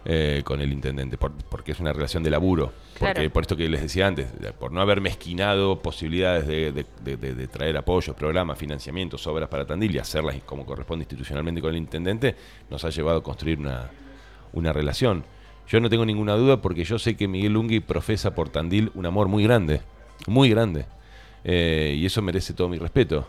eh, 0.06 0.42
con 0.44 0.60
el 0.62 0.72
intendente, 0.74 1.18
por- 1.18 1.32
porque 1.32 1.72
es 1.72 1.80
una 1.80 1.94
relación 1.94 2.24
de 2.24 2.30
laburo. 2.30 2.74
Porque 3.00 3.14
Claro. 3.14 3.30
por 3.32 3.44
esto 3.44 3.56
que 3.56 3.70
les 3.70 3.82
decía 3.82 4.08
antes, 4.08 4.28
por 4.60 4.72
no 4.72 4.82
haber 4.82 5.00
mezquinado 5.02 5.82
posibilidades 5.82 6.46
de, 6.48 6.72
de- 6.72 6.86
de- 7.04 7.18
de- 7.18 7.36
de 7.36 7.48
traer 7.48 7.78
apoyos, 7.78 8.16
programas, 8.16 8.58
financiamientos, 8.58 9.26
obras 9.28 9.50
para 9.50 9.66
Tandil 9.66 9.96
y 9.96 10.00
hacerlas 10.00 10.36
como 10.46 10.66
corresponde 10.66 11.04
institucionalmente 11.04 11.62
con 11.62 11.72
el 11.72 11.78
intendente, 11.78 12.36
nos 12.70 12.84
ha 12.86 12.90
llevado 12.90 13.20
a 13.20 13.24
construir 13.24 13.60
una, 13.60 13.90
una 14.54 14.74
relación. 14.74 15.24
Yo 15.70 15.80
no 15.80 15.90
tengo 15.90 16.06
ninguna 16.06 16.34
duda 16.36 16.62
porque 16.62 16.84
yo 16.84 17.00
sé 17.00 17.16
que 17.16 17.28
Miguel 17.28 17.54
Lungui 17.54 17.80
profesa 17.80 18.36
por 18.36 18.50
Tandil 18.50 18.92
un 18.96 19.06
amor 19.06 19.28
muy 19.30 19.44
grande, 19.44 19.82
muy 20.28 20.50
grande. 20.50 20.86
Eh, 21.46 21.96
y 21.98 22.06
eso 22.06 22.22
merece 22.22 22.54
todo 22.54 22.68
mi 22.70 22.78
respeto. 22.78 23.28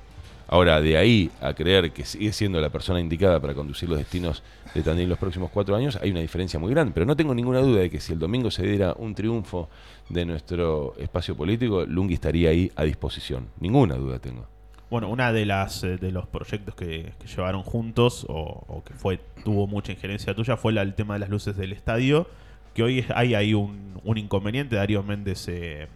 Ahora, 0.54 0.80
de 0.80 0.96
ahí 0.96 1.32
a 1.40 1.52
creer 1.52 1.90
que 1.90 2.04
sigue 2.04 2.32
siendo 2.32 2.60
la 2.60 2.70
persona 2.70 3.00
indicada 3.00 3.40
para 3.40 3.54
conducir 3.54 3.88
los 3.88 3.98
destinos 3.98 4.44
de 4.72 4.84
Tandil 4.84 5.08
los 5.08 5.18
próximos 5.18 5.50
cuatro 5.50 5.74
años, 5.74 5.98
hay 6.00 6.12
una 6.12 6.20
diferencia 6.20 6.60
muy 6.60 6.70
grande. 6.70 6.92
Pero 6.94 7.06
no 7.06 7.16
tengo 7.16 7.34
ninguna 7.34 7.58
duda 7.58 7.80
de 7.80 7.90
que 7.90 7.98
si 7.98 8.12
el 8.12 8.20
domingo 8.20 8.52
se 8.52 8.62
diera 8.64 8.94
un 8.96 9.16
triunfo 9.16 9.68
de 10.08 10.24
nuestro 10.24 10.94
espacio 10.96 11.36
político, 11.36 11.84
Lungui 11.84 12.14
estaría 12.14 12.50
ahí 12.50 12.70
a 12.76 12.84
disposición. 12.84 13.48
Ninguna 13.58 13.96
duda 13.96 14.20
tengo. 14.20 14.46
Bueno, 14.90 15.08
una 15.08 15.32
de 15.32 15.44
las 15.44 15.82
eh, 15.82 15.96
de 15.96 16.12
los 16.12 16.28
proyectos 16.28 16.76
que, 16.76 17.14
llevaron 17.26 17.64
juntos 17.64 18.24
o, 18.28 18.80
que 18.86 18.94
fue 18.94 19.18
tuvo 19.44 19.66
mucha 19.66 19.90
injerencia 19.90 20.36
tuya 20.36 20.56
fue 20.56 20.72
la- 20.72 20.82
el 20.82 20.94
tema 20.94 21.14
de 21.14 21.18
las 21.18 21.30
luces 21.30 21.56
del 21.56 21.72
estadio, 21.72 22.28
que 22.74 22.84
hoy 22.84 23.04
hay 23.12 23.34
ahí 23.34 23.54
un, 23.54 24.00
un 24.04 24.18
inconveniente. 24.18 24.76
Darío 24.76 25.02
Méndez 25.02 25.48
eh, 25.48 25.88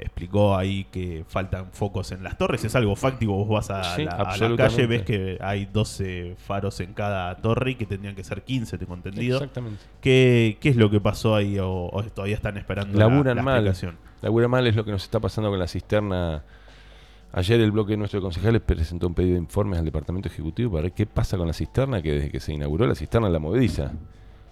explicó 0.00 0.56
ahí 0.56 0.84
que 0.90 1.24
faltan 1.28 1.66
focos 1.72 2.12
en 2.12 2.22
las 2.22 2.36
torres. 2.38 2.64
Es 2.64 2.74
algo 2.74 2.96
fáctico. 2.96 3.32
Vos 3.32 3.48
vas 3.48 3.70
a, 3.70 3.96
Sí, 3.96 4.04
la, 4.04 4.12
a 4.12 4.36
la 4.36 4.56
calle, 4.56 4.86
ves 4.86 5.02
que 5.02 5.38
hay 5.40 5.66
12 5.66 6.36
faros 6.38 6.80
en 6.80 6.92
cada 6.94 7.34
torre 7.36 7.72
y 7.72 7.74
que 7.76 7.86
tendrían 7.86 8.14
que 8.14 8.24
ser 8.24 8.42
15, 8.42 8.78
tengo 8.78 8.94
entendido. 8.94 9.36
Exactamente. 9.38 9.78
¿Qué, 10.00 10.58
¿Qué 10.60 10.68
es 10.70 10.76
lo 10.76 10.90
que 10.90 11.00
pasó 11.00 11.34
ahí 11.34 11.58
o, 11.58 11.88
o 11.92 12.02
todavía 12.04 12.36
están 12.36 12.56
esperando 12.56 12.98
la- 12.98 13.06
Laburan 13.08 13.36
la, 13.36 13.42
mal. 13.42 13.54
explicación? 13.66 13.96
Labura 14.22 14.48
mal 14.48 14.66
es 14.66 14.76
lo 14.76 14.84
que 14.84 14.90
nos 14.90 15.02
está 15.02 15.20
pasando 15.20 15.50
con 15.50 15.58
la 15.58 15.66
cisterna. 15.68 16.42
Ayer 17.32 17.60
el 17.60 17.70
bloque 17.70 17.92
de 17.92 17.96
nuestros 17.96 18.22
concejales 18.22 18.60
presentó 18.60 19.06
un 19.06 19.14
pedido 19.14 19.34
de 19.34 19.40
informes 19.40 19.78
al 19.78 19.84
Departamento 19.84 20.28
Ejecutivo 20.28 20.72
para 20.72 20.82
ver 20.82 20.92
qué 20.92 21.06
pasa 21.06 21.36
con 21.38 21.46
la 21.46 21.52
cisterna, 21.52 22.02
que 22.02 22.12
desde 22.12 22.30
que 22.30 22.40
se 22.40 22.52
inauguró 22.52 22.86
la 22.86 22.94
cisterna 22.96 23.28
la 23.28 23.38
movediza. 23.38 23.92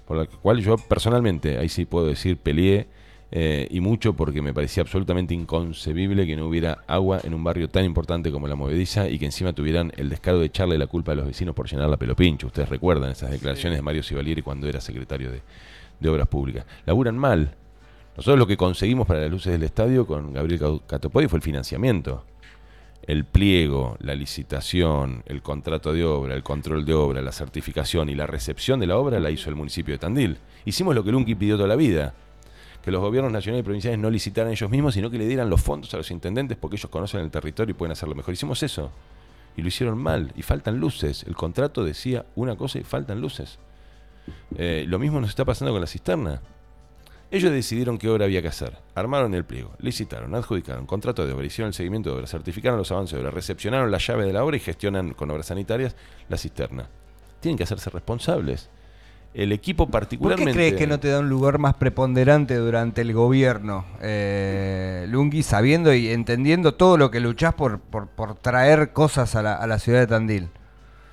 Por 0.06 0.16
la 0.16 0.26
cual 0.26 0.60
yo 0.60 0.76
personalmente, 0.76 1.58
ahí 1.58 1.68
sí 1.68 1.84
puedo 1.86 2.06
decir, 2.06 2.38
peleé 2.38 2.86
eh, 3.30 3.68
y 3.70 3.80
mucho 3.80 4.14
porque 4.14 4.40
me 4.40 4.54
parecía 4.54 4.82
absolutamente 4.82 5.34
inconcebible 5.34 6.26
que 6.26 6.34
no 6.34 6.46
hubiera 6.46 6.84
agua 6.86 7.20
en 7.22 7.34
un 7.34 7.44
barrio 7.44 7.68
tan 7.68 7.84
importante 7.84 8.32
como 8.32 8.48
la 8.48 8.54
movediza 8.54 9.08
y 9.08 9.18
que 9.18 9.26
encima 9.26 9.52
tuvieran 9.52 9.92
el 9.96 10.08
descaro 10.08 10.38
de 10.38 10.46
echarle 10.46 10.78
la 10.78 10.86
culpa 10.86 11.12
a 11.12 11.14
los 11.14 11.26
vecinos 11.26 11.54
por 11.54 11.68
llenar 11.68 11.90
la 11.90 11.98
pelopincho. 11.98 12.46
Ustedes 12.46 12.68
recuerdan 12.68 13.10
esas 13.10 13.30
declaraciones 13.30 13.78
de 13.78 13.82
Mario 13.82 14.02
Sivalieri 14.02 14.40
cuando 14.40 14.66
era 14.66 14.80
secretario 14.80 15.30
de, 15.30 15.42
de 16.00 16.08
Obras 16.08 16.28
Públicas. 16.28 16.64
Laburan 16.86 17.18
mal, 17.18 17.54
nosotros 18.16 18.38
lo 18.38 18.46
que 18.46 18.56
conseguimos 18.56 19.06
para 19.06 19.20
las 19.20 19.30
luces 19.30 19.52
del 19.52 19.62
estadio 19.62 20.06
con 20.06 20.32
Gabriel 20.32 20.80
Catopodi 20.86 21.28
fue 21.28 21.36
el 21.36 21.42
financiamiento. 21.42 22.24
El 23.02 23.24
pliego, 23.24 23.96
la 24.00 24.14
licitación, 24.14 25.22
el 25.26 25.40
contrato 25.40 25.92
de 25.92 26.04
obra, 26.04 26.34
el 26.34 26.42
control 26.42 26.84
de 26.84 26.94
obra, 26.94 27.22
la 27.22 27.30
certificación 27.30 28.08
y 28.08 28.14
la 28.14 28.26
recepción 28.26 28.80
de 28.80 28.86
la 28.86 28.96
obra 28.98 29.20
la 29.20 29.30
hizo 29.30 29.50
el 29.50 29.56
municipio 29.56 29.94
de 29.94 29.98
Tandil. 29.98 30.38
Hicimos 30.64 30.94
lo 30.94 31.04
que 31.04 31.12
Lunki 31.12 31.36
pidió 31.36 31.56
toda 31.56 31.68
la 31.68 31.76
vida, 31.76 32.14
que 32.82 32.90
los 32.90 33.00
gobiernos 33.00 33.32
nacionales 33.32 33.62
y 33.62 33.64
provinciales 33.64 33.98
no 33.98 34.10
licitaran 34.10 34.52
ellos 34.52 34.70
mismos, 34.70 34.94
sino 34.94 35.10
que 35.10 35.18
le 35.18 35.26
dieran 35.26 35.50
los 35.50 35.60
fondos 35.60 35.92
a 35.94 35.96
los 35.96 36.10
intendentes 36.10 36.56
porque 36.56 36.76
ellos 36.76 36.90
conocen 36.90 37.20
el 37.20 37.30
territorio 37.30 37.72
y 37.72 37.74
pueden 37.74 37.92
hacerlo 37.92 38.14
mejor. 38.14 38.34
Hicimos 38.34 38.62
eso 38.62 38.90
y 39.56 39.62
lo 39.62 39.68
hicieron 39.68 39.98
mal 39.98 40.32
y 40.36 40.42
faltan 40.42 40.78
luces. 40.78 41.24
El 41.24 41.34
contrato 41.34 41.84
decía 41.84 42.26
una 42.36 42.56
cosa 42.56 42.78
y 42.78 42.84
faltan 42.84 43.20
luces. 43.20 43.58
Eh, 44.56 44.84
lo 44.86 44.98
mismo 44.98 45.20
nos 45.20 45.30
está 45.30 45.44
pasando 45.44 45.72
con 45.72 45.80
la 45.80 45.86
cisterna. 45.86 46.40
Ellos 47.30 47.52
decidieron 47.52 47.98
qué 47.98 48.08
obra 48.08 48.24
había 48.24 48.40
que 48.40 48.48
hacer. 48.48 48.78
Armaron 48.94 49.34
el 49.34 49.44
pliego, 49.44 49.74
licitaron, 49.80 50.34
adjudicaron, 50.34 50.86
contrato 50.86 51.26
de 51.26 51.32
obra, 51.34 51.44
hicieron 51.44 51.68
el 51.68 51.74
seguimiento 51.74 52.10
de 52.10 52.16
obra, 52.16 52.26
certificaron 52.26 52.78
los 52.78 52.90
avances 52.90 53.14
de 53.14 53.20
obra, 53.20 53.30
recepcionaron 53.30 53.90
la 53.90 53.98
llave 53.98 54.24
de 54.24 54.32
la 54.32 54.44
obra 54.44 54.56
y 54.56 54.60
gestionan 54.60 55.12
con 55.12 55.30
obras 55.30 55.46
sanitarias 55.46 55.94
la 56.28 56.38
cisterna. 56.38 56.88
Tienen 57.40 57.58
que 57.58 57.64
hacerse 57.64 57.90
responsables. 57.90 58.70
El 59.34 59.52
equipo 59.52 59.86
¿Por 59.86 59.92
particularmente... 59.92 60.52
qué 60.52 60.56
crees 60.56 60.74
que 60.74 60.86
no 60.86 60.98
te 60.98 61.08
da 61.08 61.20
un 61.20 61.28
lugar 61.28 61.58
más 61.58 61.74
preponderante 61.74 62.56
durante 62.56 63.02
el 63.02 63.12
gobierno, 63.12 63.84
eh, 64.00 65.06
Lungi, 65.08 65.42
sabiendo 65.42 65.92
y 65.94 66.08
entendiendo 66.08 66.74
todo 66.74 66.96
lo 66.96 67.10
que 67.10 67.20
luchás 67.20 67.54
por, 67.54 67.78
por, 67.78 68.08
por 68.08 68.34
traer 68.36 68.92
cosas 68.92 69.36
a 69.36 69.42
la, 69.42 69.54
a 69.54 69.66
la 69.66 69.78
ciudad 69.78 70.00
de 70.00 70.06
Tandil? 70.08 70.48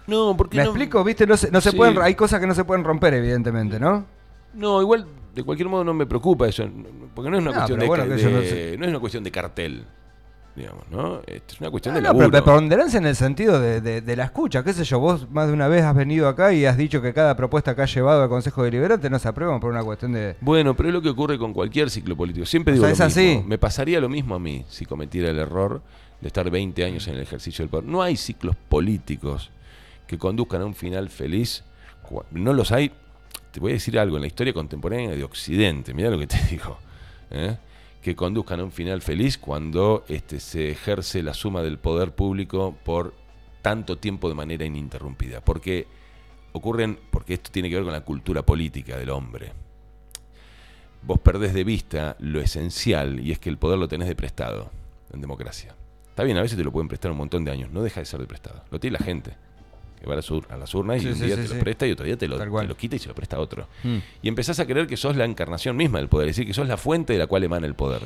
No, 0.07 0.35
porque 0.37 0.57
¿Me 0.57 0.63
no- 0.63 0.69
explico? 0.69 1.03
¿Viste? 1.03 1.27
No 1.27 1.35
se, 1.37 1.51
no 1.51 1.61
se 1.61 1.71
Sí. 1.71 1.77
pueden, 1.77 2.01
hay 2.01 2.15
cosas 2.15 2.39
que 2.39 2.47
no 2.47 2.55
se 2.55 2.63
pueden 2.63 2.83
romper, 2.83 3.13
evidentemente, 3.13 3.79
¿no? 3.79 4.05
No, 4.53 4.81
igual, 4.81 5.05
de 5.35 5.43
cualquier 5.43 5.67
modo 5.67 5.83
no 5.83 5.93
me 5.93 6.05
preocupa 6.05 6.47
eso, 6.47 6.63
porque 7.13 7.29
no 7.29 7.37
es 7.37 7.41
una 7.43 7.51
No, 7.51 7.57
cuestión 7.57 7.79
de, 7.79 7.85
bueno, 7.87 8.05
de- 8.05 8.77
no 8.79 8.85
es 8.85 8.89
una 8.89 8.99
cuestión 8.99 9.23
de 9.23 9.31
cartel, 9.31 9.85
digamos, 10.55 10.83
¿no? 10.89 11.19
Esto 11.27 11.53
es 11.55 11.59
una 11.61 11.69
cuestión 11.69 11.93
Ah, 11.93 11.97
de 11.97 12.01
no, 12.03 12.09
pero 12.13 12.21
laburo. 12.29 12.43
preponderancia 12.43 12.97
en 12.97 13.05
el 13.07 13.15
sentido 13.15 13.59
de, 13.59 13.81
de- 13.81 14.01
de 14.01 14.15
la 14.15 14.23
escucha, 14.25 14.63
qué 14.63 14.71
sé 14.73 14.83
yo, 14.85 14.99
vos 14.99 15.29
más 15.29 15.47
de 15.47 15.53
una 15.53 15.67
vez 15.67 15.83
has 15.83 15.93
venido 15.95 16.27
acá 16.29 16.53
y 16.53 16.65
has 16.65 16.77
dicho 16.77 17.01
que 17.01 17.13
cada 17.13 17.35
propuesta 17.35 17.75
que 17.75 17.81
has 17.81 17.93
llevado 17.93 18.23
al 18.23 18.29
Consejo 18.29 18.63
Deliberante 18.63 19.09
no 19.09 19.19
se 19.19 19.27
aprueba 19.27 19.59
por 19.59 19.71
una 19.71 19.83
cuestión 19.83 20.13
de... 20.13 20.35
Bueno, 20.41 20.75
pero 20.75 20.89
es 20.89 20.93
lo 20.93 21.01
que 21.01 21.09
ocurre 21.09 21.37
con 21.37 21.53
cualquier 21.53 21.89
ciclo 21.89 22.15
político. 22.15 22.45
Siempre 22.45 22.71
O 22.71 22.75
digo 22.75 22.85
sea, 22.95 23.05
lo 23.05 23.09
es 23.09 23.17
mismo. 23.17 23.39
así. 23.41 23.47
Me 23.47 23.57
pasaría 23.57 23.99
lo 23.99 24.07
mismo 24.09 24.35
a 24.35 24.39
mí 24.39 24.63
si 24.69 24.85
cometiera 24.85 25.29
el 25.29 25.39
error 25.39 25.81
de 26.21 26.27
estar 26.27 26.49
20 26.49 26.85
años 26.85 27.07
en 27.09 27.15
el 27.15 27.21
ejercicio 27.21 27.63
del 27.63 27.69
poder. 27.69 27.85
No 27.85 28.01
hay 28.01 28.15
ciclos 28.15 28.55
políticos 28.69 29.51
que 30.07 30.17
conduzcan 30.17 30.61
a 30.61 30.65
un 30.65 30.75
final 30.75 31.09
feliz. 31.09 31.63
No 32.31 32.53
los 32.53 32.71
hay. 32.71 32.91
Te 33.51 33.59
voy 33.59 33.71
a 33.71 33.73
decir 33.73 33.97
algo 33.99 34.15
en 34.17 34.21
la 34.21 34.27
historia 34.27 34.53
contemporánea 34.53 35.09
de 35.11 35.23
Occidente. 35.23 35.93
Mira 35.93 36.09
lo 36.09 36.17
que 36.19 36.27
te 36.27 36.37
digo. 36.49 36.77
¿eh? 37.31 37.57
Que 38.05 38.15
conduzcan 38.15 38.59
a 38.59 38.63
un 38.63 38.71
final 38.71 39.01
feliz 39.01 39.39
cuando 39.39 40.05
este, 40.07 40.39
se 40.39 40.69
ejerce 40.69 41.23
la 41.23 41.33
suma 41.33 41.63
del 41.63 41.79
poder 41.79 42.13
público 42.13 42.77
por 42.85 43.15
tanto 43.63 43.97
tiempo 43.97 44.29
de 44.29 44.35
manera 44.35 44.63
ininterrumpida. 44.63 45.41
Porque 45.41 45.87
ocurren, 46.51 46.99
porque 47.09 47.33
esto 47.33 47.49
tiene 47.51 47.67
que 47.67 47.75
ver 47.75 47.83
con 47.83 47.93
la 47.93 48.01
cultura 48.01 48.43
política 48.43 48.95
del 48.95 49.09
hombre 49.09 49.53
vos 51.05 51.19
perdés 51.19 51.53
de 51.53 51.63
vista 51.63 52.15
lo 52.19 52.39
esencial 52.41 53.19
y 53.19 53.31
es 53.31 53.39
que 53.39 53.49
el 53.49 53.57
poder 53.57 53.77
lo 53.77 53.87
tenés 53.87 54.07
de 54.07 54.15
prestado 54.15 54.71
en 55.13 55.21
democracia. 55.21 55.75
Está 56.09 56.23
bien, 56.23 56.37
a 56.37 56.41
veces 56.41 56.57
te 56.57 56.63
lo 56.63 56.71
pueden 56.71 56.87
prestar 56.87 57.11
un 57.11 57.17
montón 57.17 57.45
de 57.45 57.51
años, 57.51 57.71
no 57.71 57.83
deja 57.83 57.99
de 57.99 58.05
ser 58.05 58.19
de 58.19 58.27
prestado. 58.27 58.63
Lo 58.71 58.79
tiene 58.79 58.97
la 58.97 59.05
gente, 59.05 59.35
que 60.05 60.09
va 60.09 60.13
a 60.13 60.17
las, 60.17 60.31
ur- 60.31 60.45
a 60.49 60.55
las 60.57 60.73
urnas 60.73 61.03
y 61.03 61.07
un 61.07 61.15
sí, 61.15 61.25
día 61.25 61.35
sí, 61.35 61.47
te 61.49 61.55
lo 61.55 61.59
presta 61.59 61.85
y 61.87 61.91
otro 61.91 62.05
día 62.05 62.17
te 62.17 62.27
lo, 62.27 62.37
te 62.39 62.45
lo 62.67 62.77
quita 62.77 62.95
y 62.95 62.99
se 62.99 63.07
lo 63.09 63.15
presta 63.15 63.35
a 63.35 63.39
otro. 63.39 63.67
Mm. 63.83 63.97
Y 64.21 64.27
empezás 64.29 64.59
a 64.59 64.65
creer 64.65 64.87
que 64.87 64.95
sos 64.97 65.15
la 65.17 65.25
encarnación 65.25 65.75
misma 65.75 65.97
del 65.99 66.07
poder, 66.07 66.29
es 66.29 66.35
decir, 66.35 66.47
que 66.47 66.53
sos 66.53 66.67
la 66.67 66.77
fuente 66.77 67.13
de 67.13 67.19
la 67.19 67.27
cual 67.27 67.43
emana 67.43 67.67
el 67.67 67.75
poder. 67.75 68.01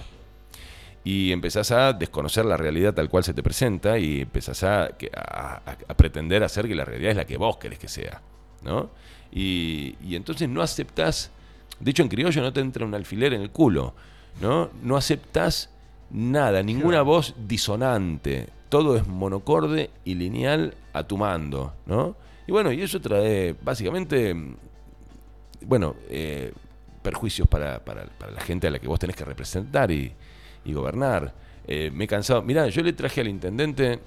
y 1.03 1.31
empezás 1.31 1.71
a 1.71 1.93
desconocer 1.93 2.43
la 2.45 2.57
realidad 2.57 2.93
tal 2.93 3.07
cual 3.09 3.23
se 3.23 3.33
te 3.33 3.41
presenta 3.41 3.97
y 3.97 4.21
empezás 4.21 4.63
a, 4.63 4.89
que- 4.97 5.09
a- 5.15 5.61
a- 5.65 5.77
a 5.87 5.93
pretender 5.95 6.43
hacer 6.43 6.67
que 6.67 6.75
la 6.75 6.83
realidad 6.83 7.11
es 7.11 7.17
la 7.17 7.25
que 7.25 7.37
vos 7.37 7.55
querés 7.57 7.79
que 7.79 7.87
sea, 7.87 8.21
¿no? 8.63 8.89
Y, 9.31 9.95
y 10.03 10.15
entonces 10.15 10.49
no 10.49 10.61
aceptás, 10.61 11.31
de 11.79 11.91
hecho 11.91 12.03
en 12.03 12.09
criollo 12.09 12.41
no 12.41 12.51
te 12.51 12.59
entra 12.59 12.85
un 12.85 12.93
alfiler 12.93 13.33
en 13.33 13.41
el 13.41 13.49
culo, 13.49 13.93
¿no? 14.41 14.71
No 14.83 14.97
aceptás 14.97 15.69
nada, 16.11 16.61
ninguna 16.63 17.01
voz 17.01 17.33
disonante, 17.47 18.49
todo 18.69 18.95
es 18.95 19.07
monocorde 19.07 19.89
y 20.05 20.15
lineal 20.15 20.75
a 20.93 21.03
tu 21.03 21.17
mando, 21.17 21.73
¿no? 21.85 22.15
Y 22.47 22.51
bueno, 22.51 22.71
y 22.71 22.81
eso 22.81 22.99
trae 23.01 23.55
básicamente, 23.61 24.35
bueno, 25.61 25.95
eh, 26.09 26.53
perjuicios 27.01 27.47
para, 27.47 27.79
para- 27.83 28.05
para 28.05 28.31
la 28.31 28.41
gente 28.41 28.67
a 28.67 28.71
la 28.71 28.79
que 28.79 28.87
vos 28.87 28.99
tenés 28.99 29.15
que 29.15 29.25
representar 29.25 29.91
y, 29.91 30.11
y 30.65 30.73
gobernar. 30.73 31.33
Eh, 31.67 31.91
me 31.93 32.05
he 32.05 32.07
cansado. 32.07 32.41
Mirá, 32.41 32.67
yo 32.67 32.81
le 32.81 32.93
traje 32.93 33.21
al 33.21 33.27
intendente 33.27 33.99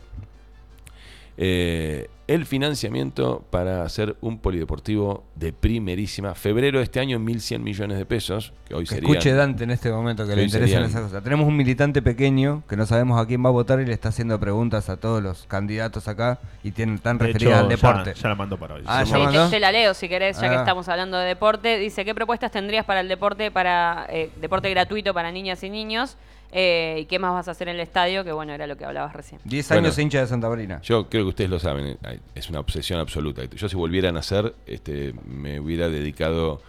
eh, 1.37 2.09
el 2.29 2.47
financiamiento 2.47 3.45
para 3.51 3.83
hacer 3.83 4.17
un 4.21 4.39
polideportivo 4.39 5.25
de 5.35 5.53
primerísima. 5.53 6.35
Febrero 6.35 6.79
de 6.79 6.85
este 6.85 7.01
año, 7.01 7.19
1.100 7.19 7.59
millones 7.59 7.99
de 7.99 8.07
pesos, 8.07 8.55
que 8.67 8.75
hoy 8.75 8.85
Que 8.85 8.95
serían... 8.95 9.11
escuche 9.11 9.33
Dante 9.35 9.65
en 9.65 9.71
este 9.71 9.91
momento 9.91 10.27
que 10.27 10.37
le 10.37 10.45
interesan 10.45 10.85
esas 10.85 11.03
cosas. 11.03 11.23
Tenemos 11.23 11.47
un 11.47 11.57
militante 11.57 12.01
pequeño 12.01 12.63
que 12.69 12.77
no 12.77 12.87
sabemos 12.87 13.21
a 13.21 13.27
quién 13.27 13.45
va 13.45 13.49
a 13.49 13.53
votar 13.53 13.81
y 13.81 13.87
le 13.87 13.93
está 13.93 14.11
haciendo 14.11 14.39
preguntas 14.41 14.89
a 14.89 14.97
todos 14.97 15.23
los 15.23 15.45
candidatos 15.47 16.09
acá 16.09 16.39
y 16.63 16.71
tienen 16.71 16.99
tan 17.01 17.19
De 17.19 17.27
referidas 17.27 17.55
hecho, 17.55 17.63
al 17.65 17.69
deporte. 17.69 18.15
Ya, 18.15 18.23
ya 18.23 18.29
la 18.29 18.35
mando 18.35 18.57
para 18.59 18.75
hoy. 18.77 18.83
Ah, 18.87 19.05
Sí, 19.05 19.13
te 19.51 19.61
la 19.61 19.73
leo 19.73 19.93
si 19.93 20.09
querés, 20.09 20.41
ya 20.41 20.49
que 20.49 20.57
Ah. 20.57 20.61
estamos 20.61 20.89
hablando 20.89 21.19
de 21.19 21.27
deporte. 21.27 21.79
Dice, 21.79 22.05
¿qué 22.05 22.15
propuestas 22.15 22.51
tendrías 22.53 22.85
para 22.87 23.01
el 23.01 23.09
deporte 23.09 23.51
para 23.51 24.07
eh, 24.09 24.31
deporte 24.41 24.71
gratuito 24.71 25.13
para 25.13 25.31
niñas 25.33 25.63
y 25.65 25.71
niños? 25.71 26.17
Eh, 26.53 26.99
¿Y 27.01 27.05
qué 27.07 27.19
más 27.19 27.33
vas 27.33 27.49
a 27.49 27.53
hacer 27.53 27.69
en 27.69 27.77
el 27.77 27.81
estadio? 27.81 28.25
Que 28.25 28.33
bueno, 28.33 28.53
era 28.53 28.67
lo 28.67 28.77
que 28.77 28.85
hablabas 28.85 29.15
recién. 29.15 29.41
10 29.45 29.69
Bueno. 29.69 29.87
años 29.87 29.99
hincha 29.99 30.21
de 30.21 30.27
Santa 30.27 30.49
Marina. 30.51 30.81
Yo 30.83 31.09
creo 31.09 31.25
que 31.25 31.29
ustedes 31.31 31.51
lo 31.51 31.59
saben, 31.59 31.99
eh, 32.05 32.19
es 32.35 32.51
una 32.51 32.61
obsesión 32.61 33.01
absoluta. 33.01 33.43
Yo 33.45 33.69
si 33.69 33.77
volviera 33.77 34.11
a 34.11 34.13
nacer, 34.13 34.55
este, 34.67 35.15
me 35.27 35.59
hubiera 35.61 35.89
dedicado 35.89 36.61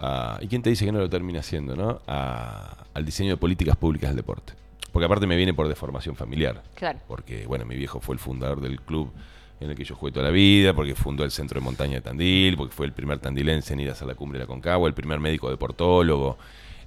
a... 0.00 0.38
¿Y 0.40 0.46
quién 0.46 0.62
te 0.62 0.70
dice 0.70 0.84
que 0.84 0.92
no 0.92 1.00
lo 1.00 1.10
termina 1.10 1.40
haciendo? 1.40 1.74
¿no? 1.76 2.00
A- 2.06 2.76
al 2.94 3.04
diseño 3.04 3.30
de 3.30 3.36
políticas 3.36 3.76
públicas 3.76 4.10
del 4.10 4.16
deporte. 4.16 4.52
Porque 4.92 5.06
aparte 5.06 5.26
me 5.26 5.36
viene 5.36 5.54
por 5.54 5.66
deformación 5.68 6.14
familiar. 6.14 6.62
Claro. 6.74 7.00
Porque, 7.08 7.46
bueno, 7.46 7.64
mi 7.64 7.74
viejo 7.76 7.98
fue 8.00 8.14
el 8.14 8.18
fundador 8.20 8.60
del 8.60 8.80
club 8.80 9.10
en 9.58 9.70
el 9.70 9.76
que 9.76 9.84
yo 9.84 9.94
jugué 9.94 10.12
toda 10.12 10.26
la 10.26 10.30
vida, 10.32 10.74
porque 10.74 10.94
fundó 10.94 11.24
el 11.24 11.30
centro 11.30 11.58
de 11.60 11.64
montaña 11.64 11.94
de 11.94 12.00
Tandil, 12.02 12.56
porque 12.56 12.74
fue 12.74 12.84
el 12.84 12.92
primer 12.92 13.18
tandilense 13.20 13.72
en 13.74 13.80
ir 13.80 13.88
a 13.88 13.92
hacer 13.92 14.06
la 14.08 14.14
cumbre 14.14 14.38
de 14.38 14.44
la 14.44 14.48
Concagua, 14.48 14.88
el 14.88 14.94
primer 14.94 15.18
médico 15.20 15.48
deportólogo. 15.50 16.36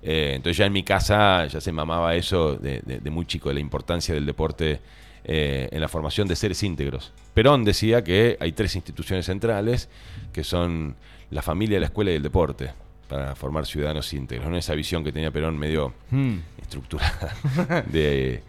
Eh, 0.08 0.34
entonces 0.36 0.58
ya 0.58 0.68
en 0.68 0.74
mi 0.74 0.84
casa 0.84 1.48
ya 1.48 1.60
se 1.60 1.72
mamaba 1.72 2.14
eso 2.16 2.58
de, 2.58 2.80
de- 2.86 3.00
de 3.00 3.10
muy 3.10 3.26
chico, 3.26 3.50
de 3.50 3.56
la 3.56 3.60
importancia 3.62 4.14
del 4.14 4.26
deporte 4.28 4.80
eh, 5.24 5.68
en 5.72 5.82
la 5.82 5.88
formación 5.88 6.28
de 6.28 6.36
seres 6.36 6.62
íntegros. 6.62 7.12
Perón 7.34 7.64
decía 7.64 8.04
que 8.04 8.38
hay 8.40 8.52
tres 8.52 8.76
instituciones 8.76 9.26
centrales, 9.26 9.90
que 10.32 10.44
son 10.44 10.96
la 11.32 11.42
familia, 11.42 11.80
la 11.80 11.88
escuela 11.88 12.12
y 12.12 12.16
el 12.16 12.22
deporte, 12.22 12.72
para 13.10 13.36
formar 13.36 13.66
ciudadanos 13.66 14.14
íntegros. 14.14 14.48
¿no? 14.48 14.56
Esa 14.58 14.76
visión 14.76 15.04
que 15.04 15.12
tenía 15.12 15.32
Perón 15.32 15.58
medio 15.58 15.92
Hmm. 16.12 16.36
estructurada 16.62 17.36
de, 17.92 18.44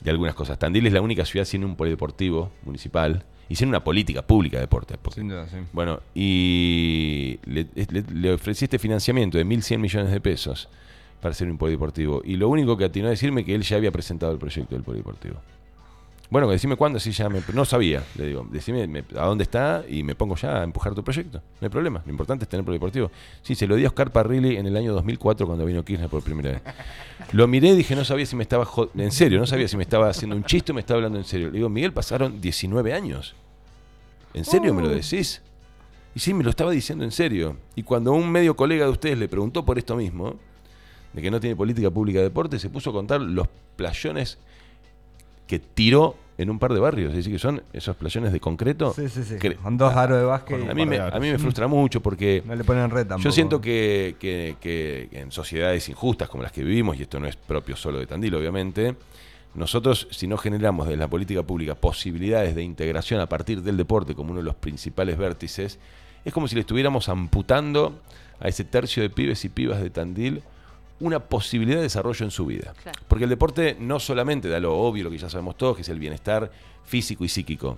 de 0.00 0.10
algunas 0.10 0.36
cosas. 0.36 0.56
Tandil 0.56 0.86
es 0.86 0.92
la 0.92 1.00
única 1.00 1.24
ciudad 1.24 1.44
sin 1.44 1.64
un 1.64 1.74
polideportivo 1.74 2.52
municipal 2.64 3.24
y 3.48 3.56
sin 3.56 3.68
una 3.68 3.82
política 3.82 4.22
pública 4.22 4.58
de 4.58 4.62
deporte. 4.62 4.96
porque- 5.02 5.18
Sin 5.20 5.28
duda, 5.28 5.48
sí. 5.48 5.56
bueno, 5.72 5.98
y 6.14 7.40
le, 7.44 7.66
le- 7.74 8.04
le 8.14 8.32
ofrecí 8.32 8.66
este 8.66 8.78
financiamiento 8.78 9.36
de 9.36 9.44
1.100 9.44 9.78
millones 9.78 10.12
de 10.12 10.20
pesos 10.20 10.68
para 11.22 11.32
hacer 11.32 11.48
un 11.50 11.56
polideportivo. 11.56 12.20
Y 12.24 12.36
lo 12.36 12.50
único 12.50 12.76
que 12.76 12.84
atinó 12.84 13.06
a 13.06 13.10
decirme 13.10 13.44
que 13.46 13.54
él 13.54 13.62
ya 13.62 13.76
había 13.78 13.90
presentado 13.92 14.32
el 14.32 14.38
proyecto 14.38 14.74
del 14.74 14.84
polideportivo. 14.84 15.36
Bueno, 16.28 16.48
decime 16.50 16.76
cuándo, 16.76 16.98
sí, 16.98 17.12
ya 17.12 17.28
me, 17.28 17.42
no 17.52 17.66
sabía, 17.66 18.02
le 18.16 18.26
digo, 18.26 18.46
decime 18.50 18.86
me- 18.86 19.04
a 19.18 19.26
dónde 19.26 19.42
está 19.44 19.84
y 19.86 20.02
me 20.02 20.14
pongo 20.14 20.34
ya 20.34 20.60
a 20.60 20.64
empujar 20.64 20.94
tu 20.94 21.04
proyecto. 21.04 21.38
No 21.60 21.66
hay 21.66 21.68
problema, 21.68 22.02
lo 22.06 22.10
importante 22.10 22.44
es 22.44 22.48
tener 22.48 22.64
polideportivo. 22.64 23.10
Sí, 23.42 23.54
se 23.54 23.66
lo 23.66 23.76
di 23.76 23.84
a 23.84 23.88
Oscar 23.88 24.10
Parrilli 24.10 24.56
en 24.56 24.64
el 24.66 24.74
año 24.78 24.94
2004 24.94 25.46
cuando 25.46 25.66
vino 25.66 25.84
Kirchner 25.84 26.08
por 26.08 26.22
primera 26.24 26.52
vez. 26.52 26.62
Lo 27.32 27.46
miré 27.46 27.68
y 27.68 27.76
dije, 27.76 27.94
no 27.94 28.02
sabía 28.04 28.24
si 28.24 28.34
me 28.34 28.42
estaba, 28.44 28.66
en 28.96 29.12
serio, 29.12 29.38
no 29.40 29.46
sabía 29.46 29.68
si 29.68 29.76
me 29.76 29.82
estaba 29.82 30.08
haciendo 30.08 30.34
un 30.34 30.44
chiste 30.44 30.72
o 30.72 30.74
me 30.74 30.80
estaba 30.80 30.96
hablando 30.98 31.18
en 31.18 31.24
serio. 31.26 31.48
Le 31.48 31.58
digo, 31.58 31.68
Miguel, 31.68 31.92
pasaron 31.92 32.40
19 32.40 32.94
años. 32.94 33.34
¿En 34.32 34.46
serio 34.46 34.72
me 34.72 34.80
lo 34.82 34.88
decís? 34.88 35.42
Y 36.14 36.20
sí, 36.20 36.32
me 36.32 36.44
lo 36.44 36.48
estaba 36.50 36.70
diciendo 36.70 37.04
en 37.04 37.10
serio. 37.12 37.58
Y 37.74 37.82
cuando 37.82 38.12
un 38.12 38.30
medio 38.30 38.56
colega 38.56 38.86
de 38.86 38.90
ustedes 38.90 39.18
le 39.18 39.28
preguntó 39.28 39.66
por 39.66 39.76
esto 39.76 39.96
mismo, 39.96 40.36
de 41.12 41.22
que 41.22 41.30
no 41.30 41.40
tiene 41.40 41.56
política 41.56 41.90
pública 41.90 42.18
de 42.18 42.24
deporte, 42.24 42.58
se 42.58 42.70
puso 42.70 42.90
a 42.90 42.92
contar 42.92 43.20
los 43.20 43.46
playones 43.76 44.38
que 45.46 45.58
tiró 45.58 46.16
en 46.38 46.48
un 46.50 46.58
par 46.58 46.72
de 46.72 46.80
barrios. 46.80 47.10
Es 47.10 47.16
decir, 47.18 47.32
que 47.32 47.38
son 47.38 47.62
esos 47.72 47.94
playones 47.96 48.32
de 48.32 48.40
concreto. 48.40 48.92
Sí, 48.94 49.08
sí, 49.08 49.22
sí. 49.22 49.36
que- 49.38 49.54
Con 49.56 49.76
dos 49.76 49.94
aros 49.94 50.18
de 50.18 50.24
básquet. 50.24 50.58
Con 50.58 50.66
y 50.66 50.70
a, 50.70 50.74
mí 50.74 50.86
me, 50.86 50.98
a 50.98 51.10
mí 51.20 51.30
me 51.30 51.38
frustra 51.38 51.66
mucho 51.68 52.00
porque 52.00 52.42
No 52.46 52.54
le 52.54 52.64
ponen 52.64 52.90
red 52.90 53.06
tampoco. 53.06 53.24
yo 53.24 53.32
siento 53.32 53.60
que, 53.60 54.16
que- 54.18 54.56
que 54.60 55.08
en 55.12 55.30
sociedades 55.30 55.88
injustas 55.88 56.28
como 56.28 56.42
las 56.42 56.52
que 56.52 56.64
vivimos, 56.64 56.96
y 56.98 57.02
esto 57.02 57.20
no 57.20 57.26
es 57.26 57.36
propio 57.36 57.76
solo 57.76 57.98
de 57.98 58.06
Tandil, 58.06 58.34
obviamente, 58.34 58.94
nosotros, 59.54 60.08
si 60.10 60.26
no 60.26 60.38
generamos 60.38 60.86
desde 60.86 60.96
la 60.98 61.08
política 61.08 61.42
pública 61.42 61.74
posibilidades 61.74 62.54
de 62.54 62.62
integración 62.62 63.20
a 63.20 63.26
partir 63.26 63.60
del 63.62 63.76
deporte 63.76 64.14
como 64.14 64.30
uno 64.30 64.40
de 64.40 64.44
los 64.46 64.54
principales 64.54 65.18
vértices, 65.18 65.78
es 66.24 66.32
como 66.32 66.48
si 66.48 66.54
le 66.54 66.62
estuviéramos 66.62 67.10
amputando 67.10 68.00
a 68.40 68.48
ese 68.48 68.64
tercio 68.64 69.02
de 69.02 69.10
pibes 69.10 69.44
y 69.44 69.50
pibas 69.50 69.82
de 69.82 69.90
Tandil 69.90 70.42
una 71.02 71.20
posibilidad 71.20 71.76
de 71.78 71.82
desarrollo 71.82 72.24
en 72.24 72.30
su 72.30 72.46
vida. 72.46 72.72
Claro. 72.82 72.98
Porque 73.08 73.24
el 73.24 73.30
deporte 73.30 73.76
no 73.78 73.98
solamente 74.00 74.48
da 74.48 74.60
lo 74.60 74.76
obvio, 74.78 75.04
lo 75.04 75.10
que 75.10 75.18
ya 75.18 75.28
sabemos 75.28 75.56
todos, 75.56 75.76
que 75.76 75.82
es 75.82 75.88
el 75.88 75.98
bienestar 75.98 76.50
físico 76.84 77.24
y 77.24 77.28
psíquico. 77.28 77.76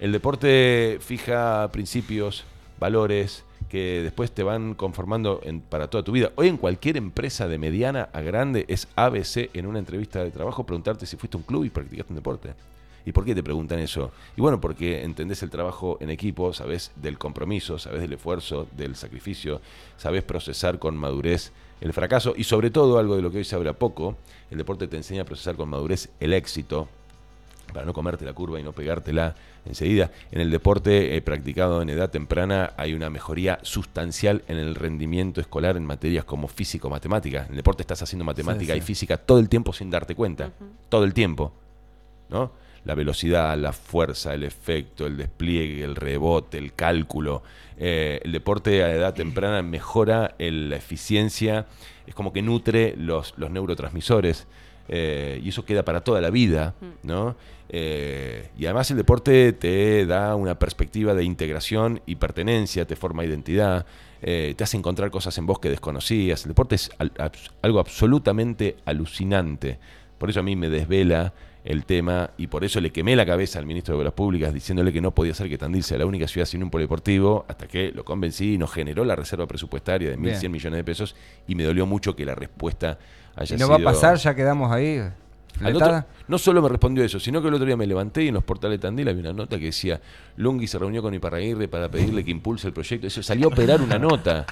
El 0.00 0.12
deporte 0.12 0.98
fija 1.00 1.68
principios, 1.72 2.44
valores, 2.78 3.44
que 3.70 4.02
después 4.02 4.30
te 4.30 4.42
van 4.42 4.74
conformando 4.74 5.40
en- 5.42 5.60
para 5.60 5.88
toda 5.88 6.04
tu 6.04 6.12
vida. 6.12 6.30
Hoy 6.36 6.48
en 6.48 6.56
cualquier 6.56 6.96
empresa 6.96 7.48
de 7.48 7.58
mediana 7.58 8.08
a 8.12 8.20
grande 8.20 8.64
es 8.68 8.86
ABC 8.96 9.50
en 9.54 9.66
una 9.66 9.78
entrevista 9.78 10.22
de 10.22 10.30
trabajo 10.30 10.64
preguntarte 10.64 11.06
si 11.06 11.16
fuiste 11.16 11.36
a 11.36 11.40
un 11.40 11.44
club 11.44 11.64
y 11.64 11.70
practicaste 11.70 12.12
un 12.12 12.16
deporte. 12.16 12.50
¿Y 13.06 13.12
por 13.12 13.24
qué 13.24 13.34
te 13.34 13.42
preguntan 13.42 13.78
eso? 13.78 14.10
Y 14.36 14.40
bueno, 14.40 14.60
porque 14.60 15.04
entendés 15.04 15.42
el 15.44 15.48
trabajo 15.48 15.96
en 16.00 16.10
equipo, 16.10 16.52
sabés 16.52 16.90
del 16.96 17.18
compromiso, 17.18 17.78
sabés 17.78 18.00
del 18.00 18.14
esfuerzo, 18.14 18.66
del 18.76 18.96
sacrificio, 18.96 19.60
sabés 19.96 20.24
procesar 20.24 20.80
con 20.80 20.96
madurez 20.96 21.52
el 21.80 21.92
fracaso 21.92 22.34
y 22.36 22.44
sobre 22.44 22.70
todo 22.70 22.98
algo 22.98 23.14
de 23.16 23.22
lo 23.22 23.30
que 23.30 23.38
hoy 23.38 23.44
se 23.44 23.54
habla 23.54 23.74
poco, 23.74 24.16
el 24.50 24.58
deporte 24.58 24.88
te 24.88 24.96
enseña 24.96 25.22
a 25.22 25.24
procesar 25.24 25.54
con 25.54 25.68
madurez 25.68 26.08
el 26.18 26.32
éxito, 26.32 26.88
para 27.72 27.86
no 27.86 27.92
comerte 27.92 28.24
la 28.24 28.32
curva 28.32 28.58
y 28.58 28.62
no 28.62 28.72
pegártela 28.72 29.34
enseguida. 29.64 30.10
En 30.32 30.40
el 30.40 30.50
deporte 30.50 31.16
eh, 31.16 31.22
practicado 31.22 31.82
en 31.82 31.90
edad 31.90 32.10
temprana 32.10 32.72
hay 32.76 32.94
una 32.94 33.10
mejoría 33.10 33.58
sustancial 33.62 34.42
en 34.48 34.56
el 34.56 34.74
rendimiento 34.74 35.40
escolar 35.40 35.76
en 35.76 35.84
materias 35.84 36.24
como 36.24 36.48
físico-matemática. 36.48 37.44
En 37.44 37.50
el 37.50 37.56
deporte 37.56 37.82
estás 37.82 38.02
haciendo 38.02 38.24
matemática 38.24 38.72
Sí, 38.72 38.78
y 38.78 38.82
física 38.82 39.16
todo 39.16 39.38
el 39.38 39.48
tiempo 39.48 39.72
sin 39.72 39.90
darte 39.90 40.14
cuenta. 40.14 40.52
Todo 40.88 41.04
el 41.04 41.14
tiempo. 41.14 41.52
¿no? 42.28 42.50
La 42.86 42.94
velocidad, 42.94 43.58
la 43.58 43.72
fuerza, 43.74 44.32
el 44.32 44.44
efecto, 44.44 45.06
el 45.06 45.16
despliegue, 45.18 45.84
el 45.84 45.94
rebote, 45.96 46.56
el 46.56 46.72
cálculo. 46.72 47.42
Eh, 47.78 48.20
el 48.24 48.32
deporte 48.32 48.82
a 48.84 48.90
edad 48.94 49.12
temprana 49.12 49.60
mejora 49.60 50.34
el- 50.38 50.70
la 50.70 50.76
eficiencia, 50.76 51.66
es 52.06 52.14
como 52.14 52.32
que 52.32 52.40
nutre 52.40 52.94
los, 52.96 53.34
los 53.36 53.50
neurotransmisores. 53.50 54.46
eh, 54.88 55.40
y 55.42 55.48
eso 55.48 55.64
queda 55.64 55.84
para 55.84 56.02
toda 56.02 56.20
la 56.20 56.30
vida, 56.30 56.74
¿no? 57.02 57.34
Eh, 57.68 58.50
y 58.56 58.66
además 58.66 58.88
el 58.92 58.96
deporte 58.96 59.52
te 59.52 60.06
da 60.06 60.36
una 60.36 60.60
perspectiva 60.60 61.12
de 61.12 61.24
integración 61.24 62.00
y 62.06 62.14
pertenencia, 62.14 62.86
te 62.86 62.94
forma 62.94 63.24
identidad, 63.24 63.84
eh, 64.22 64.54
te 64.56 64.62
hace 64.62 64.76
encontrar 64.76 65.10
cosas 65.10 65.36
en 65.38 65.46
vos 65.46 65.58
que 65.58 65.70
desconocías. 65.70 66.44
El 66.44 66.50
deporte 66.50 66.76
es 66.76 66.92
al- 66.98 67.12
abs- 67.14 67.50
algo 67.62 67.80
absolutamente 67.80 68.76
alucinante. 68.84 69.80
Por 70.18 70.30
eso 70.30 70.38
a 70.38 70.44
mí 70.44 70.54
me 70.54 70.68
desvela 70.68 71.32
el 71.66 71.84
tema 71.84 72.30
y 72.38 72.46
por 72.46 72.64
eso 72.64 72.80
le 72.80 72.90
quemé 72.92 73.16
la 73.16 73.26
cabeza 73.26 73.58
al 73.58 73.66
ministro 73.66 73.94
de 73.94 74.00
Obras 74.00 74.12
Públicas 74.14 74.54
diciéndole 74.54 74.92
que 74.92 75.00
no 75.00 75.10
podía 75.10 75.34
ser 75.34 75.48
que 75.48 75.58
Tandil 75.58 75.82
sea 75.82 75.98
la 75.98 76.06
única 76.06 76.26
ciudad 76.28 76.46
sin 76.46 76.62
un 76.62 76.70
polideportivo 76.70 77.44
hasta 77.48 77.66
que 77.66 77.90
lo 77.92 78.04
convencí 78.04 78.54
y 78.54 78.58
nos 78.58 78.72
generó 78.72 79.04
la 79.04 79.16
reserva 79.16 79.46
presupuestaria 79.46 80.10
de 80.10 80.16
1.100 80.16 80.40
Bien. 80.40 80.52
millones 80.52 80.76
de 80.78 80.84
pesos 80.84 81.16
y 81.48 81.54
me 81.56 81.64
dolió 81.64 81.84
mucho 81.84 82.14
que 82.16 82.24
la 82.24 82.34
respuesta 82.36 82.98
haya 83.34 83.56
¿Y 83.56 83.58
no 83.58 83.66
sido... 83.66 83.78
va 83.78 83.90
a 83.90 83.92
pasar? 83.92 84.16
Ya 84.16 84.34
quedamos 84.34 84.70
ahí. 84.72 85.00
Otro- 85.64 86.04
no 86.28 86.38
solo 86.38 86.60
me 86.62 86.68
respondió 86.68 87.02
eso, 87.02 87.18
sino 87.18 87.40
que 87.42 87.48
el 87.48 87.54
otro 87.54 87.66
día 87.66 87.76
me 87.76 87.86
levanté 87.86 88.22
y 88.24 88.28
en 88.28 88.34
los 88.34 88.44
portales 88.44 88.78
de 88.78 88.82
Tandil 88.82 89.08
había 89.08 89.22
una 89.22 89.32
nota 89.32 89.58
que 89.58 89.66
decía 89.66 90.00
Lungi 90.36 90.66
se 90.66 90.78
reunió 90.78 91.00
con 91.02 91.14
Iparraguirre 91.14 91.66
para 91.66 91.88
pedirle 91.90 92.24
que 92.24 92.30
impulse 92.30 92.66
el 92.68 92.74
proyecto. 92.74 93.06
Eso 93.06 93.22
salió 93.22 93.46
a 93.48 93.52
operar 93.52 93.80
una 93.80 93.98
nota. 93.98 94.44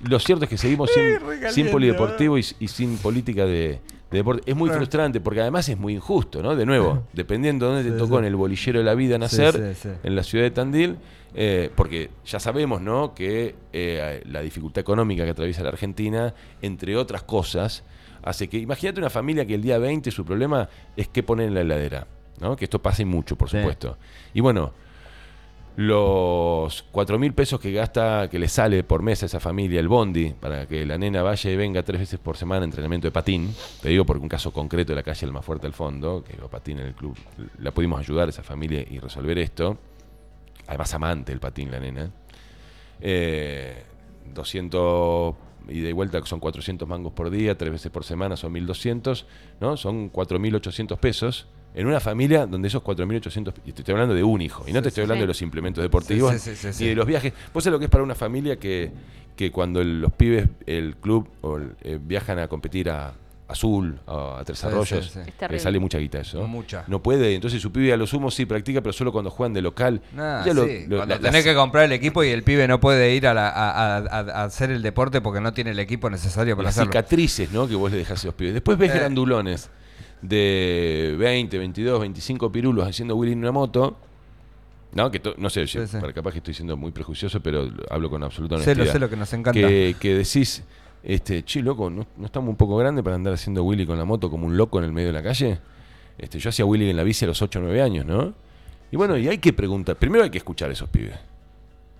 Lo 0.00 0.18
cierto 0.18 0.44
es 0.44 0.50
que 0.50 0.58
seguimos 0.58 0.90
sin, 0.92 1.50
sin 1.50 1.70
polideportivo 1.70 2.38
y, 2.38 2.44
y 2.60 2.68
sin 2.68 2.98
política 2.98 3.46
de, 3.46 3.80
de 4.14 4.20
deporte. 4.20 4.50
Es 4.50 4.56
muy 4.56 4.70
frustrante 4.70 5.20
porque 5.20 5.40
además 5.40 5.68
es 5.68 5.78
muy 5.78 5.94
injusto, 5.94 6.42
¿no? 6.42 6.56
De 6.56 6.66
nuevo, 6.66 7.04
dependiendo 7.12 7.68
de 7.68 7.74
dónde 7.74 7.90
te 7.90 7.98
tocó 7.98 8.16
sí. 8.16 8.18
en 8.20 8.24
el 8.26 8.36
bolillero 8.36 8.78
de 8.78 8.84
la 8.84 8.94
vida 8.94 9.18
nacer, 9.18 9.74
sí, 9.74 9.88
en 10.02 10.16
la 10.16 10.22
ciudad 10.22 10.44
de 10.44 10.50
Tandil, 10.50 10.96
eh, 11.34 11.70
porque 11.74 12.10
ya 12.24 12.38
sabemos, 12.38 12.80
¿no? 12.80 13.14
Que 13.14 13.54
eh, 13.72 14.22
la 14.26 14.40
dificultad 14.40 14.80
económica 14.80 15.24
que 15.24 15.30
atraviesa 15.30 15.62
la 15.62 15.70
Argentina, 15.70 16.34
entre 16.62 16.96
otras 16.96 17.22
cosas, 17.24 17.84
hace 18.22 18.48
que, 18.48 18.58
imagínate 18.58 19.00
una 19.00 19.10
familia 19.10 19.44
que 19.44 19.54
el 19.54 19.62
día 19.62 19.78
20 19.78 20.10
su 20.10 20.24
problema 20.24 20.68
es 20.96 21.08
qué 21.08 21.22
poner 21.22 21.48
en 21.48 21.54
la 21.54 21.60
heladera, 21.62 22.06
¿no? 22.40 22.56
Que 22.56 22.64
esto 22.64 22.80
pasa 22.80 23.02
y 23.02 23.04
mucho, 23.04 23.36
por 23.36 23.48
supuesto. 23.48 23.98
Y 24.32 24.40
bueno, 24.40 24.72
los 25.76 26.84
cuatro 26.92 27.18
mil 27.18 27.34
pesos 27.34 27.58
que 27.58 27.72
gasta, 27.72 28.28
que 28.30 28.38
le 28.38 28.48
sale 28.48 28.84
por 28.84 29.02
mes 29.02 29.22
a 29.22 29.26
esa 29.26 29.40
familia 29.40 29.80
el 29.80 29.88
bondi, 29.88 30.30
para 30.30 30.66
que 30.66 30.86
la 30.86 30.98
nena 30.98 31.22
vaya 31.22 31.50
y 31.50 31.56
venga 31.56 31.82
tres 31.82 32.00
veces 32.00 32.20
por 32.20 32.36
semana 32.36 32.62
a 32.62 32.64
entrenamiento 32.64 33.08
de 33.08 33.12
patín, 33.12 33.52
te 33.82 33.88
digo 33.88 34.04
porque 34.04 34.22
un 34.22 34.28
caso 34.28 34.52
concreto 34.52 34.92
de 34.92 34.96
la 34.96 35.02
calle 35.02 35.26
El 35.26 35.32
Más 35.32 35.44
Fuerte 35.44 35.66
del 35.66 35.74
Fondo, 35.74 36.22
que 36.22 36.36
iba 36.36 36.48
patín 36.48 36.78
en 36.78 36.86
el 36.86 36.94
club, 36.94 37.16
la 37.58 37.72
pudimos 37.72 37.98
ayudar 37.98 38.28
a 38.28 38.30
esa 38.30 38.42
familia 38.42 38.84
y 38.88 38.98
resolver 39.00 39.36
esto, 39.38 39.78
además 40.68 40.94
amante 40.94 41.32
el 41.32 41.40
patín 41.40 41.70
la 41.70 41.80
nena, 41.80 42.10
eh, 43.00 43.82
200 44.32 45.34
y 45.68 45.80
de 45.80 45.92
vuelta 45.92 46.24
son 46.24 46.40
400 46.40 46.86
mangos 46.86 47.12
por 47.14 47.30
día, 47.30 47.56
tres 47.56 47.72
veces 47.72 47.90
por 47.90 48.04
semana 48.04 48.36
son 48.36 48.52
1200, 48.52 49.26
¿no? 49.60 49.76
Son 49.76 50.08
4800 50.08 50.98
pesos 50.98 51.46
en 51.74 51.86
una 51.86 52.00
familia 52.00 52.46
donde 52.46 52.68
esos 52.68 52.82
4800 52.82 53.54
y 53.66 53.72
te 53.72 53.82
estoy 53.82 53.92
hablando 53.92 54.14
de 54.14 54.22
un 54.22 54.40
hijo 54.40 54.64
y 54.66 54.72
no 54.72 54.80
te 54.80 54.88
estoy 54.88 55.02
hablando 55.02 55.20
sí. 55.20 55.24
de 55.24 55.28
los 55.28 55.42
implementos 55.42 55.82
deportivos 55.82 56.32
Sí, 56.34 56.38
sí, 56.38 56.50
sí, 56.50 56.56
sí, 56.56 56.66
ni 56.68 56.72
sí. 56.74 56.86
de 56.88 56.94
los 56.94 57.06
viajes. 57.06 57.32
Vos 57.52 57.64
sabés 57.64 57.72
lo 57.74 57.78
que 57.78 57.86
es 57.86 57.90
para 57.90 58.04
una 58.04 58.14
familia 58.14 58.56
que, 58.56 58.90
que 59.36 59.50
cuando 59.50 59.80
el- 59.80 60.00
los 60.00 60.12
pibes, 60.12 60.48
el 60.66 60.96
club 60.96 61.28
o 61.40 61.56
el- 61.56 61.72
eh, 61.82 61.98
viajan 62.00 62.38
a 62.38 62.46
competir 62.48 62.90
a 62.90 63.12
Azul, 63.46 63.98
a, 64.06 64.38
a 64.40 64.44
Tres 64.44 64.64
Arroyos, 64.64 65.04
sí, 65.04 65.20
sí. 65.22 65.30
Es 65.40 65.50
le 65.50 65.58
sale 65.58 65.78
mucha 65.78 65.98
guita 65.98 66.18
eso. 66.18 66.46
Mucha. 66.48 66.84
No 66.86 67.02
puede, 67.02 67.34
entonces 67.34 67.60
su 67.60 67.70
pibe 67.70 67.92
a 67.92 67.96
lo 67.96 68.06
sumo 68.06 68.30
sí 68.30 68.46
practica, 68.46 68.80
pero 68.80 68.92
solo 68.94 69.12
cuando 69.12 69.30
juegan 69.30 69.52
de 69.52 69.60
local. 69.60 70.00
Nah, 70.14 70.44
Ya 70.46 70.54
lo- 70.54 70.64
sí, 70.64 70.86
lo- 70.88 70.96
cuando 70.96 71.14
la- 71.16 71.20
tenés 71.20 71.32
las- 71.34 71.44
que 71.44 71.54
comprar 71.54 71.84
el 71.84 71.92
equipo 71.92 72.24
y 72.24 72.28
el 72.30 72.42
pibe 72.42 72.66
no 72.68 72.80
puede 72.80 73.14
ir 73.14 73.26
a, 73.26 73.34
la- 73.34 73.50
a- 73.50 73.70
a- 73.70 73.98
a- 73.98 74.18
a 74.20 74.44
hacer 74.44 74.70
el 74.70 74.80
deporte 74.80 75.20
porque 75.20 75.40
no 75.42 75.52
tiene 75.52 75.72
el 75.72 75.78
equipo 75.78 76.08
necesario 76.08 76.56
para 76.56 76.66
las 76.68 76.76
hacerlo. 76.78 76.92
cicatrices 76.92 77.50
¿no? 77.52 77.68
que 77.68 77.74
vos 77.74 77.90
le 77.92 77.98
dejás 77.98 78.22
a 78.24 78.26
los 78.28 78.34
pibes. 78.34 78.54
Después 78.54 78.78
ves 78.78 78.92
Eh. 78.92 78.98
grandulones 78.98 79.68
de 80.28 81.14
20, 81.18 81.58
22, 81.58 82.00
25 82.00 82.50
pirulos 82.50 82.86
haciendo 82.88 83.14
Willy 83.16 83.32
en 83.32 83.40
una 83.40 83.52
moto. 83.52 83.96
No, 84.92 85.10
que 85.10 85.20
no 85.38 85.50
sé, 85.50 85.66
Sí, 85.66 85.78
sí. 85.86 85.96
para- 86.00 86.12
capaz 86.12 86.32
que 86.32 86.38
estoy 86.38 86.54
siendo 86.54 86.76
muy 86.76 86.92
prejuicioso, 86.92 87.40
pero 87.40 87.68
hablo 87.90 88.08
con 88.08 88.22
absoluta 88.22 88.56
Sé 88.58 88.70
honestidad. 88.72 88.86
lo, 88.86 88.92
sé 88.92 88.98
lo 89.00 89.10
que 89.10 89.16
nos 89.16 89.32
encanta. 89.32 89.60
que, 89.60 89.96
que 89.98 90.14
decís, 90.14 90.62
este, 91.02 91.44
che, 91.44 91.60
loco, 91.62 91.90
¿no, 91.90 92.06
no 92.16 92.26
estamos 92.26 92.48
un 92.48 92.56
poco 92.56 92.76
grandes 92.76 93.02
para 93.04 93.16
andar 93.16 93.34
haciendo 93.34 93.64
Willy 93.64 93.86
con 93.86 93.98
la 93.98 94.04
moto 94.04 94.30
como 94.30 94.46
un 94.46 94.56
loco 94.56 94.78
en 94.78 94.84
el 94.84 94.92
medio 94.92 95.08
de 95.08 95.12
la 95.14 95.22
calle? 95.22 95.58
Este, 96.16 96.38
yo 96.38 96.48
hacía 96.48 96.64
Willy 96.64 96.88
en 96.90 96.96
la 96.96 97.02
bici 97.02 97.24
a 97.24 97.28
los 97.28 97.42
8 97.42 97.58
o 97.58 97.62
9 97.62 97.82
años, 97.82 98.06
¿no? 98.06 98.32
Y 98.92 98.96
bueno, 98.96 99.18
y 99.18 99.26
hay 99.28 99.38
que 99.38 99.52
preguntar, 99.52 99.96
primero 99.96 100.22
hay 100.22 100.30
que 100.30 100.38
escuchar 100.38 100.70
a 100.70 100.72
esos 100.72 100.88
pibes. 100.88 101.16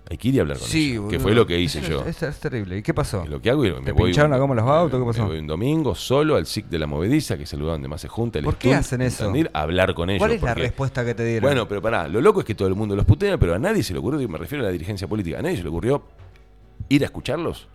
Hay 0.09 0.17
que 0.17 0.27
ir 0.27 0.35
y 0.35 0.39
hablar 0.39 0.59
con 0.59 0.67
Sí, 0.67 0.91
ellos, 0.91 1.09
que 1.09 1.19
fue 1.19 1.33
lo 1.33 1.47
que 1.47 1.59
hice 1.59 1.79
Es- 1.79 1.87
yo. 1.89 2.05
Es, 2.05 2.21
es 2.21 2.39
terrible. 2.39 2.77
¿Y 2.77 2.83
qué 2.83 2.93
pasó? 2.93 3.23
Y 3.25 3.29
lo 3.29 3.41
que 3.41 3.49
hago 3.49 3.65
es 3.65 3.73
me 3.73 3.81
¿Te 3.81 3.91
voy 3.91 4.05
pincharon 4.11 4.29
la 4.29 4.37
goma 4.37 4.53
los 4.53 4.63
autos? 4.65 4.99
¿Qué 4.99 5.05
me 5.05 5.11
pasó? 5.11 5.25
voy 5.25 5.39
un 5.39 5.47
domingo 5.47 5.95
solo 5.95 6.35
al 6.35 6.45
SIC 6.45 6.67
de 6.67 6.77
la 6.77 6.85
Movediza, 6.85 7.37
que 7.37 7.43
es 7.43 7.53
el 7.53 7.59
lugar 7.59 7.75
donde 7.75 7.87
más 7.87 8.01
se 8.01 8.07
junta 8.07 8.37
el 8.37 8.45
¿Por 8.45 8.55
qué 8.57 8.75
hacen 8.75 9.01
en 9.01 9.07
eso? 9.07 9.23
Tandil, 9.25 9.49
a 9.51 9.61
hablar 9.61 9.95
con 9.95 10.09
ellos. 10.11 10.19
¿Cuál 10.19 10.33
es 10.33 10.41
la 10.43 10.53
respuesta 10.53 11.03
que 11.03 11.15
te 11.15 11.25
dieron? 11.25 11.41
Bueno, 11.49 11.67
pero 11.67 11.81
pará, 11.81 12.07
lo 12.07 12.21
loco 12.21 12.39
es 12.41 12.45
que 12.45 12.53
todo 12.53 12.67
el 12.67 12.75
mundo 12.75 12.95
los 12.95 13.05
putea, 13.05 13.37
pero 13.39 13.55
a 13.55 13.59
nadie 13.59 13.81
se 13.81 13.93
le 13.93 13.99
ocurrió, 13.99 14.29
me 14.29 14.37
refiero 14.37 14.63
a 14.63 14.67
la 14.67 14.71
dirigencia 14.71 15.07
política, 15.07 15.39
a 15.39 15.41
nadie 15.41 15.57
se 15.57 15.63
le 15.63 15.69
ocurrió 15.69 16.03
ir 16.89 17.01
a 17.01 17.05
escucharlos. 17.05 17.67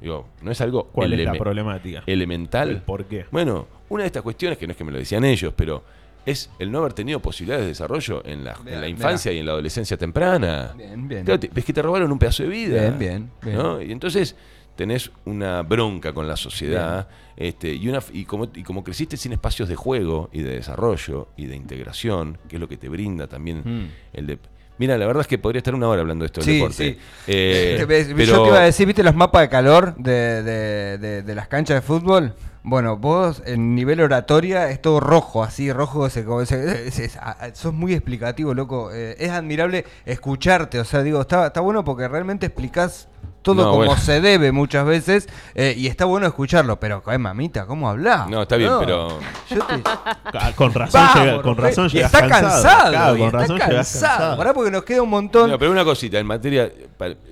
Digo, 0.00 0.28
no 0.42 0.50
es 0.50 0.60
algo 0.60 0.84
¿Cuál 0.92 1.12
es 1.12 1.24
la 1.24 1.34
problemática? 1.34 2.02
elemental. 2.06 2.70
¿El 2.70 2.82
por 2.82 3.04
qué? 3.04 3.26
Bueno, 3.30 3.66
una 3.88 4.02
de 4.02 4.08
estas 4.08 4.22
cuestiones, 4.24 4.58
que 4.58 4.66
no 4.66 4.72
es 4.72 4.76
que 4.76 4.84
me 4.84 4.92
lo 4.92 4.98
decían 4.98 5.24
ellos, 5.24 5.52
pero 5.56 5.82
es 6.30 6.50
el 6.58 6.70
no 6.70 6.78
haber 6.78 6.92
tenido 6.92 7.20
posibilidades 7.20 7.64
de 7.64 7.68
desarrollo 7.68 8.22
en 8.24 8.44
la, 8.44 8.52
en 8.52 8.64
Bien, 8.64 8.80
la 8.80 8.88
infancia 8.88 9.32
y 9.32 9.38
en 9.38 9.46
la 9.46 9.52
adolescencia 9.52 9.96
temprana. 9.96 10.74
Bien, 10.76 11.08
bien. 11.08 11.24
Claro, 11.24 11.40
te- 11.40 11.48
ves 11.52 11.64
que 11.64 11.72
te 11.72 11.82
robaron 11.82 12.10
un 12.12 12.18
pedazo 12.18 12.42
de 12.42 12.48
vida. 12.48 12.80
Bien, 12.82 12.98
bien, 12.98 13.30
bien. 13.42 13.56
¿no? 13.56 13.80
Y 13.82 13.92
entonces 13.92 14.36
tenés 14.76 15.10
una 15.24 15.62
bronca 15.62 16.12
con 16.12 16.28
la 16.28 16.36
sociedad 16.36 17.08
este, 17.36 17.72
y, 17.74 17.88
una, 17.88 18.00
y, 18.12 18.24
como, 18.24 18.48
y 18.54 18.62
como 18.62 18.84
creciste 18.84 19.16
sin 19.16 19.32
espacios 19.32 19.68
de 19.68 19.74
juego 19.74 20.28
y 20.32 20.42
de 20.42 20.50
desarrollo 20.52 21.28
y 21.36 21.46
de 21.46 21.56
integración, 21.56 22.38
que 22.48 22.56
es 22.56 22.60
lo 22.60 22.68
que 22.68 22.76
te 22.76 22.88
brinda 22.88 23.26
también 23.26 23.62
Mm. 23.64 23.88
el 24.12 24.26
de... 24.26 24.38
Mira, 24.78 24.96
la 24.96 25.06
verdad 25.08 25.22
es 25.22 25.26
que 25.26 25.38
podría 25.38 25.58
estar 25.58 25.74
una 25.74 25.88
hora 25.88 26.02
hablando 26.02 26.22
de 26.22 26.26
esto 26.26 26.40
del 26.40 26.44
Sí, 26.46 26.54
deporte. 26.54 26.74
sí. 26.94 26.98
Eh, 27.26 27.84
pero- 27.88 28.18
Yo 28.24 28.42
te 28.44 28.48
iba 28.48 28.58
a 28.60 28.64
decir, 28.64 28.86
¿viste 28.86 29.02
los 29.02 29.16
mapas 29.16 29.42
de 29.42 29.48
calor 29.48 29.96
de, 29.96 30.42
de- 30.44 30.98
de- 30.98 31.22
de 31.22 31.34
las 31.34 31.48
canchas 31.48 31.74
de 31.76 31.80
fútbol? 31.82 32.32
Bueno, 32.70 32.98
vos 32.98 33.42
en 33.46 33.74
nivel 33.74 33.98
oratoria 34.02 34.68
es 34.68 34.82
todo 34.82 35.00
rojo, 35.00 35.42
así, 35.42 35.72
rojo, 35.72 36.06
ese, 36.06 36.24
como 36.26 36.42
ese- 36.42 36.86
es- 36.86 36.98
es- 36.98 37.16
a- 37.16 37.30
a- 37.30 37.54
sos 37.54 37.72
muy 37.72 37.94
explicativo, 37.94 38.52
loco. 38.52 38.90
Eh, 38.92 39.16
es 39.18 39.30
admirable 39.30 39.86
escucharte, 40.04 40.78
o 40.78 40.84
sea, 40.84 41.02
digo, 41.02 41.22
está, 41.22 41.46
está 41.46 41.60
bueno 41.62 41.82
porque 41.82 42.06
realmente 42.08 42.44
explicás 42.44 43.08
todo 43.40 43.54
No, 43.62 43.64
como 43.70 43.76
bueno. 43.86 43.96
se 43.96 44.20
debe 44.20 44.52
muchas 44.52 44.84
veces 44.84 45.28
eh, 45.54 45.72
y 45.78 45.86
está 45.86 46.04
bueno 46.04 46.26
escucharlo, 46.26 46.78
pero, 46.78 47.02
eh, 47.10 47.16
mamita, 47.16 47.64
¿cómo 47.64 47.88
hablás? 47.88 48.28
No, 48.28 48.42
está 48.42 48.56
bien, 48.56 48.72
pero- 48.78 49.18
Yo 49.48 49.64
te- 49.64 49.82
Ah, 50.38 50.52
Con 50.54 50.74
razón, 50.74 51.00
Vamos, 51.00 51.24
llega- 51.24 51.42
con 51.42 51.56
razón 51.56 51.86
y 51.86 51.88
llegas 51.90 52.12
está 52.12 52.28
cansado, 52.28 52.90
Claro, 52.90 53.16
y 53.16 53.18
con 53.18 53.26
está 53.28 53.38
razón 53.38 53.58
cansado. 53.58 53.76
cansado. 54.18 54.36
Pará 54.36 54.52
porque 54.52 54.70
nos 54.70 54.82
queda 54.84 55.00
un 55.00 55.08
montón. 55.10 55.50
No, 55.50 55.58
pero 55.58 55.70
una 55.70 55.84
cosita, 55.84 56.18
en 56.18 56.26
materia, 56.26 56.70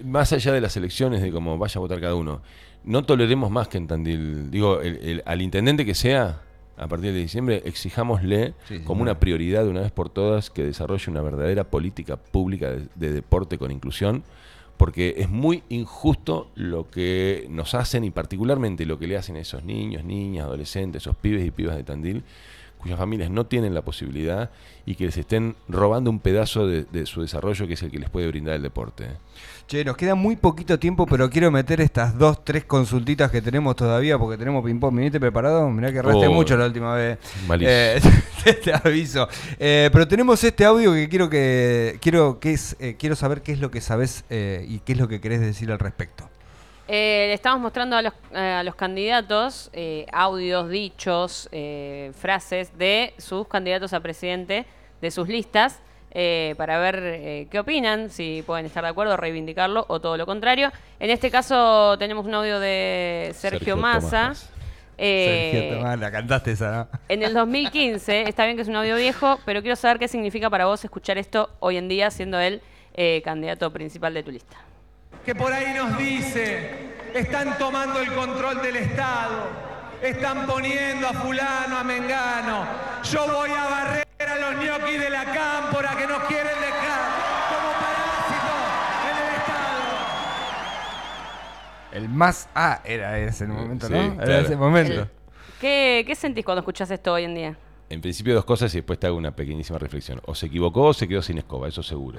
más 0.03 0.33
allá 0.33 0.53
de 0.53 0.63
las 0.63 0.75
elecciones, 0.79 1.21
de 1.21 1.31
cómo 1.31 1.59
vaya 1.59 1.75
a 1.77 1.81
votar 1.81 2.01
cada 2.01 2.15
uno, 2.15 2.41
no 2.87 3.05
toleremos 3.05 3.51
más 3.51 3.69
que 3.69 3.79
en 3.79 3.87
Tandil, 3.87 4.51
digo, 4.51 4.81
el- 4.81 4.97
el- 5.03 5.23
al 5.27 5.43
intendente 5.43 5.85
que 5.85 5.95
sea, 5.95 6.41
a 6.79 6.89
partir 6.89 7.13
de 7.13 7.19
diciembre, 7.19 7.63
exijámosle 7.65 8.55
Sí, 8.69 8.79
sí, 8.79 8.85
como 8.85 9.03
una 9.03 9.19
prioridad 9.21 9.65
de 9.65 9.71
una 9.71 9.81
vez 9.81 9.93
por 9.93 10.09
todas 10.11 10.51
que 10.51 10.63
desarrolle 10.65 11.11
una 11.11 11.23
verdadera 11.23 11.65
política 11.65 12.17
pública 12.17 12.71
de, 12.71 12.87
de 12.95 13.13
deporte 13.13 13.59
con 13.59 13.71
inclusión, 13.71 14.23
porque 14.77 15.15
es 15.17 15.31
muy 15.31 15.63
injusto 15.71 16.51
lo 16.55 16.91
que 16.91 17.47
nos 17.49 17.75
hacen 17.75 18.05
y 18.05 18.11
particularmente 18.11 18.85
lo 18.85 18.99
que 18.99 19.07
le 19.07 19.17
hacen 19.17 19.37
a 19.37 19.41
esos 19.41 19.65
niños, 19.65 20.05
niñas, 20.05 20.45
adolescentes, 20.45 21.03
esos 21.03 21.17
pibes 21.17 21.47
y 21.47 21.51
pibas 21.51 21.77
de 21.77 21.83
Tandil, 21.83 22.25
cuyas 22.77 22.99
familias 22.99 23.31
no 23.31 23.47
tienen 23.47 23.73
la 23.73 23.81
posibilidad 23.83 24.51
y 24.85 24.97
que 24.97 25.07
les 25.07 25.17
estén 25.17 25.57
robando 25.67 26.11
un 26.11 26.21
pedazo 26.21 26.67
de, 26.67 26.85
de 26.85 27.07
su 27.07 27.23
desarrollo 27.23 27.67
que 27.67 27.73
es 27.73 27.83
el 27.83 27.91
que 27.91 27.99
les 27.99 28.11
puede 28.11 28.29
brindar 28.29 28.55
el 28.55 28.61
deporte. 28.63 29.07
Che, 29.67 29.85
nos 29.85 29.97
queda 29.97 30.15
muy 30.15 30.37
poquito 30.37 30.79
tiempo, 30.79 31.07
pero 31.07 31.29
quiero 31.29 31.51
meter 31.51 31.81
estas 31.81 32.17
dos, 32.17 32.45
tres 32.45 32.65
consultitas 32.65 33.33
que 33.33 33.43
tenemos 33.43 33.75
todavía 33.75 34.17
porque 34.17 34.39
tenemos 34.39 34.65
ping-pong. 34.65 34.95
¿Viniste 34.97 35.19
preparado? 35.19 35.69
Mirá 35.71 35.91
que 35.91 35.99
erraste 35.99 36.29
Oh, 36.29 36.33
mucho 36.33 36.57
la 36.57 36.67
última 36.67 36.95
vez. 36.95 37.19
malísimo. 37.49 37.73
Eh, 37.75 38.01
te 38.65 38.73
aviso. 38.73 39.27
Eh, 39.59 39.91
pero 39.93 40.07
tenemos 40.07 40.43
este 40.45 40.65
audio 40.65 40.93
que 40.93 41.09
quiero 41.09 41.29
que 41.29 41.99
quiero 42.01 42.39
que 42.39 42.53
es 42.53 42.77
eh, 42.79 42.95
quiero 42.97 43.17
saber 43.17 43.43
qué 43.43 43.51
es 43.53 43.59
lo 43.59 43.73
que 43.73 43.81
sabes 43.81 44.25
eh, 44.31 44.65
y 44.69 44.79
qué 44.81 44.93
es 44.93 44.99
lo 44.99 45.09
que 45.09 45.21
querés 45.21 45.41
decir 45.41 45.73
al 45.73 45.81
respecto. 45.81 46.29
Eh, 46.87 47.25
le 47.27 47.35
estamos 47.35 47.59
mostrando 47.61 47.97
a 47.97 48.03
los, 48.03 48.13
eh, 48.33 48.39
a 48.39 48.63
los 48.63 48.77
candidatos 48.77 49.71
eh, 49.73 50.07
audios, 50.13 50.71
dichos, 50.71 51.49
eh, 51.51 52.13
frases 52.17 52.71
de 52.79 53.15
sus 53.19 53.49
candidatos 53.49 53.93
a 53.95 53.99
presidente, 53.99 54.65
de 55.03 55.11
sus 55.11 55.27
listas, 55.27 55.81
eh, 56.19 56.55
para 56.57 56.79
ver 56.79 56.99
eh, 57.03 57.47
qué 57.51 57.59
opinan, 57.59 58.09
si 58.09 58.43
pueden 58.47 58.65
estar 58.65 58.83
de 58.83 58.89
acuerdo, 58.89 59.19
reivindicarlo 59.19 59.85
o 59.87 60.01
todo 60.01 60.17
lo 60.17 60.25
contrario. 60.25 60.73
En 60.99 61.11
este 61.11 61.31
caso 61.31 61.99
tenemos 61.99 62.25
un 62.25 62.33
audio 62.33 62.59
de 62.59 63.33
Sergio, 63.35 63.59
Sergio 63.59 63.77
Massa. 63.77 64.23
Tomás. 64.23 64.51
Eh, 64.97 65.79
la 65.99 66.11
cantaste 66.11 66.53
esa, 66.53 66.71
¿no? 66.71 66.99
en 67.11 67.23
el 67.23 67.35
2015, 67.35 68.31
está 68.31 68.47
bien 68.47 68.57
que 68.57 68.63
es 68.63 68.69
un 68.69 68.77
audio 68.77 68.97
viejo, 68.97 69.39
pero 69.45 69.61
quiero 69.61 69.77
saber 69.77 69.99
qué 69.99 70.09
significa 70.09 70.49
para 70.49 70.65
vos 70.65 70.83
escuchar 70.83 71.19
esto 71.19 71.51
hoy 71.59 71.77
en 71.77 71.87
día, 71.87 72.11
siendo 72.11 72.41
él 72.41 72.63
eh, 72.95 73.21
candidato 73.23 73.71
principal 73.71 74.15
de 74.15 74.23
tu 74.23 74.31
lista. 74.31 74.57
que 75.23 75.35
por 75.35 75.53
ahí 75.53 75.75
nos 75.75 75.99
dice, 75.99 76.71
están 77.13 77.59
tomando 77.59 78.01
el 78.01 78.11
control 78.15 78.63
del 78.63 78.77
Estado, 78.77 79.51
están 80.03 80.47
poniendo 80.47 81.09
a 81.09 81.13
fulano, 81.15 81.77
a 81.79 81.85
Mengano, 81.85 82.67
yo 83.03 83.27
voy 83.27 83.51
a 83.51 83.65
barrer 83.69 84.07
a 84.21 84.37
los 84.37 84.65
ñoquis 84.65 85.01
de 85.01 85.11
la 85.11 85.25
cámpora 85.25 85.97
que 85.97 86.07
nos 86.07 86.19
quieren 86.25 86.47
dejar 86.61 87.01
como 87.49 87.73
parásitos 87.81 88.61
en 89.11 89.17
el 89.17 89.35
Estado. 89.37 89.83
El 91.93 92.09
más 92.09 92.49
A 92.55 92.81
era 92.85 93.19
ese 93.19 93.45
en 93.45 93.51
el 93.53 93.57
momento, 93.57 93.87
Sí, 93.87 93.93
¿no? 93.93 94.23
Era 94.23 94.39
ese 94.41 94.57
momento. 94.57 95.03
El- 95.03 95.09
¿Qué, 95.61 96.05
qué 96.07 96.15
sentís 96.15 96.45
cuando 96.45 96.61
escuchás 96.61 96.91
esto 96.91 97.13
hoy 97.15 97.25
en 97.25 97.35
día? 97.35 97.57
En 97.89 98.01
principio 98.01 98.35
dos 98.35 98.45
cosas 98.45 98.75
y 98.75 98.79
después 98.79 98.99
te 98.99 99.07
hago 99.07 99.17
una 99.17 99.31
pequeñísima 99.35 99.79
reflexión. 99.79 100.21
O 100.27 100.35
se 100.35 100.47
equivocó 100.47 100.83
o 100.87 100.93
se 100.93 101.09
quedó 101.09 101.23
sin 101.23 101.39
escoba, 101.39 101.69
eso 101.69 101.83
seguro. 101.83 102.19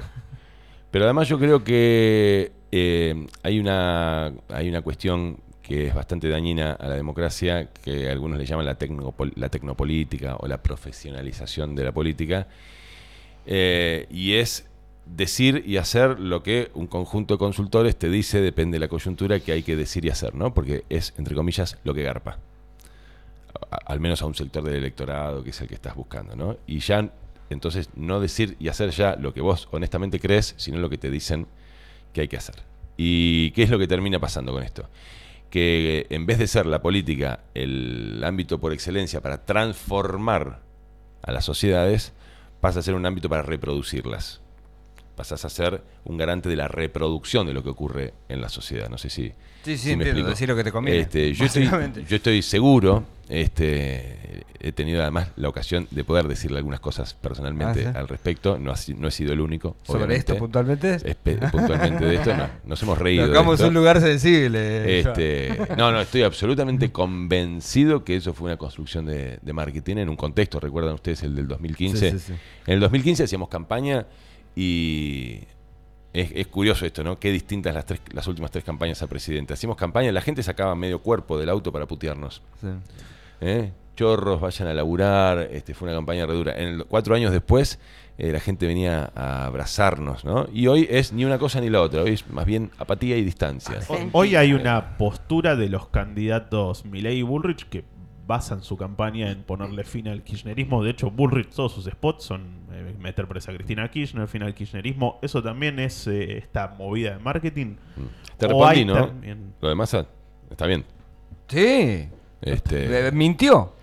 Pero 0.89 1.03
además 1.05 1.27
yo 1.27 1.37
creo 1.37 1.63
que 1.63 2.51
eh, 2.71 3.27
hay, 3.43 3.59
una, 3.59 4.31
hay 4.49 4.69
una 4.69 4.81
cuestión 4.81 5.37
que 5.67 5.87
es 5.87 5.93
bastante 5.93 6.29
dañina 6.29 6.73
a 6.73 6.87
la 6.87 6.95
democracia, 6.95 7.69
que 7.83 8.09
algunos 8.09 8.37
le 8.37 8.45
llaman 8.45 8.65
la, 8.65 8.79
tecnopol- 8.79 9.33
la 9.35 9.49
tecnopolítica 9.49 10.37
o 10.39 10.47
la 10.47 10.61
profesionalización 10.61 11.75
de 11.75 11.83
la 11.83 11.91
política, 11.91 12.47
eh, 13.45 14.07
y 14.09 14.33
es 14.33 14.65
decir 15.05 15.63
y 15.65 15.77
hacer 15.77 16.19
lo 16.19 16.43
que 16.43 16.69
un 16.73 16.87
conjunto 16.87 17.33
de 17.35 17.37
consultores 17.37 17.97
te 17.97 18.09
dice, 18.09 18.41
depende 18.41 18.75
de 18.75 18.79
la 18.79 18.87
coyuntura, 18.87 19.39
que 19.39 19.51
hay 19.51 19.63
que 19.63 19.75
decir 19.75 20.05
y 20.05 20.09
hacer, 20.09 20.35
¿no? 20.35 20.53
Porque 20.53 20.83
es, 20.89 21.13
entre 21.17 21.35
comillas, 21.35 21.77
lo 21.83 21.93
que 21.93 22.03
garpa 22.03 22.39
al 23.85 23.99
menos 23.99 24.21
a 24.21 24.25
un 24.25 24.35
sector 24.35 24.63
del 24.63 24.75
electorado 24.75 25.43
que 25.43 25.49
es 25.49 25.61
el 25.61 25.67
que 25.67 25.75
estás 25.75 25.95
buscando, 25.95 26.35
¿no? 26.35 26.57
Y 26.67 26.79
ya, 26.79 27.09
entonces, 27.49 27.89
no 27.95 28.19
decir 28.19 28.55
y 28.59 28.67
hacer 28.67 28.91
ya 28.91 29.15
lo 29.15 29.33
que 29.33 29.41
vos 29.41 29.67
honestamente 29.71 30.19
crees, 30.19 30.53
sino 30.57 30.77
lo 30.79 30.89
que 30.89 30.97
te 30.97 31.09
dicen 31.09 31.47
que 32.13 32.21
hay 32.21 32.27
que 32.27 32.37
hacer. 32.37 32.55
¿Y 32.97 33.51
qué 33.51 33.63
es 33.63 33.69
lo 33.69 33.79
que 33.79 33.87
termina 33.87 34.19
pasando 34.19 34.51
con 34.51 34.63
esto? 34.63 34.87
Que 35.49 36.07
en 36.09 36.25
vez 36.25 36.39
de 36.39 36.47
ser 36.47 36.65
la 36.65 36.81
política 36.81 37.41
el 37.53 38.21
ámbito 38.23 38.59
por 38.59 38.73
excelencia 38.73 39.21
para 39.21 39.45
transformar 39.45 40.61
a 41.23 41.31
las 41.31 41.45
sociedades, 41.45 42.13
pasa 42.61 42.79
a 42.79 42.83
ser 42.83 42.95
un 42.95 43.05
ámbito 43.05 43.29
para 43.29 43.41
reproducirlas. 43.41 44.41
Pasas 45.17 45.43
a 45.43 45.49
ser 45.49 45.81
un 46.05 46.15
garante 46.15 46.47
de 46.47 46.55
la 46.55 46.67
reproducción 46.69 47.47
de 47.47 47.53
lo 47.53 47.63
que 47.63 47.69
ocurre 47.69 48.13
en 48.29 48.39
la 48.39 48.47
sociedad. 48.49 48.87
No 48.87 48.97
sé 48.99 49.09
si, 49.09 49.23
Sí, 49.63 49.75
sí, 49.75 49.77
si 49.79 49.91
entiendo, 49.93 50.23
decir 50.29 50.47
lo 50.47 50.55
que 50.55 50.63
te 50.63 50.71
conviene, 50.71 50.99
Este, 51.01 51.33
yo, 51.33 51.43
estoy, 51.45 51.63
básicamente. 51.63 52.05
yo 52.07 52.15
estoy 52.15 52.41
seguro, 52.43 53.03
este, 53.27 54.43
he 54.59 54.71
tenido 54.71 55.01
además 55.01 55.29
la 55.35 55.49
ocasión 55.49 55.87
de 55.91 56.03
poder 56.03 56.27
decirle 56.27 56.59
algunas 56.59 56.79
cosas 56.79 57.15
personalmente 57.15 57.87
Ah, 57.87 57.91
¿sí? 57.93 57.97
al 57.97 58.07
respecto. 58.07 58.59
No, 58.59 58.71
he 58.73 59.11
sido 59.11 59.33
el 59.33 59.41
único. 59.41 59.75
¿Sobre 59.83 60.15
esto 60.15 60.37
puntualmente? 60.37 60.99
Puntualmente 61.51 62.05
de 62.05 62.15
esto, 62.15 62.37
no. 62.37 62.47
Nos 62.65 62.81
hemos 62.83 62.97
reído. 62.99 63.27
Tocamos 63.27 63.59
un 63.61 63.73
lugar 63.73 63.99
sensible. 63.99 64.99
Este, 64.99 65.57
no, 65.77 65.91
no, 65.91 65.99
estoy 65.99 66.21
absolutamente 66.21 66.91
convencido 66.91 68.03
que 68.03 68.15
eso 68.17 68.33
fue 68.33 68.45
una 68.51 68.57
construcción 68.57 69.05
de, 69.07 69.39
de 69.41 69.53
marketing 69.53 69.97
en 69.97 70.09
un 70.09 70.15
contexto. 70.15 70.59
¿Recuerdan 70.59 70.93
ustedes 70.93 71.23
el 71.23 71.35
del 71.35 71.47
2015? 71.47 72.11
Sí, 72.11 72.19
sí, 72.19 72.23
sí. 72.27 72.33
En 72.67 72.75
el 72.75 72.79
2015 72.81 73.23
hacíamos 73.23 73.49
campaña 73.49 74.05
y 74.61 75.39
es, 76.13 76.31
es 76.33 76.47
curioso 76.47 76.85
esto, 76.85 77.03
¿no? 77.03 77.19
Qué 77.19 77.31
distintas 77.31 77.75
las, 77.75 77.85
tres, 77.85 78.01
las 78.11 78.27
últimas 78.27 78.49
tres 78.49 78.63
campañas 78.63 79.03
a 79.03 79.07
presidente. 79.07 79.53
Hacíamos 79.53 79.77
campaña, 79.77 80.11
la 80.11 80.21
gente 80.21 80.41
sacaba 80.41 80.75
medio 80.75 80.99
cuerpo 80.99 81.37
del 81.37 81.49
auto 81.49 81.71
para 81.71 81.85
putearnos. 81.85 82.41
Sí. 82.59 82.67
¿eh? 83.41 83.71
Chorros, 83.95 84.41
vayan 84.41 84.67
a 84.67 84.73
laburar. 84.73 85.47
Este, 85.51 85.73
fue 85.75 85.87
una 85.87 85.95
campaña 85.97 86.25
redura. 86.25 86.57
En 86.57 86.67
el- 86.69 86.85
cuatro 86.85 87.13
años 87.13 87.31
después, 87.31 87.79
eh, 88.17 88.31
la 88.31 88.39
gente 88.39 88.65
venía 88.65 89.11
a 89.15 89.45
abrazarnos, 89.45 90.25
¿no? 90.25 90.47
Y 90.51 90.65
hoy 90.67 90.87
es 90.89 91.13
ni 91.13 91.23
una 91.23 91.37
cosa 91.37 91.61
ni 91.61 91.69
la 91.69 91.81
otra. 91.81 92.01
Hoy 92.01 92.13
es 92.13 92.27
más 92.29 92.45
bien 92.45 92.71
apatía 92.79 93.15
y 93.17 93.23
distancia. 93.23 93.81
Sí. 93.81 93.93
Hoy 94.11 94.35
hay 94.35 94.53
una 94.53 94.97
postura 94.97 95.55
de 95.55 95.69
los 95.69 95.87
candidatos 95.89 96.83
Milei 96.85 97.19
y 97.19 97.21
Bullrich 97.21 97.69
que 97.69 97.83
basan 98.25 98.61
su 98.61 98.75
campaña 98.75 99.31
en 99.31 99.43
ponerle 99.43 99.83
fin 99.83 100.07
al 100.07 100.21
kirchnerismo. 100.23 100.83
De 100.83 100.89
hecho, 100.91 101.09
Bullrich, 101.11 101.49
todos 101.49 101.71
sus 101.73 101.85
spots 101.85 102.23
son 102.25 102.66
meter 102.99 103.27
presa 103.27 103.51
a 103.51 103.55
Cristina 103.55 103.89
Kirchner, 103.89 104.27
al 104.43 104.53
kirchnerismo. 104.53 105.19
Eso 105.21 105.41
también 105.43 105.79
es 105.79 106.07
eh, 106.07 106.37
esta 106.37 106.67
movida 106.77 107.11
de 107.17 107.19
marketing. 107.19 107.75
Te 108.37 108.45
O 108.45 108.49
respondí, 108.49 108.85
¿no? 108.85 109.07
también- 109.07 109.53
Lo 109.61 109.69
demás 109.69 109.93
ah, 109.93 110.05
está 110.49 110.65
bien. 110.67 110.83
Sí. 111.47 112.07
Este, 112.41 113.07
Eh, 113.07 113.11
¿Mintió? 113.11 113.73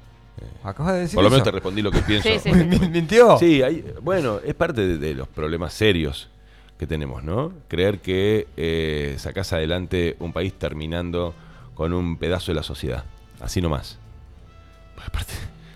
Acabas 0.63 0.95
de 0.95 1.01
decir 1.01 1.15
por 1.17 1.25
lo 1.25 1.31
menos 1.31 1.41
eso. 1.41 1.45
te 1.45 1.51
respondí 1.53 1.83
lo 1.83 1.91
que 1.91 2.01
pienso. 2.01 2.29
Sí, 2.29 2.39
sí. 2.39 2.53
Mi- 2.53 2.79
¿Mintió? 2.89 3.39
Sí, 3.39 3.63
hay- 3.63 3.85
bueno, 4.03 4.41
es 4.45 4.55
parte 4.55 4.87
de, 4.87 4.99
de 4.99 5.15
los 5.15 5.29
problemas 5.29 5.73
serios 5.73 6.29
que 6.79 6.87
tenemos, 6.87 7.23
¿no? 7.23 7.53
Creer 7.69 8.01
que 8.01 8.47
eh, 8.57 9.15
sacás 9.19 9.53
adelante 9.53 10.17
un 10.19 10.33
país 10.33 10.53
terminando 10.55 11.35
con 11.75 11.93
un 11.93 12.17
pedazo 12.19 12.53
de 12.53 12.57
la 12.57 12.63
sociedad, 12.63 13.05
así 13.41 13.61
nomás. 13.63 13.99
Pues 14.95 15.07
aparte, 15.09 15.33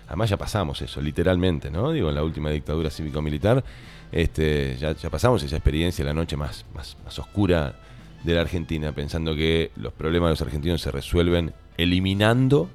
además 0.09 0.29
ya 0.29 0.35
pasamos 0.37 0.81
eso, 0.81 0.99
literalmente, 1.01 1.71
¿no? 1.71 1.91
Digo, 1.93 2.09
en 2.09 2.15
la 2.15 2.23
última 2.23 2.49
dictadura 2.49 2.89
cívico-militar, 2.89 3.63
este, 4.11 4.75
ya, 4.77 4.93
ya 4.93 5.09
pasamos 5.09 5.41
esa 5.43 5.55
experiencia, 5.55 6.03
la 6.03 6.13
noche 6.13 6.35
más, 6.35 6.65
más, 6.75 6.97
más 7.05 7.17
oscura 7.19 7.75
de 8.23 8.33
la 8.33 8.41
Argentina, 8.41 8.91
pensando 8.91 9.33
que 9.35 9.71
los 9.77 9.93
problemas 9.93 10.27
de 10.27 10.31
los 10.31 10.41
argentinos 10.41 10.81
se 10.81 10.91
resuelven 10.91 11.53
eliminando 11.77 12.69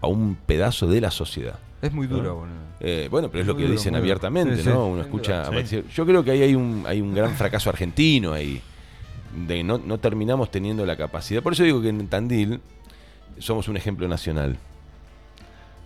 a 0.00 0.06
un 0.06 0.36
pedazo 0.36 0.86
de 0.86 1.00
la 1.00 1.10
sociedad. 1.10 1.58
Es 1.82 1.92
muy 1.92 2.06
duro, 2.06 2.34
boludo. 2.36 2.54
Eh, 2.80 3.08
bueno, 3.10 3.28
pero 3.30 3.40
es 3.42 3.46
lo 3.46 3.56
que 3.56 3.62
duro, 3.62 3.72
dicen 3.72 3.96
abiertamente, 3.96 4.56
Sí, 4.56 4.62
sí. 4.64 4.68
¿no? 4.68 4.86
Uno 4.86 5.00
escucha. 5.02 5.50
Matías- 5.50 5.84
Yo 5.94 6.06
creo 6.06 6.22
que 6.22 6.30
ahí 6.32 6.42
hay 6.42 6.54
un, 6.54 6.84
hay 6.86 7.00
un 7.00 7.14
gran 7.14 7.34
fracaso 7.34 7.70
argentino 7.70 8.32
ahí. 8.32 8.60
De 9.46 9.62
no, 9.64 9.78
no 9.78 9.98
terminamos 9.98 10.50
teniendo 10.50 10.84
la 10.86 10.96
capacidad. 10.96 11.42
Por 11.42 11.52
eso 11.54 11.62
digo 11.64 11.80
que 11.82 11.88
en 11.88 12.06
Tandil 12.08 12.60
somos 13.38 13.68
un 13.68 13.76
ejemplo 13.76 14.06
nacional. 14.08 14.56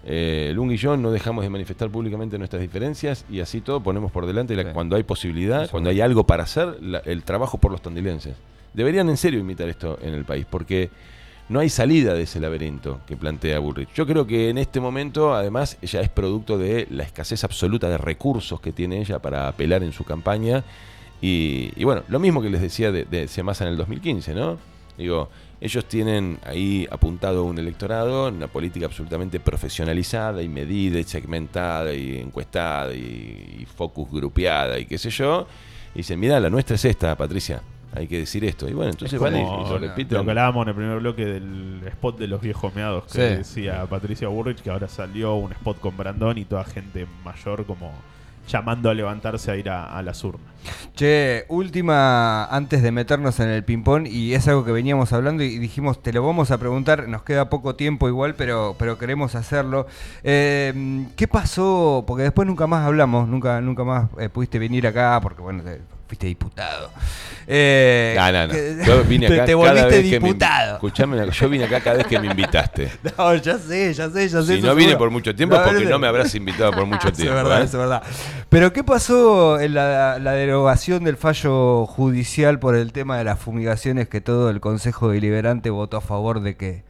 Eh, 0.05 0.53
Lung 0.55 0.72
y 0.72 0.76
yo 0.78 0.96
no 0.96 1.11
dejamos 1.11 1.44
de 1.44 1.51
manifestar 1.51 1.90
públicamente 1.90 2.38
nuestras 2.38 2.62
diferencias 2.62 3.24
y 3.30 3.40
así 3.40 3.61
todo 3.61 3.80
ponemos 3.82 4.11
por 4.11 4.26
delante 4.26 4.57
la- 4.57 4.62
Sí. 4.64 4.68
cuando 4.72 4.96
hay 4.96 5.03
posibilidad, 5.03 5.64
Eso 5.64 5.70
cuando 5.72 5.90
hay 5.90 6.01
algo 6.01 6.24
para 6.24 6.44
hacer, 6.44 6.82
la- 6.82 7.01
el 7.01 7.22
trabajo 7.22 7.59
por 7.59 7.70
los 7.70 7.82
tandilenses. 7.82 8.34
Deberían 8.72 9.09
en 9.11 9.16
serio 9.16 9.40
imitar 9.40 9.68
esto 9.68 9.98
en 10.03 10.14
el 10.14 10.24
país, 10.24 10.46
porque 10.48 10.88
no 11.51 11.59
hay 11.61 11.68
salida 11.68 12.14
de 12.14 12.22
ese 12.22 12.40
laberinto 12.40 13.01
que 13.07 13.16
plantea 13.16 13.59
Bullrich. 13.59 13.92
Yo 13.94 14.07
creo 14.07 14.26
que 14.26 14.48
en 14.48 14.57
este 14.59 14.78
momento, 14.80 15.34
además, 15.34 15.76
ella 15.82 16.01
es 16.01 16.09
producto 16.09 16.57
de 16.57 16.86
la 16.90 17.03
escasez 17.03 17.42
absoluta 17.44 17.88
de 17.88 17.98
recursos 17.98 18.61
que 18.61 18.72
tiene 18.72 19.01
ella 19.01 19.18
para 19.18 19.48
apelar 19.48 19.82
en 19.82 19.92
su 19.92 20.05
campaña. 20.05 20.62
Y, 21.20 21.72
y 21.76 21.84
bueno, 21.84 22.03
lo 22.09 22.18
mismo 22.20 22.40
que 22.40 22.48
les 22.48 22.62
decía 22.62 22.90
de, 22.92 23.05
de 23.05 23.28
Semasa 23.28 23.64
en 23.64 23.72
el 23.72 23.76
2015, 23.76 24.32
¿no? 24.34 24.57
Digo, 24.96 25.28
ellos 25.61 25.84
tienen 25.86 26.38
ahí 26.44 26.86
apuntado 26.90 27.44
un 27.44 27.58
electorado, 27.58 28.28
una 28.28 28.46
política 28.46 28.86
absolutamente 28.86 29.40
profesionalizada 29.40 30.42
y 30.42 30.48
medida 30.48 30.98
y 30.98 31.04
segmentada 31.04 31.92
y 31.94 32.18
encuestada 32.18 32.94
y, 32.94 33.58
y 33.61 33.66
focus 33.66 34.11
grupeada 34.11 34.78
y 34.78 34.86
qué 34.86 34.96
sé 34.98 35.11
yo. 35.11 35.46
Y 35.94 35.98
dicen, 35.98 36.18
mira, 36.20 36.38
la 36.40 36.48
nuestra 36.50 36.76
es 36.76 36.84
esta, 36.84 37.16
Patricia. 37.16 37.61
Hay 37.92 38.06
que 38.06 38.18
decir 38.18 38.44
esto. 38.44 38.68
Y 38.68 38.72
bueno, 38.72 38.92
entonces 38.92 39.14
Es 39.16 39.20
van 39.20 39.34
y- 39.36 39.42
lo 39.42 39.76
repiten. 39.78 40.16
Lo 40.18 40.24
que 40.24 40.30
hablábamos 40.30 40.62
en 40.62 40.68
el 40.68 40.74
primer 40.76 40.98
bloque 41.00 41.24
del 41.24 41.80
spot 41.88 42.18
de 42.18 42.28
los 42.28 42.40
viejos 42.40 42.72
meados 42.74 43.04
que 43.06 43.12
Sí. 43.12 43.18
decía 43.36 43.84
Patricia 43.86 44.28
Burrich, 44.28 44.62
que 44.62 44.70
ahora 44.70 44.86
salió 44.88 45.34
un 45.34 45.50
spot 45.52 45.80
con 45.80 45.96
Brandon 45.96 46.38
y 46.38 46.44
toda 46.44 46.62
gente 46.64 47.06
mayor 47.24 47.66
como 47.66 47.92
llamando 48.51 48.90
a 48.90 48.94
levantarse 48.94 49.51
a 49.51 49.57
ir 49.57 49.70
a, 49.70 49.96
a 49.96 50.03
las 50.03 50.22
urnas. 50.24 50.51
Che, 50.94 51.46
última 51.48 52.44
antes 52.44 52.82
de 52.82 52.92
meternos 52.92 53.40
en 53.40 53.48
el 53.48 53.64
ping-pong, 53.64 54.07
y 54.07 54.34
es 54.34 54.46
algo 54.48 54.64
que 54.64 54.72
veníamos 54.72 55.12
hablando 55.12 55.42
y 55.42 55.59
dijimos, 55.59 56.03
te 56.03 56.12
lo 56.12 56.24
vamos 56.24 56.51
a 56.51 56.59
preguntar, 56.59 57.09
nos 57.09 57.22
queda 57.22 57.48
poco 57.48 57.76
tiempo 57.76 58.09
igual, 58.09 58.34
pero, 58.34 58.76
pero 58.78 58.98
queremos 58.98 59.34
hacerlo. 59.34 59.86
Eh, 60.22 61.07
¿Qué 61.16 61.28
pasó? 61.28 62.05
Porque 62.07 62.24
después 62.24 62.46
nunca 62.46 62.66
más 62.66 62.86
hablamos, 62.86 63.28
nunca, 63.28 63.61
nunca 63.61 63.84
más 63.84 64.11
eh, 64.18 64.28
pudiste 64.28 64.59
venir 64.59 64.86
acá, 64.86 65.18
porque 65.22 65.40
bueno, 65.40 65.62
fuiste 66.11 66.26
diputado. 66.26 66.90
Eh, 67.46 68.14
No, 68.16 68.32
no, 68.32 68.46
no. 68.48 68.52
que- 68.52 68.82
Yo 68.84 69.04
vine 69.04 69.28
te- 69.28 69.34
acá 69.34 69.44
te, 69.46 69.52
cada 69.52 69.82
volviste 69.84 70.02
diputado. 70.02 70.74
Escuchame 70.74 71.16
una 71.16 71.26
cosa, 71.26 71.38
yo 71.40 71.48
vine 71.48 71.64
acá 71.66 71.80
cada 71.80 71.96
vez 71.98 72.06
que 72.08 72.18
me 72.18 72.26
invitaste. 72.26 72.90
No, 73.18 73.34
ya 73.36 73.58
sé, 73.58 73.94
ya 73.94 74.11
sé, 74.11 74.28
ya 74.28 74.42
sé. 74.42 74.56
Si 74.56 74.62
no 74.62 74.74
vine 74.74 74.88
seguro. 74.90 74.98
por 74.98 75.11
mucho 75.11 75.34
tiempo 75.34 75.54
es 75.56 75.62
porque 75.62 75.84
no 75.84 75.98
me 76.00 76.08
habrás 76.08 76.34
invitado 76.34 76.72
por 76.72 76.84
mucho 76.86 77.12
tiempo. 77.12 77.36
es 77.36 77.42
verdad, 77.44 77.61
¿eh? 77.62 77.64
es 77.64 77.72
verdad. 77.72 78.02
Pero 78.48 78.72
¿qué 78.72 78.82
pasó 78.82 79.61
en 79.61 79.74
la, 79.74 80.18
la 80.18 80.32
derogación 80.32 81.04
del 81.04 81.16
fallo 81.16 81.86
judicial 81.86 82.58
por 82.58 82.74
el 82.74 82.92
tema 82.92 83.16
de 83.18 83.24
las 83.24 83.38
fumigaciones 83.38 84.08
que 84.08 84.20
todo 84.20 84.50
el 84.50 84.61
Consejo 84.61 85.11
Deliberante 85.11 85.70
votó 85.70 85.96
a 85.96 86.00
favor 86.00 86.40
de 86.42 86.56
que... 86.56 86.82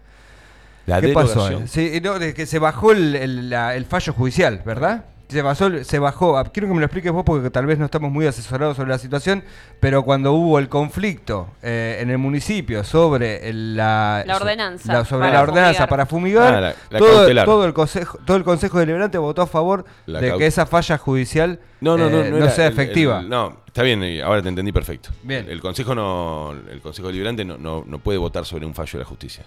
La 0.87 1.01
¿Qué 1.01 1.09
pasó? 1.13 1.45
derogación. 1.45 1.69
Sí, 1.69 2.01
no, 2.03 2.19
de 2.19 2.33
que 2.35 2.47
se 2.47 2.59
bajó 2.59 2.93
el, 2.93 3.15
el- 3.15 3.51
la- 3.51 3.77
el 3.77 3.85
fallo 3.85 4.13
judicial, 4.15 4.63
¿verdad? 4.65 5.05
Se, 5.31 5.43
basó, 5.43 5.85
se 5.85 5.99
bajó, 5.99 6.37
ah, 6.37 6.45
quiero 6.45 6.67
que 6.69 6.75
me 6.75 6.81
lo 6.81 6.87
expliques 6.87 7.13
vos 7.13 7.23
porque 7.25 7.51
tal 7.51 7.65
vez 7.67 7.79
no 7.79 7.85
estamos 7.85 8.11
muy 8.11 8.27
asesorados 8.27 8.77
sobre 8.77 8.91
la 8.91 8.99
situación, 8.99 9.45
pero 9.79 10.03
cuando 10.03 10.33
hubo 10.33 10.59
el 10.59 10.69
conflicto 10.69 11.49
eh, 11.63 11.99
en 12.01 12.11
el 12.11 12.19
municipio 12.19 12.83
sobre 12.85 13.49
el- 13.49 13.77
la, 13.77 14.25
La 14.27 14.37
ordenanza 14.37 14.93
la- 14.93 15.05
sobre 15.05 15.27
para 15.29 15.33
la 15.35 15.43
ordenanza 15.43 15.73
fumigar. 15.73 15.89
para 15.89 16.07
fumigar, 16.07 16.55
Ah, 16.55 16.61
la- 16.61 16.75
la 16.91 17.45
todo, 17.45 17.65
el 17.65 17.73
consejo, 17.73 18.19
todo 18.27 18.37
el 18.37 18.45
consejo 18.45 18.79
deliberante 18.81 19.19
votó 19.19 19.43
a 19.43 19.47
favor 19.47 19.85
La 20.07 20.21
de 20.21 20.37
que 20.37 20.47
esa 20.47 20.67
falla 20.67 20.99
judicial 20.99 21.61
No, 21.81 21.97
no, 21.97 22.11
no, 22.11 22.21
eh, 22.23 22.31
no, 22.31 22.51
sea 22.51 22.67
el- 22.67 22.73
efectiva. 22.73 23.21
el- 23.21 23.29
no, 23.29 23.59
está 23.67 23.83
bien, 23.83 24.03
ahora 24.23 24.43
te 24.43 24.49
entendí 24.49 24.73
perfecto. 24.73 25.11
Bien. 25.23 25.47
El 25.49 25.61
Consejo 25.61 25.95
no, 25.95 26.53
el 26.71 26.81
Consejo 26.81 27.07
Deliberante 27.09 27.45
no, 27.45 27.57
no, 27.57 27.85
no 27.87 27.99
puede 28.01 28.19
votar 28.19 28.45
sobre 28.45 28.67
un 28.67 28.75
fallo 28.75 28.93
de 28.95 28.99
la 28.99 29.05
justicia. 29.09 29.45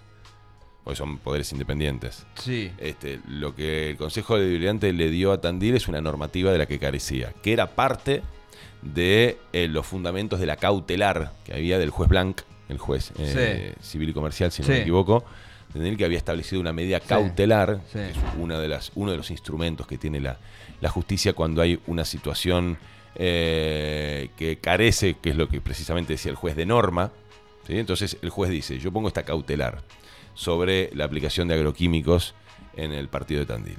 Porque 0.83 0.97
son 0.97 1.17
poderes 1.17 1.51
independientes. 1.53 2.25
Sí. 2.35 2.71
Este, 2.77 3.19
lo 3.27 3.55
que 3.55 3.91
el 3.91 3.97
Consejo 3.97 4.37
Deliberante 4.37 4.91
le 4.91 5.09
dio 5.09 5.31
a 5.31 5.39
Tandil 5.39 5.75
es 5.75 5.87
una 5.87 6.01
normativa 6.01 6.51
de 6.51 6.57
la 6.57 6.65
que 6.65 6.77
carecía, 6.79 7.33
que 7.41 7.53
era 7.53 7.67
parte 7.67 8.21
de 8.81 9.37
eh, 9.53 9.67
los 9.69 9.85
fundamentos 9.87 10.41
de 10.41 10.45
la 10.45 10.57
cautelar 10.57 11.31
que 11.45 11.53
había 11.53 11.79
del 11.79 11.89
juez 11.89 12.09
Blanc, 12.09 12.41
el 12.67 12.77
juez 12.79 13.13
eh, 13.17 13.75
civil 13.81 14.09
y 14.09 14.13
comercial, 14.13 14.51
si 14.51 14.61
no 14.61 14.67
me 14.67 14.81
equivoco, 14.81 15.23
Tandil 15.71 15.95
que 15.97 16.03
había 16.05 16.17
establecido 16.17 16.59
una 16.59 16.73
medida 16.73 16.99
cautelar, 16.99 17.79
Sí. 17.87 17.99
que 17.99 18.09
es 18.11 18.17
una 18.37 18.59
de 18.59 18.67
las, 18.67 18.91
uno 18.95 19.11
de 19.11 19.17
los 19.17 19.31
instrumentos 19.31 19.87
que 19.87 19.97
tiene 19.97 20.19
la, 20.19 20.37
la 20.81 20.89
justicia 20.89 21.31
cuando 21.33 21.61
hay 21.61 21.79
una 21.87 22.03
situación 22.03 22.77
eh, 23.15 24.29
que 24.37 24.57
carece, 24.57 25.15
que 25.15 25.29
es 25.29 25.35
lo 25.37 25.47
que 25.47 25.61
precisamente 25.61 26.13
decía 26.13 26.29
el 26.31 26.35
juez 26.35 26.55
de 26.57 26.65
norma. 26.65 27.11
¿sí? 27.65 27.77
Entonces 27.79 28.17
el 28.21 28.29
juez 28.29 28.51
dice, 28.51 28.79
yo 28.79 28.91
pongo 28.91 29.07
esta 29.07 29.23
cautelar 29.23 29.81
sobre 30.33 30.89
la 30.93 31.05
aplicación 31.05 31.47
de 31.47 31.55
agroquímicos 31.55 32.33
en 32.75 32.91
el 32.91 33.07
partido 33.07 33.41
de 33.41 33.45
Tandil. 33.45 33.77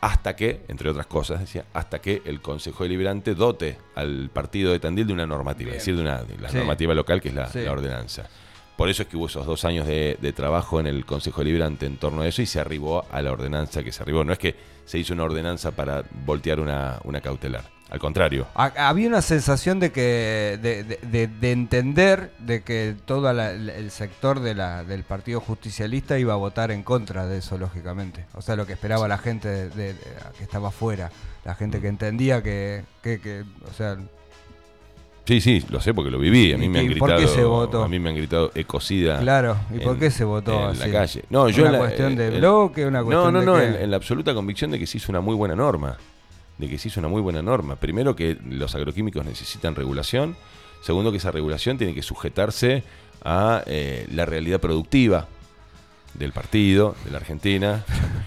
Hasta 0.00 0.36
que, 0.36 0.60
entre 0.68 0.90
otras 0.90 1.06
cosas, 1.06 1.40
decía, 1.40 1.64
hasta 1.72 2.00
que 2.00 2.22
el 2.26 2.40
Consejo 2.40 2.84
Deliberante 2.84 3.34
dote 3.34 3.78
al 3.94 4.30
partido 4.32 4.70
de 4.72 4.78
Tandil 4.78 5.06
de 5.06 5.12
una 5.14 5.26
normativa, 5.26 5.70
es 5.70 5.78
decir, 5.78 5.96
de 5.96 6.02
una 6.02 6.22
de 6.22 6.36
la 6.38 6.48
Sí. 6.50 6.56
normativa 6.58 6.94
local 6.94 7.20
que 7.20 7.30
es 7.30 7.34
la, 7.34 7.48
Sí. 7.48 7.60
la 7.60 7.72
ordenanza. 7.72 8.28
Por 8.76 8.90
eso 8.90 9.02
es 9.02 9.08
que 9.08 9.16
hubo 9.16 9.26
esos 9.26 9.46
dos 9.46 9.64
años 9.64 9.86
de, 9.86 10.18
de 10.20 10.32
trabajo 10.34 10.78
en 10.78 10.86
el 10.86 11.06
Consejo 11.06 11.40
Deliberante 11.40 11.86
en 11.86 11.96
torno 11.96 12.20
a 12.22 12.28
eso 12.28 12.42
y 12.42 12.46
se 12.46 12.60
arribó 12.60 13.06
a 13.10 13.22
la 13.22 13.32
ordenanza 13.32 13.82
que 13.82 13.90
se 13.90 14.02
arribó. 14.02 14.22
No 14.22 14.34
es 14.34 14.38
que 14.38 14.54
se 14.84 14.98
hizo 14.98 15.14
una 15.14 15.24
ordenanza 15.24 15.70
para 15.72 16.04
voltear 16.26 16.60
una, 16.60 17.00
una 17.04 17.20
cautelar. 17.22 17.64
Al 17.88 18.00
contrario. 18.00 18.48
Ha- 18.56 18.88
Había 18.88 19.06
una 19.08 19.22
sensación 19.22 19.78
de 19.78 19.92
que 19.92 20.58
de, 20.60 20.82
de- 20.82 20.98
de- 21.02 21.28
de 21.28 21.52
entender 21.52 22.32
de 22.40 22.62
que 22.62 22.96
todo 23.04 23.32
la- 23.32 23.52
el 23.52 23.90
sector 23.92 24.40
de 24.40 24.54
la, 24.56 24.82
del 24.82 25.04
Partido 25.04 25.40
Justicialista 25.40 26.18
iba 26.18 26.32
a 26.32 26.36
votar 26.36 26.72
en 26.72 26.82
contra 26.82 27.26
de 27.26 27.38
eso, 27.38 27.58
lógicamente. 27.58 28.24
O 28.34 28.42
sea, 28.42 28.56
lo 28.56 28.66
que 28.66 28.72
esperaba 28.72 29.06
la 29.06 29.18
gente 29.18 29.48
de, 29.48 29.68
de- 29.70 29.92
de- 29.94 30.00
que 30.36 30.42
estaba 30.42 30.68
afuera, 30.68 31.10
la 31.44 31.54
gente 31.54 31.80
que 31.80 31.86
entendía 31.86 32.42
que, 32.42 32.82
que, 33.02 33.20
que, 33.20 33.44
o 33.70 33.72
sea, 33.72 33.96
Sí, 35.24 35.40
sí, 35.40 35.64
lo 35.70 35.80
sé 35.80 35.92
porque 35.92 36.10
lo 36.10 36.20
viví. 36.20 36.52
A 36.52 36.58
mí 36.58 36.66
¿Y 36.66 36.68
me 36.68 36.78
han 36.80 36.88
qué- 36.88 36.96
por 36.96 37.08
qué 37.08 37.16
gritado. 37.16 37.34
se 37.36 37.42
votó? 37.44 37.82
A 37.82 37.88
mí 37.88 37.98
me 37.98 38.10
han 38.10 38.14
gritado 38.16 38.52
ecocida. 38.54 39.18
claro. 39.18 39.56
¿Y 39.74 39.80
por 39.80 39.94
en- 39.94 40.00
qué 40.00 40.10
se 40.12 40.22
votó 40.24 40.52
en 40.52 40.68
así? 40.70 40.78
la 40.90 40.92
calle. 41.00 41.24
No, 41.30 41.48
yo 41.48 41.62
una 41.62 41.66
en 41.66 41.72
la- 41.72 41.78
cuestión 41.80 42.14
de 42.16 42.28
en- 42.28 42.38
bloque, 42.38 42.86
una 42.86 43.02
cuestión 43.02 43.32
No, 43.32 43.32
no, 43.32 43.40
de 43.40 43.46
no, 43.46 43.54
qué? 43.56 43.64
en, 43.78 43.82
en 43.84 43.90
la 43.90 43.96
absoluta 43.96 44.34
convicción 44.34 44.70
de 44.70 44.78
que 44.78 44.86
se 44.86 44.98
hizo 44.98 45.10
una 45.10 45.20
muy 45.20 45.34
buena 45.34 45.56
norma. 45.56 45.96
De 46.58 46.68
que 46.68 46.78
se 46.78 46.88
hizo 46.88 47.00
una 47.00 47.08
muy 47.08 47.20
buena 47.20 47.42
norma. 47.42 47.76
Primero 47.76 48.16
que 48.16 48.38
los 48.48 48.74
agroquímicos 48.74 49.24
necesitan 49.24 49.74
regulación. 49.74 50.36
Segundo 50.82 51.10
que 51.10 51.18
esa 51.18 51.30
regulación 51.30 51.78
tiene 51.78 51.94
que 51.94 52.02
sujetarse 52.02 52.82
a 53.22 53.62
eh, 53.66 54.06
la 54.12 54.24
realidad 54.24 54.60
productiva 54.60 55.28
del 56.18 56.32
partido, 56.32 56.94
de 57.04 57.10
la 57.10 57.18
Argentina. 57.18 57.84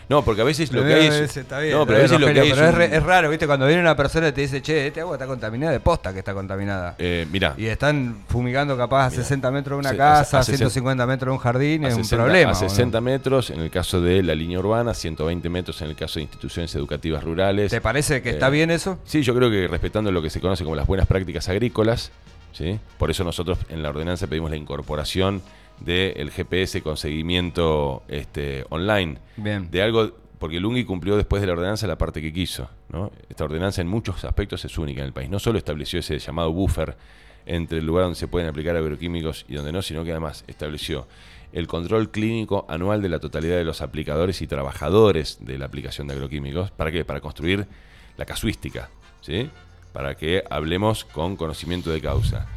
No, 0.10 0.24
porque 0.24 0.42
a 0.42 0.44
veces 0.44 0.72
lo 0.72 0.84
que 0.84 0.94
hay 0.94 1.08
es... 1.08 1.38
Está 1.38 1.60
bien, 1.60 1.74
no, 1.74 1.82
está 1.82 1.88
pero 1.88 2.00
a 2.00 2.02
veces 2.02 2.20
lo 2.20 2.26
que 2.28 2.40
hay 2.40 2.50
pero 2.52 2.64
es 2.64 2.70
es, 2.70 2.76
re- 2.76 2.88
un- 2.88 2.94
es 2.94 3.04
raro, 3.04 3.30
¿viste? 3.30 3.46
Cuando 3.48 3.68
viene 3.68 3.82
una 3.82 3.96
persona 3.96 4.30
y 4.30 4.32
te 4.32 4.42
dice, 4.42 4.62
che, 4.62 4.88
este 4.88 5.02
agua 5.02 5.16
está 5.16 5.28
contaminada, 5.28 5.72
de 5.72 5.80
posta 5.80 6.12
que 6.14 6.20
está 6.20 6.34
contaminada. 6.34 6.96
Eh, 6.98 7.28
mirá, 7.32 7.54
Y 7.58 7.66
están 7.68 8.24
fumigando 8.28 8.76
capaz 8.78 9.06
a 9.08 9.10
Mirá. 9.12 9.24
60 9.24 9.52
metros 9.52 9.76
de 9.84 9.90
una 9.90 9.98
casa, 9.98 10.38
a 10.38 10.40
a 10.42 10.44
60 10.44 10.58
150 10.70 11.06
metros 11.06 11.28
de 11.28 11.32
un 11.34 11.38
jardín, 11.40 11.86
es 11.86 11.94
60, 11.96 12.16
un 12.16 12.22
problema. 12.24 12.52
a 12.52 12.58
¿o 12.58 12.62
no? 12.62 12.70
60 12.70 13.02
metros 13.02 13.50
en 13.52 13.60
el 13.60 13.70
caso 13.70 14.02
de 14.02 14.24
la 14.24 14.34
línea 14.36 14.60
urbana, 14.60 14.94
120 14.94 15.50
metros 15.50 15.82
en 15.82 15.90
el 15.90 15.96
caso 15.96 16.16
de 16.20 16.24
instituciones 16.24 16.74
educativas 16.76 17.24
rurales. 17.24 17.70
¿Te 17.72 17.82
parece 17.82 18.22
que 18.22 18.32
está 18.32 18.48
Eh, 18.48 18.52
bien 18.52 18.72
eso? 18.72 18.98
Sí, 19.06 19.22
yo 19.22 19.36
creo 19.36 19.50
que 19.52 19.68
respetando 19.68 20.12
lo 20.12 20.22
que 20.22 20.30
se 20.30 20.40
conoce 20.40 20.64
como 20.64 20.76
las 20.76 20.88
buenas 20.88 21.06
prácticas 21.08 21.48
agrícolas, 21.50 22.12
¿sí? 22.52 22.80
por 22.98 23.12
eso 23.12 23.24
nosotros 23.24 23.60
en 23.70 23.84
la 23.84 23.90
ordenanza 23.90 24.26
pedimos 24.28 24.50
la 24.50 24.58
incorporación 24.58 25.42
del 25.80 26.32
GPS 26.32 26.82
con 26.82 26.98
seguimiento 26.98 28.04
este, 28.08 28.66
online. 28.70 29.18
Bien. 29.38 29.70
De 29.72 29.82
algo, 29.82 30.12
porque 30.40 30.58
el 30.58 30.66
UNGI 30.66 30.86
cumplió 30.86 31.18
después 31.18 31.42
de 31.42 31.48
la 31.48 31.54
ordenanza 31.54 31.88
la 31.88 31.98
parte 31.98 32.22
que 32.22 32.34
quiso. 32.34 32.70
¿no? 32.90 33.12
Esta 33.30 33.46
ordenanza 33.46 33.82
en 33.82 33.88
muchos 33.88 34.24
aspectos 34.26 34.66
es 34.66 34.78
única 34.78 35.02
en 35.02 35.08
el 35.08 35.14
país. 35.14 35.30
No 35.30 35.40
solo 35.40 35.58
estableció 35.58 36.00
ese 36.00 36.20
llamado 36.20 36.52
buffer 36.52 36.98
entre 37.46 37.80
el 37.80 37.86
lugar 37.86 38.04
donde 38.04 38.20
se 38.20 38.28
pueden 38.28 38.48
aplicar 38.48 38.76
agroquímicos 38.76 39.46
y 39.48 39.56
donde 39.56 39.72
no, 39.72 39.82
sino 39.82 40.04
que 40.04 40.12
además 40.12 40.44
estableció 40.48 41.08
el 41.52 41.68
control 41.68 42.12
clínico 42.12 42.66
anual 42.70 43.02
de 43.02 43.10
la 43.10 43.20
totalidad 43.20 43.58
de 43.58 43.64
los 43.64 43.82
aplicadores 43.82 44.42
y 44.42 44.48
trabajadores 44.48 45.40
de 45.42 45.58
la 45.58 45.66
aplicación 45.66 46.08
de 46.08 46.14
agroquímicos. 46.14 46.72
¿Para 46.72 46.92
qué? 46.92 47.06
Para 47.06 47.22
construir 47.22 47.68
la 48.18 48.26
casuística, 48.26 48.90
¿sí? 49.22 49.50
Para 49.94 50.16
que 50.16 50.44
hablemos 50.50 51.06
con 51.06 51.36
conocimiento 51.36 51.90
de 51.90 52.02
causa. 52.02 52.48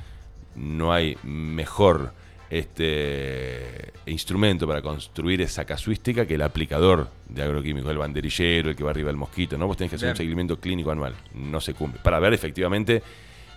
No 0.55 0.93
hay 0.93 1.17
mejor 1.23 2.13
este 2.53 3.93
instrumento 4.05 4.67
para 4.67 4.83
construir 4.83 5.41
esa 5.41 5.65
casuística 5.65 6.27
que 6.27 6.35
el 6.35 6.43
aplicador 6.43 7.09
de 7.27 7.43
agroquímicos, 7.43 7.91
el 7.91 7.97
banderillero, 7.97 8.69
el 8.69 8.77
que 8.77 8.85
va 8.85 8.91
arriba 8.91 9.07
del 9.07 9.17
mosquito, 9.17 9.57
¿no? 9.57 9.67
Vos 9.67 9.79
tenés 9.79 9.89
que 9.89 9.97
hacer 9.97 10.09
Bien. 10.09 10.13
un 10.13 10.17
seguimiento 10.19 10.61
clínico 10.61 10.91
anual. 10.91 11.15
No 11.33 11.63
se 11.63 11.73
cumple. 11.73 12.03
Para 12.03 12.21
ver 12.21 12.35
efectivamente 12.35 13.03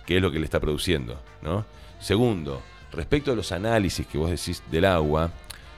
qué 0.06 0.16
es 0.16 0.22
lo 0.22 0.30
que 0.30 0.38
le 0.38 0.46
está 0.46 0.60
produciendo, 0.60 1.20
¿no? 1.42 1.66
Segundo, 2.00 2.62
respecto 2.90 3.32
a 3.32 3.36
los 3.36 3.52
análisis 3.52 4.06
que 4.06 4.16
vos 4.16 4.30
decís 4.30 4.62
del 4.70 4.86
agua, 4.86 5.30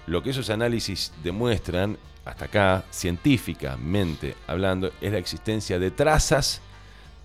lo 0.06 0.22
que 0.22 0.30
esos 0.30 0.48
análisis 0.48 1.12
demuestran, 1.24 1.98
hasta 2.24 2.44
acá, 2.44 2.84
científicamente 2.92 4.36
hablando, 4.46 4.92
es 5.00 5.10
la 5.10 5.18
existencia 5.18 5.80
de 5.80 5.90
trazas 5.90 6.62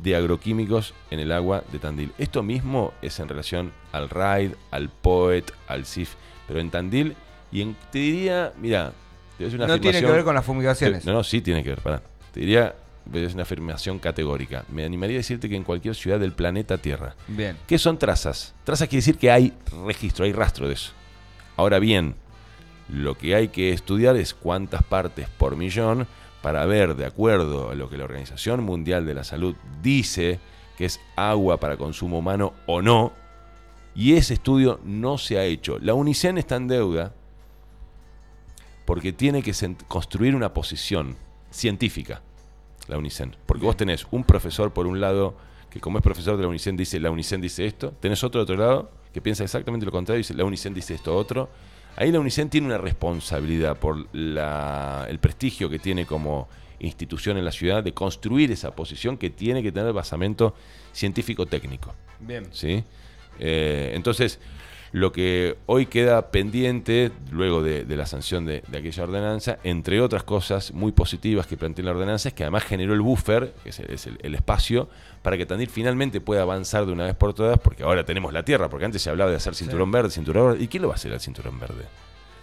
de 0.04 0.16
agroquímicos 0.16 0.94
en 1.10 1.20
el 1.20 1.32
agua 1.32 1.64
de 1.72 1.80
Tandil. 1.80 2.12
Esto 2.18 2.44
mismo 2.44 2.94
es 3.02 3.20
en 3.20 3.30
relación 3.30 3.72
al 3.92 4.10
RAID, 4.10 4.52
al 4.72 4.90
POET, 4.90 5.52
al 5.68 5.86
CIF, 5.86 6.16
pero 6.48 6.60
en 6.60 6.70
Tandil 6.70 7.16
y 7.52 7.62
en, 7.62 7.76
te 7.92 8.00
diría, 8.00 8.52
mira, 8.60 8.92
te 9.38 9.44
voy 9.44 9.46
a 9.46 9.46
decir 9.46 9.60
una 9.60 9.68
No 9.68 9.80
tiene 9.80 10.02
que 10.02 10.12
ver 10.12 10.24
con 10.24 10.36
las 10.36 10.46
fumigaciones. 10.46 11.06
no, 11.06 11.14
no, 11.14 11.24
sí 11.24 11.42
tiene 11.42 11.64
que 11.64 11.70
ver, 11.70 11.80
pará. 11.80 12.02
Te 12.34 12.42
diría, 12.42 12.76
es 13.14 13.34
una 13.34 13.44
afirmación 13.44 14.00
categórica. 14.00 14.66
Me 14.70 14.84
animaría 14.84 15.18
a 15.18 15.20
decirte 15.20 15.48
que 15.48 15.56
en 15.56 15.64
cualquier 15.64 15.96
ciudad 15.96 16.20
del 16.20 16.34
planeta 16.34 16.78
Tierra. 16.78 17.16
Bien. 17.28 17.58
¿Qué 17.68 17.78
son 17.78 17.98
trazas? 17.98 18.54
Trazas 18.64 18.88
quiere 18.90 19.00
decir 19.00 19.18
que 19.18 19.32
hay 19.32 19.54
registro, 19.86 20.26
hay 20.26 20.34
rastro 20.34 20.68
de 20.68 20.74
eso. 20.74 20.92
Ahora 21.56 21.80
bien, 21.80 22.16
lo 22.90 23.18
que 23.18 23.36
hay 23.36 23.50
que 23.50 23.72
estudiar 23.72 24.18
es 24.18 24.34
cuántas 24.34 24.84
partes 24.84 25.30
por 25.30 25.56
millón 25.56 26.08
para 26.44 26.66
ver, 26.66 26.98
de 26.98 27.06
acuerdo 27.06 27.70
a 27.70 27.74
lo 27.74 27.90
que 27.90 27.98
la 27.98 28.04
Organización 28.04 28.66
Mundial 28.66 29.06
de 29.06 29.14
la 29.14 29.24
Salud 29.24 29.56
dice 29.82 30.42
que 30.78 30.84
es 30.84 31.00
agua 31.16 31.58
para 31.58 31.78
consumo 31.78 32.20
humano 32.20 32.54
o 32.68 32.82
no, 32.82 33.14
y 33.96 34.16
ese 34.16 34.34
estudio 34.34 34.82
no 34.84 35.18
se 35.18 35.40
ha 35.40 35.46
hecho. 35.46 35.80
La 35.80 35.94
UNICEN 35.94 36.38
está 36.38 36.58
en 36.58 36.68
deuda 36.68 37.14
porque 38.84 39.14
tiene 39.14 39.42
que 39.42 39.54
construir 39.88 40.36
una 40.36 40.54
posición 40.54 41.16
científica, 41.50 42.22
la 42.90 42.98
UNICEN. 42.98 43.38
Porque 43.46 43.66
vos 43.66 43.78
tenés 43.78 44.06
un 44.12 44.26
profesor 44.26 44.74
por 44.74 44.86
un 44.86 45.00
lado 45.00 45.38
que 45.70 45.80
como 45.80 45.98
es 45.98 46.04
profesor 46.04 46.36
de 46.36 46.44
la 46.44 46.50
UNICEN 46.50 46.76
dice, 46.76 47.00
la 47.00 47.10
UNICEN 47.10 47.40
dice 47.40 47.66
esto, 47.66 47.94
tenés 48.02 48.22
otro 48.22 48.42
de 48.42 48.44
otro 48.44 48.58
lado 48.58 48.92
que 49.14 49.22
piensa 49.22 49.46
exactamente 49.46 49.86
lo 49.86 49.94
contrario 49.94 50.20
y 50.20 50.24
dice, 50.24 50.34
la 50.34 50.44
UNICEN 50.44 50.74
dice 50.74 50.94
esto 50.94 51.16
otro. 51.16 51.50
Ahí 51.96 52.12
la 52.12 52.20
UNICEN 52.20 52.50
tiene 52.50 52.68
una 52.68 52.78
responsabilidad 52.78 53.78
por 53.78 54.08
la- 54.16 55.06
el 55.10 55.20
prestigio 55.20 55.70
que 55.70 55.80
tiene 55.80 56.06
como 56.06 56.50
institución 56.80 57.38
en 57.38 57.46
la 57.46 57.52
ciudad 57.52 57.84
de 57.84 57.94
construir 57.94 58.52
esa 58.52 58.76
posición 58.76 59.18
que 59.18 59.30
tiene 59.30 59.62
que 59.64 59.72
tener 59.72 59.94
basamento 59.94 60.56
científico-técnico. 60.92 61.94
Bien. 62.20 62.48
¿sí? 62.52 62.84
Eh, 63.40 63.92
entonces, 63.96 64.40
lo 64.94 65.12
que 65.12 65.58
hoy 65.66 65.88
queda 65.88 66.30
pendiente, 66.30 67.12
luego 67.32 67.62
de, 67.64 67.84
de 67.84 67.98
la 67.98 68.06
sanción 68.06 68.46
de, 68.46 68.64
de 68.68 68.78
aquella 68.78 69.04
ordenanza, 69.04 69.58
entre 69.64 70.00
otras 70.00 70.22
cosas 70.24 70.72
muy 70.72 70.92
positivas 70.92 71.48
que 71.48 71.58
plantea 71.58 71.84
la 71.86 71.92
ordenanza, 71.92 72.30
es 72.30 72.36
que 72.36 72.44
además 72.44 72.64
generó 72.64 72.94
el 72.94 73.02
buffer, 73.02 73.54
que 73.64 73.70
es, 73.72 73.80
el, 73.80 73.90
es 73.92 74.06
el- 74.06 74.20
el 74.22 74.36
espacio, 74.36 74.88
para 75.24 75.36
que 75.36 75.48
Tandil 75.48 75.68
finalmente 75.70 76.22
pueda 76.22 76.44
avanzar 76.44 76.86
de 76.86 76.92
una 76.92 77.06
vez 77.06 77.16
por 77.16 77.34
todas, 77.34 77.58
porque 77.60 77.82
ahora 77.84 78.06
tenemos 78.06 78.32
la 78.34 78.44
tierra, 78.46 78.70
porque 78.70 78.86
antes 78.86 79.02
se 79.02 79.10
hablaba 79.10 79.32
de 79.32 79.38
hacer 79.38 79.56
cinturón 79.56 79.92
verde, 79.92 80.12
cinturón 80.12 80.48
verde, 80.52 80.64
¿y 80.64 80.68
quién 80.68 80.84
lo 80.84 80.90
va 80.90 80.94
a 80.94 80.98
hacer 80.98 81.12
el 81.12 81.20
cinturón 81.20 81.60
verde? 81.60 81.86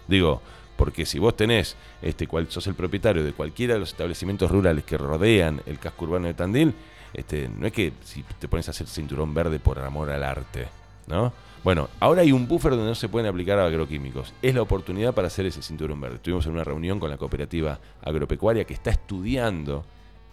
Digo, 0.09 0.41
porque 0.75 1.05
si 1.05 1.19
vos 1.19 1.37
tenés, 1.37 1.77
este, 2.01 2.27
cual, 2.27 2.47
sos 2.49 2.67
el 2.67 2.73
propietario 2.75 3.23
de 3.23 3.31
cualquiera 3.31 3.75
de 3.75 3.79
los 3.79 3.91
establecimientos 3.91 4.51
rurales 4.51 4.83
que 4.83 4.97
rodean 4.97 5.61
el 5.65 5.79
casco 5.79 6.03
urbano 6.05 6.27
de 6.27 6.33
Tandil, 6.33 6.73
este, 7.13 7.47
no 7.47 7.65
es 7.67 7.71
que 7.71 7.93
si 8.03 8.23
te 8.39 8.47
pones 8.49 8.67
a 8.67 8.71
hacer 8.71 8.87
cinturón 8.87 9.33
verde 9.33 9.59
por 9.59 9.79
amor 9.79 10.09
al 10.09 10.23
arte, 10.23 10.67
¿no? 11.07 11.31
Bueno, 11.63 11.89
ahora 11.99 12.23
hay 12.23 12.31
un 12.31 12.47
buffer 12.47 12.71
donde 12.71 12.87
no 12.87 12.95
se 12.95 13.07
pueden 13.07 13.29
aplicar 13.29 13.59
agroquímicos. 13.59 14.33
Es 14.41 14.55
la 14.55 14.63
oportunidad 14.63 15.13
para 15.13 15.27
hacer 15.27 15.45
ese 15.45 15.61
cinturón 15.61 16.01
verde. 16.01 16.15
Estuvimos 16.15 16.45
en 16.47 16.53
una 16.53 16.63
reunión 16.63 16.99
con 16.99 17.11
la 17.11 17.17
cooperativa 17.17 17.79
agropecuaria 18.01 18.63
que 18.63 18.73
está 18.73 18.89
estudiando 18.89 19.85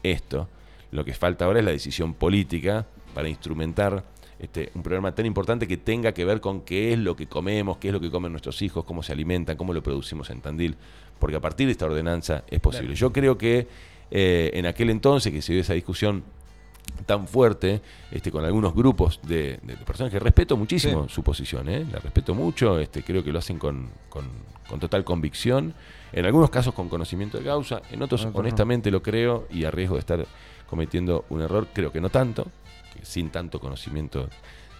esto. 0.02 0.48
Lo 0.90 1.04
que 1.04 1.12
falta 1.12 1.44
ahora 1.44 1.58
es 1.58 1.66
la 1.66 1.70
decisión 1.70 2.14
política 2.14 2.86
para 3.14 3.28
instrumentar 3.28 4.04
este, 4.38 4.70
un 4.74 4.82
programa 4.82 5.14
tan 5.14 5.26
importante 5.26 5.68
que 5.68 5.76
tenga 5.76 6.12
que 6.12 6.24
ver 6.24 6.40
con 6.40 6.62
qué 6.62 6.94
es 6.94 6.98
lo 6.98 7.14
que 7.14 7.26
comemos, 7.26 7.76
qué 7.76 7.88
es 7.88 7.92
lo 7.92 8.00
que 8.00 8.10
comen 8.10 8.32
nuestros 8.32 8.62
hijos, 8.62 8.84
cómo 8.84 9.02
se 9.02 9.12
alimentan, 9.12 9.58
cómo 9.58 9.74
lo 9.74 9.82
producimos 9.82 10.30
en 10.30 10.40
Tandil, 10.40 10.76
porque 11.18 11.36
a 11.36 11.40
partir 11.40 11.66
de 11.66 11.72
esta 11.72 11.84
ordenanza 11.84 12.44
es 12.48 12.60
posible. 12.60 12.94
Yo 12.94 13.12
creo 13.12 13.36
que 13.36 13.66
eh, 14.10 14.50
en 14.54 14.64
aquel 14.64 14.88
entonces 14.88 15.30
que 15.30 15.42
se 15.42 15.52
dio 15.52 15.60
esa 15.60 15.74
discusión 15.74 16.22
tan 17.06 17.26
fuerte 17.28 17.80
este, 18.10 18.30
con 18.30 18.44
algunos 18.44 18.74
grupos 18.74 19.20
de, 19.22 19.58
de 19.62 19.76
personas 19.76 20.12
que 20.12 20.18
respeto 20.18 20.56
muchísimo 20.56 21.08
su 21.08 21.22
posición, 21.22 21.68
¿eh? 21.68 21.86
la 21.90 21.98
respeto 21.98 22.34
mucho, 22.34 22.78
este, 22.78 23.02
creo 23.02 23.22
que 23.24 23.32
lo 23.32 23.38
hacen 23.38 23.58
con, 23.58 23.88
con- 24.08 24.28
con 24.68 24.78
total 24.80 25.02
convicción, 25.02 25.72
en 26.12 26.26
algunos 26.26 26.50
casos 26.50 26.74
con 26.74 26.90
conocimiento 26.90 27.38
de 27.38 27.44
causa, 27.44 27.80
en 27.90 28.02
otros 28.02 28.26
no. 28.26 28.32
honestamente 28.32 28.90
lo 28.90 29.00
creo 29.02 29.46
y 29.50 29.64
a 29.64 29.70
riesgo 29.70 29.94
de 29.94 30.00
estar 30.00 30.26
cometiendo 30.66 31.24
un 31.30 31.40
error, 31.40 31.68
creo 31.72 31.90
que 31.90 32.00
no 32.02 32.10
tanto, 32.10 32.46
que 32.94 33.02
sin 33.04 33.30
tanto 33.30 33.60
conocimiento 33.60 34.28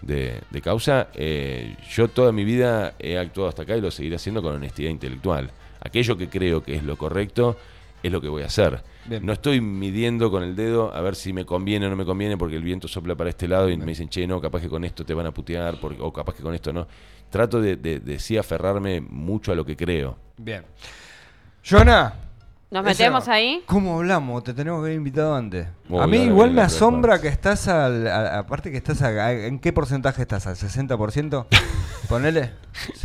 de, 0.03 0.39
de 0.51 0.61
causa. 0.61 1.07
eh, 1.15 1.75
yo 1.89 2.07
toda 2.07 2.31
mi 2.31 2.43
vida 2.43 2.93
he 2.99 3.17
actuado 3.17 3.49
hasta 3.49 3.63
acá 3.63 3.75
y 3.75 3.81
lo 3.81 3.89
seguiré 3.89 4.15
haciendo 4.17 4.43
con 4.43 4.53
honestidad 4.55 4.91
intelectual. 4.91 5.49
Aquello 5.81 6.15
que 6.17 6.29
creo 6.29 6.61
que 6.61 6.75
es 6.75 6.83
lo 6.83 6.95
correcto 6.97 7.57
es 8.01 8.11
lo 8.11 8.21
que 8.21 8.29
voy 8.29 8.43
a 8.43 8.45
hacer. 8.45 8.81
Bien. 9.05 9.25
No 9.25 9.33
estoy 9.33 9.61
midiendo 9.61 10.31
con 10.31 10.43
el 10.43 10.55
dedo 10.55 10.93
a 10.93 11.01
ver 11.01 11.15
si 11.15 11.33
me 11.33 11.45
conviene 11.45 11.87
o 11.87 11.89
no 11.89 11.95
me 11.95 12.05
conviene 12.05 12.37
porque 12.37 12.55
el 12.55 12.63
viento 12.63 12.87
sopla 12.87 13.15
para 13.15 13.29
este 13.29 13.47
lado 13.47 13.69
y 13.69 13.77
me 13.77 13.85
dicen, 13.85 14.09
che, 14.09 14.25
no, 14.27 14.39
capaz 14.39 14.61
que 14.61 14.69
con 14.69 14.83
esto 14.83 15.05
te 15.05 15.13
van 15.13 15.25
a 15.25 15.31
putear 15.31 15.79
porque, 15.79 16.01
o 16.01 16.11
capaz 16.13 16.35
que 16.35 16.43
con 16.43 16.53
esto 16.53 16.71
no. 16.71 16.87
Trato 17.29 17.61
de, 17.61 17.75
de, 17.75 17.99
de 17.99 18.19
sí 18.19 18.37
aferrarme 18.37 19.01
mucho 19.01 19.51
a 19.51 19.55
lo 19.55 19.65
que 19.65 19.75
creo. 19.75 20.17
Bien. 20.37 20.63
Jonah, 21.63 22.13
¿Nos 22.71 22.81
Eso- 22.85 22.89
metemos 22.89 23.27
ahí? 23.27 23.63
¿Cómo 23.65 23.97
hablamos? 23.97 24.43
Te 24.43 24.53
tenemos 24.53 24.79
que 24.81 24.85
haber 24.87 24.93
invitado 24.97 25.35
antes. 25.35 25.67
A 25.99 26.05
mí 26.05 26.17
igual 26.17 26.51
me 26.51 26.61
asombra 26.61 27.19
que 27.19 27.27
estás 27.27 27.67
al... 27.67 28.07
a- 28.07 28.37
aparte 28.39 28.69
que 28.69 28.77
estás... 28.77 29.01
a- 29.01 29.31
¿En 29.33 29.57
qué 29.59 29.73
porcentaje 29.73 30.21
estás? 30.21 30.45
¿Al 30.45 30.55
60%? 30.55 31.45
Ponele. 32.09 32.53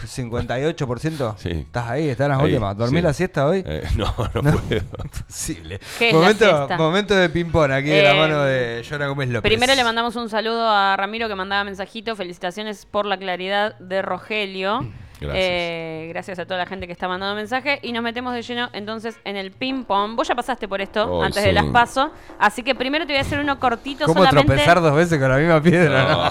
¿58%? 0.06 1.34
Sí. 1.38 1.48
Estás 1.50 1.88
ahí, 1.90 2.08
estás 2.08 2.26
en 2.26 2.30
las 2.32 2.38
Ahí, 2.40 2.44
últimas. 2.46 2.76
¿Dormís 2.76 3.00
sí. 3.00 3.02
la 3.02 3.12
siesta 3.12 3.46
hoy? 3.46 3.62
Eh, 3.66 3.82
no, 3.96 4.14
no, 4.34 4.42
No. 4.42 4.52
puedo. 4.58 4.82
Imposible. 5.04 5.80
¿Qué 5.98 6.08
es 6.08 6.14
la 6.14 6.20
momento, 6.20 6.44
siesta? 6.56 6.76
momento 6.78 7.14
de 7.14 7.28
ping-pong 7.30 7.70
aquí 7.72 7.88
de 7.88 8.02
la 8.02 8.12
Eh, 8.14 8.18
mano 8.18 8.42
de 8.44 8.84
Jonah 8.88 9.06
Gómez 9.06 9.28
López. 9.30 9.48
Primero 9.50 9.74
le 9.74 9.84
mandamos 9.84 10.14
un 10.16 10.28
saludo 10.28 10.68
a 10.68 10.96
Ramiro 10.96 11.28
que 11.28 11.34
mandaba 11.34 11.64
mensajito. 11.64 12.16
Felicitaciones 12.16 12.86
por 12.86 13.06
la 13.06 13.16
claridad 13.18 13.78
de 13.78 14.02
Rogelio. 14.02 14.86
Gracias. 15.20 15.44
Eh, 15.48 16.06
gracias 16.10 16.38
a 16.38 16.44
toda 16.44 16.58
la 16.58 16.66
gente 16.66 16.86
que 16.86 16.92
está 16.92 17.06
mandando 17.08 17.34
mensaje. 17.36 17.78
Y 17.82 17.92
nos 17.92 18.02
metemos 18.02 18.34
de 18.34 18.42
lleno 18.42 18.68
entonces 18.72 19.16
en 19.24 19.36
el 19.36 19.52
ping-pong. 19.52 20.16
Vos 20.16 20.26
ya 20.28 20.34
pasaste 20.34 20.66
por 20.68 20.80
esto 20.80 21.04
Oh, 21.04 21.22
antes 21.22 21.42
sí. 21.42 21.48
de 21.48 21.52
las 21.52 21.66
paso. 21.66 22.10
Así 22.38 22.62
que 22.62 22.74
primero 22.74 23.06
te 23.06 23.12
voy 23.12 23.18
a 23.18 23.22
hacer 23.22 23.38
uno 23.40 23.58
cortito 23.60 24.06
¿Cómo 24.06 24.20
solamente. 24.20 24.46
tropezar 24.54 24.80
dos 24.80 24.94
veces 24.94 25.18
con 25.20 25.28
la 25.30 25.36
misma 25.36 25.62
piedra? 25.62 26.08
no? 26.08 26.30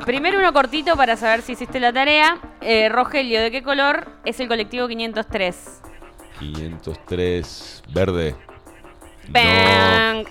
Primero 0.04 0.38
uno 0.38 0.52
cortito 0.52 0.96
para 0.96 1.16
saber 1.16 1.42
si 1.42 1.52
hiciste 1.52 1.78
la 1.80 1.92
tarea. 1.92 2.38
Eh, 2.60 2.88
Rogelio, 2.88 3.40
¿de 3.40 3.50
qué 3.50 3.62
color 3.62 4.06
es 4.24 4.38
el 4.40 4.48
colectivo 4.48 4.88
503? 4.88 5.82
503 6.38 7.82
verde. 7.92 8.34
¡Bang! 9.28 10.26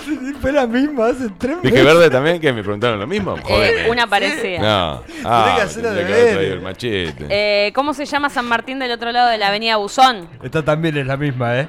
Fue 0.40 0.52
la 0.52 0.66
misma 0.66 1.08
hace 1.08 1.28
tres 1.38 1.56
No. 1.56 1.62
Dije 1.62 1.82
verde 1.82 2.10
también, 2.10 2.40
que 2.40 2.52
me 2.52 2.62
preguntaron 2.62 2.98
lo 2.98 3.06
mismo. 3.06 3.36
Eh, 3.48 3.86
una 3.90 4.06
parecida. 4.06 4.58
No. 4.60 5.02
Ah, 5.24 5.58
que 5.60 5.66
tendría 5.66 5.90
de 5.92 6.06
que 6.06 6.12
haber 6.12 6.24
ver. 6.24 6.34
traído 6.34 6.54
el 6.54 6.60
machete. 6.60 7.26
Eh, 7.28 7.72
¿Cómo 7.74 7.94
se 7.94 8.06
llama 8.06 8.30
San 8.30 8.46
Martín 8.46 8.78
del 8.78 8.92
otro 8.92 9.12
lado 9.12 9.28
de 9.28 9.38
la 9.38 9.48
avenida 9.48 9.76
Buzón? 9.76 10.28
Esta 10.42 10.64
también 10.64 10.96
es 10.96 11.06
la 11.06 11.16
misma, 11.16 11.58
¿eh? 11.58 11.68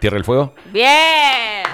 ¿Tierra 0.00 0.18
el 0.18 0.24
fuego? 0.24 0.52
¡Bien! 0.72 1.64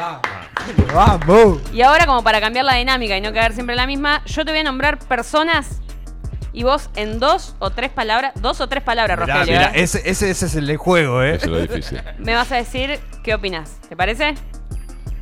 ¡Vamos! 0.95 1.59
Y 1.73 1.83
ahora, 1.83 2.07
como 2.07 2.23
para 2.23 2.41
cambiar 2.41 2.65
la 2.65 2.75
dinámica 2.75 3.17
y 3.17 3.21
no 3.21 3.33
quedar 3.33 3.53
siempre 3.53 3.75
la 3.75 3.87
misma, 3.87 4.23
yo 4.27 4.45
te 4.45 4.53
voy 4.53 4.61
a 4.61 4.65
nombrar 4.65 4.99
personas 5.01 5.81
y 6.53 6.63
vos 6.63 6.91
en 6.97 7.19
dos 7.19 7.57
o 7.59 7.71
tres 7.71 7.91
palabras, 7.91 8.33
dos 8.37 8.61
o 8.61 8.69
tres 8.69 8.83
palabras, 8.83 9.19
Mirá, 9.19 9.35
Rogelio, 9.39 9.59
mirá, 9.59 9.71
¿eh? 9.71 9.83
ese, 9.83 10.03
ese, 10.05 10.31
ese 10.31 10.47
es 10.47 10.55
el 10.55 10.67
de 10.67 10.77
juego, 10.77 11.23
¿eh? 11.23 11.37
Eso 11.37 11.47
es 11.47 11.51
lo 11.51 11.61
difícil. 11.61 12.01
me 12.19 12.35
vas 12.35 12.53
a 12.53 12.57
decir 12.57 13.01
qué 13.25 13.35
opinas. 13.35 13.79
¿Te 13.89 13.97
parece? 13.97 14.35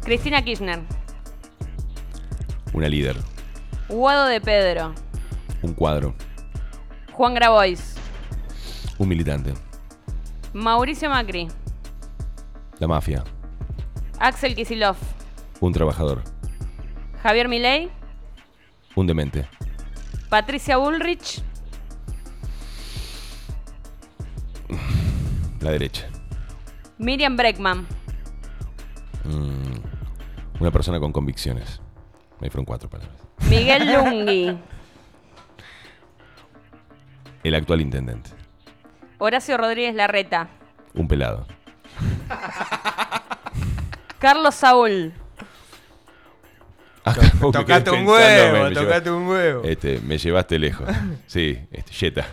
Cristina 0.05 0.42
Kirchner, 0.42 0.80
Una 2.72 2.88
líder. 2.88 3.16
Guado 3.88 4.26
de 4.26 4.40
Pedro, 4.40 4.94
Un 5.62 5.74
cuadro. 5.74 6.14
Juan 7.12 7.34
Grabois, 7.34 7.94
Un 8.98 9.09
militante. 9.09 9.55
Mauricio 10.53 11.09
Macri, 11.11 11.48
La 12.78 12.86
mafia. 12.88 13.24
Axel 14.18 14.55
Kisilov, 14.55 14.96
Un 15.61 15.72
trabajador. 15.72 16.22
Javier 17.22 17.48
Milei, 17.48 17.90
Un 18.96 19.07
demente. 19.07 19.46
Patricia 20.28 20.76
Bullrich, 20.76 21.42
La 25.61 25.70
derecha. 25.72 26.09
Miriam 26.98 27.36
Breckman, 27.36 27.86
Mm, 29.24 29.74
Una 30.61 30.70
persona 30.70 31.00
con 31.00 31.12
convicciones. 31.12 31.80
Me 32.40 32.48
fueron 32.50 32.64
cuatro 32.64 32.88
palabras. 32.88 33.16
Miguel 33.48 33.86
Lungui, 33.92 34.58
El 37.42 37.54
actual 37.54 37.80
intendente. 37.80 38.30
Horacio 39.18 39.56
Rodríguez 39.56 39.94
Larreta, 39.94 40.48
Un 40.94 41.08
pelado. 41.08 41.46
Carlos 44.18 44.54
Saúl, 44.54 45.12
Ah, 47.04 47.14
Tocate 47.40 47.90
un 47.90 48.06
huevo, 48.06 48.58
me- 48.64 48.68
me 48.68 48.74
tocate 48.74 49.11
un 49.11 49.26
huevo. 49.26 49.62
Este, 49.64 50.00
me 50.00 50.18
llevaste 50.18 50.58
lejos. 50.58 50.86
Sí, 51.26 51.58
este, 51.72 51.92
Jetta, 51.92 52.26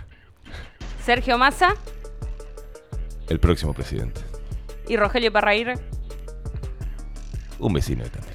Sergio 1.06 1.38
Massa 1.38 1.74
el 3.30 3.40
próximo 3.40 3.74
presidente. 3.74 4.20
y 4.90 4.98
Rogelio 4.98 5.32
Parraír. 5.32 5.80
Un 7.60 7.74
vecino 7.74 8.04
de 8.04 8.10
Tandil. 8.10 8.34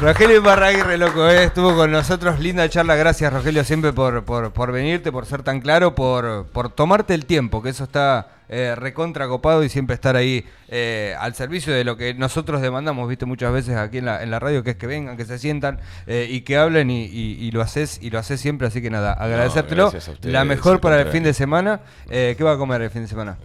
Rogelio 0.00 0.42
Barraguirre, 0.42 0.98
loco, 0.98 1.28
eh, 1.30 1.44
estuvo 1.44 1.74
con 1.76 1.92
nosotros. 1.92 2.40
Linda 2.40 2.68
charla. 2.68 2.96
Gracias, 2.96 3.32
Rogelio, 3.32 3.62
siempre 3.62 3.92
por, 3.92 4.24
por, 4.24 4.52
por 4.52 4.72
venirte, 4.72 5.12
por 5.12 5.24
ser 5.24 5.42
tan 5.44 5.60
claro, 5.60 5.94
por, 5.94 6.46
por 6.48 6.68
tomarte 6.70 7.14
el 7.14 7.26
tiempo, 7.26 7.62
que 7.62 7.68
eso 7.68 7.84
está 7.84 8.28
eh, 8.48 8.74
recontra 8.76 9.28
copado 9.28 9.62
y 9.62 9.68
siempre 9.68 9.94
estar 9.94 10.16
ahí 10.16 10.44
eh, 10.68 11.14
al 11.20 11.34
servicio 11.36 11.72
de 11.72 11.84
lo 11.84 11.96
que 11.96 12.12
nosotros 12.12 12.60
demandamos, 12.60 13.08
viste, 13.08 13.24
muchas 13.24 13.52
veces 13.52 13.76
aquí 13.76 13.98
en 13.98 14.06
la, 14.06 14.22
en 14.22 14.30
la 14.32 14.40
radio, 14.40 14.64
que 14.64 14.70
es 14.70 14.76
que 14.76 14.88
vengan, 14.88 15.16
que 15.16 15.24
se 15.26 15.38
sientan 15.38 15.78
eh, 16.08 16.26
y 16.28 16.40
que 16.40 16.56
hablen 16.58 16.90
y, 16.90 17.04
y- 17.04 17.38
y 17.46 17.50
lo 17.52 17.62
haces 17.62 17.98
y 18.02 18.10
lo 18.10 18.18
haces 18.18 18.40
siempre. 18.40 18.66
Así 18.66 18.82
que 18.82 18.90
nada, 18.90 19.12
agradecértelo. 19.12 19.86
ustedes, 19.86 20.32
la 20.32 20.44
mejor 20.44 20.80
para 20.80 21.00
el 21.02 21.08
fin 21.08 21.22
de 21.22 21.32
semana. 21.34 21.80
Eh, 22.10 22.34
¿Qué 22.36 22.42
va 22.42 22.52
a 22.54 22.58
comer 22.58 22.82
el 22.82 22.90
fin 22.90 23.02
de 23.02 23.08
semana? 23.08 23.36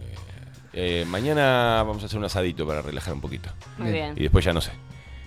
Eh, 0.72 1.04
mañana 1.08 1.82
vamos 1.86 2.02
a 2.02 2.06
hacer 2.06 2.18
un 2.18 2.24
asadito 2.24 2.66
para 2.66 2.82
relajar 2.82 3.14
un 3.14 3.20
poquito. 3.20 3.50
Muy 3.78 3.90
bien. 3.92 4.14
Y 4.16 4.22
después 4.22 4.44
ya 4.44 4.52
no 4.52 4.60
sé. 4.60 4.72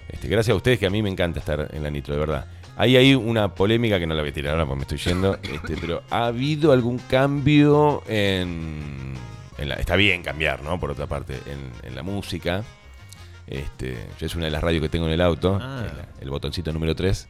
Este, 0.09 0.27
gracias 0.27 0.53
a 0.53 0.57
ustedes 0.57 0.79
que 0.79 0.85
a 0.85 0.89
mí 0.89 1.01
me 1.01 1.09
encanta 1.09 1.39
estar 1.39 1.69
en 1.73 1.83
la 1.83 1.89
Nitro, 1.89 2.13
de 2.13 2.19
verdad. 2.19 2.45
Ahí 2.77 2.95
hay 2.97 3.13
una 3.13 3.53
polémica 3.53 3.99
que 3.99 4.07
no 4.07 4.13
la 4.15 4.21
voy 4.21 4.31
a 4.31 4.33
tirar 4.33 4.53
ahora 4.53 4.65
porque 4.65 4.77
me 4.77 4.81
estoy 4.83 4.97
yendo. 4.99 5.35
este, 5.43 5.75
pero 5.77 6.03
¿ha 6.09 6.25
habido 6.27 6.71
algún 6.71 6.97
cambio 6.99 8.03
en, 8.07 9.13
en 9.57 9.69
la- 9.69 9.75
está 9.75 9.95
bien 9.95 10.23
cambiar, 10.23 10.63
¿no? 10.63 10.79
Por 10.79 10.91
otra 10.91 11.07
parte, 11.07 11.37
en, 11.45 11.71
en 11.87 11.95
la 11.95 12.03
música. 12.03 12.63
Este, 13.45 13.97
yo 14.19 14.25
es 14.25 14.35
una 14.35 14.45
de 14.45 14.51
las 14.51 14.63
radios 14.63 14.81
que 14.81 14.89
tengo 14.89 15.05
en 15.07 15.11
el 15.13 15.21
auto, 15.21 15.59
Ah. 15.61 15.83
es 15.85 15.93
la- 15.97 16.07
el 16.21 16.29
botoncito 16.29 16.71
número 16.71 16.95
3. 16.95 17.27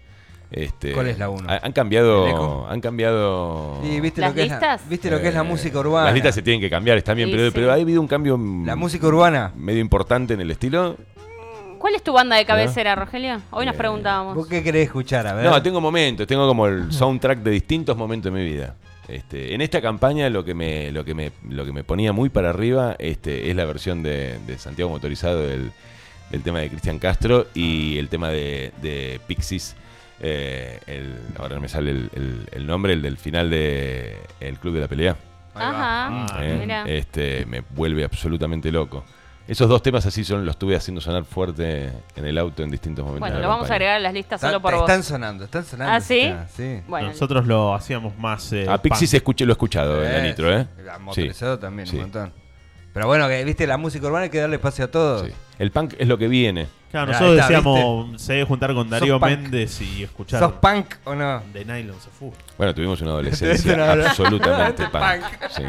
Este, 0.54 0.92
¿Cuál 0.92 1.08
es 1.08 1.18
la 1.18 1.30
uno? 1.30 1.50
ha- 1.50 1.54
Han 1.54 1.58
¿El 1.64 1.70
eco? 1.70 1.74
cambiado. 1.74 2.68
Han 2.70 2.80
cambiado. 2.80 3.82
Viste 3.82 4.22
¿Las 4.22 4.30
lo 4.30 4.36
que 4.36 4.44
es 4.44 4.50
la, 4.50 4.54
listas? 4.60 4.88
viste 4.88 5.10
lo 5.12 5.20
que 5.20 5.28
es 5.30 5.34
la 5.34 5.40
eh, 5.42 5.44
música 5.44 5.80
urbana. 5.80 6.06
Las 6.06 6.14
listas 6.14 6.36
se 6.36 6.42
tienen 6.44 6.62
que 6.62 6.70
cambiar, 6.70 6.98
está 6.98 7.14
bien, 7.16 7.30
Sí, 7.30 7.36
pero, 7.36 7.48
sí. 7.48 7.52
pero 7.56 7.72
ha 7.72 7.74
habido 7.74 8.00
un 8.00 8.08
cambio. 8.08 8.40
La 8.66 8.76
música 8.76 9.08
urbana. 9.08 9.52
medio 9.56 9.82
importante 9.82 10.36
en 10.36 10.42
el 10.42 10.52
estilo. 10.52 10.96
¿Cuál 11.80 11.96
es 11.96 12.04
tu 12.04 12.14
banda 12.14 12.36
de 12.38 12.46
cabecera, 12.46 12.96
Rogelio? 12.96 13.42
Hoy 13.52 13.66
nos 13.66 13.76
Eh, 13.76 13.78
preguntábamos. 13.80 14.36
¿Vos 14.36 14.48
qué 14.48 14.64
querés 14.64 14.86
escuchar? 14.86 15.26
A 15.28 15.34
ver. 15.34 15.44
No, 15.46 15.62
tengo 15.62 15.82
momentos, 15.82 16.26
tengo 16.28 16.48
como 16.48 16.68
el 16.68 16.94
soundtrack 16.94 17.40
de 17.40 17.52
distintos 17.52 17.98
momentos 17.98 18.32
de 18.32 18.40
mi 18.40 18.46
vida. 18.50 18.76
Este, 19.08 19.54
en 19.54 19.60
esta 19.62 19.82
campaña 19.82 20.30
lo 20.30 20.46
que 20.46 20.54
me, 20.54 20.92
lo 20.92 21.04
que 21.04 21.14
me, 21.14 21.32
lo 21.50 21.66
que 21.66 21.74
me 21.74 21.84
ponía 21.84 22.14
muy 22.14 22.30
para 22.30 22.52
arriba 22.52 22.96
este, 23.00 23.50
es 23.50 23.56
la 23.56 23.66
versión 23.66 24.02
de, 24.02 24.38
de 24.48 24.58
Santiago 24.58 24.90
Motorizado 24.92 25.42
del, 25.46 25.72
del 26.30 26.42
tema 26.42 26.60
de 26.60 26.70
Cristian 26.70 27.00
Castro 27.00 27.48
y 27.54 27.98
el 27.98 28.08
tema 28.08 28.30
de, 28.30 28.72
de 28.82 29.20
Pixies. 29.28 29.76
Eh, 30.20 30.80
el- 30.88 31.16
ahora 31.38 31.56
no 31.56 31.62
me 31.62 31.70
sale 31.70 31.92
el, 31.92 32.10
el- 32.14 32.48
el 32.52 32.68
nombre, 32.68 32.94
el 32.94 33.02
del 33.02 33.18
final 33.18 33.50
de 33.50 34.18
El 34.40 34.58
Club 34.60 34.76
de 34.76 34.80
la 34.82 34.88
Pelea. 34.88 35.16
Ajá, 35.56 36.26
Eh, 36.42 36.58
mira. 36.60 36.84
este, 36.88 37.46
me 37.46 37.62
vuelve 37.62 38.04
absolutamente 38.04 38.72
loco. 38.72 39.04
Esos 39.46 39.68
dos 39.68 39.84
temas 39.84 40.06
así 40.06 40.24
son 40.24 40.46
los 40.46 40.54
estuve 40.56 40.74
haciendo 40.76 41.02
sonar 41.02 41.26
fuerte 41.26 41.92
en 42.16 42.26
el 42.26 42.38
auto 42.38 42.64
en 42.64 42.72
distintos 42.72 43.04
momentos. 43.04 43.28
Bueno, 43.30 43.42
lo 43.42 43.50
vamos 43.50 43.70
a 43.70 43.74
agregar 43.74 43.98
a 43.98 44.00
las 44.00 44.14
listas 44.14 44.40
solo 44.40 44.62
por 44.62 44.74
vos. 44.74 44.84
están 44.84 45.04
sonando, 45.04 45.44
están 45.44 45.66
sonando. 45.66 45.94
¿Ah, 45.94 46.00
sí? 46.00 46.20
está, 46.22 46.48
sí. 46.48 46.80
Bueno, 46.88 47.08
Nosotros 47.10 47.46
lo 47.46 47.76
hacíamos 47.76 48.18
más. 48.18 48.54
eh, 48.54 48.66
A 48.70 48.82
Pixies 48.82 49.12
punk. 49.12 49.16
escuché, 49.18 49.46
lo 49.46 49.52
he 49.52 49.56
escuchado 49.56 50.02
en 50.04 50.14
la 50.14 50.20
Eh, 50.20 50.30
Nitro, 50.30 50.50
¿eh? 50.58 50.66
a 50.90 50.96
Sí, 50.98 51.02
Motorizado 51.04 51.60
también, 51.60 51.88
Sí. 51.88 51.98
un 51.98 52.04
montón. 52.04 52.32
Pero 52.94 53.08
bueno, 53.08 53.28
que 53.28 53.44
viste, 53.44 53.68
la 53.68 53.76
música 53.78 54.08
urbana 54.08 54.24
hay 54.24 54.30
que 54.30 54.40
darle 54.40 54.56
espacio 54.56 54.86
a 54.86 54.88
todo. 54.88 55.26
sí. 55.26 55.32
El 55.60 55.72
punk 55.72 55.96
es 56.00 56.08
lo 56.08 56.18
que 56.18 56.30
viene. 56.30 56.68
Claro, 56.94 57.08
Mirá, 57.08 57.20
nosotros 57.20 57.40
está, 57.40 57.48
decíamos, 57.48 58.22
se 58.22 58.34
debe 58.34 58.46
juntar 58.46 58.74
con 58.76 58.88
Darío 58.88 59.20
punk. 59.20 59.32
Méndez 59.32 59.82
y 59.82 60.04
escuchar 60.04 60.40
¿Sos 60.40 60.52
punk 60.54 60.86
o 61.06 61.16
no? 61.16 61.42
de 61.52 61.66
Nylon 61.66 62.00
se 62.00 62.12
fue. 62.12 62.30
Bueno, 62.56 62.76
tuvimos 62.76 63.02
una 63.02 63.12
adolescencia 63.14 63.92
absolutamente 63.92 64.84
punk. 64.90 65.24
Sí. 65.50 65.64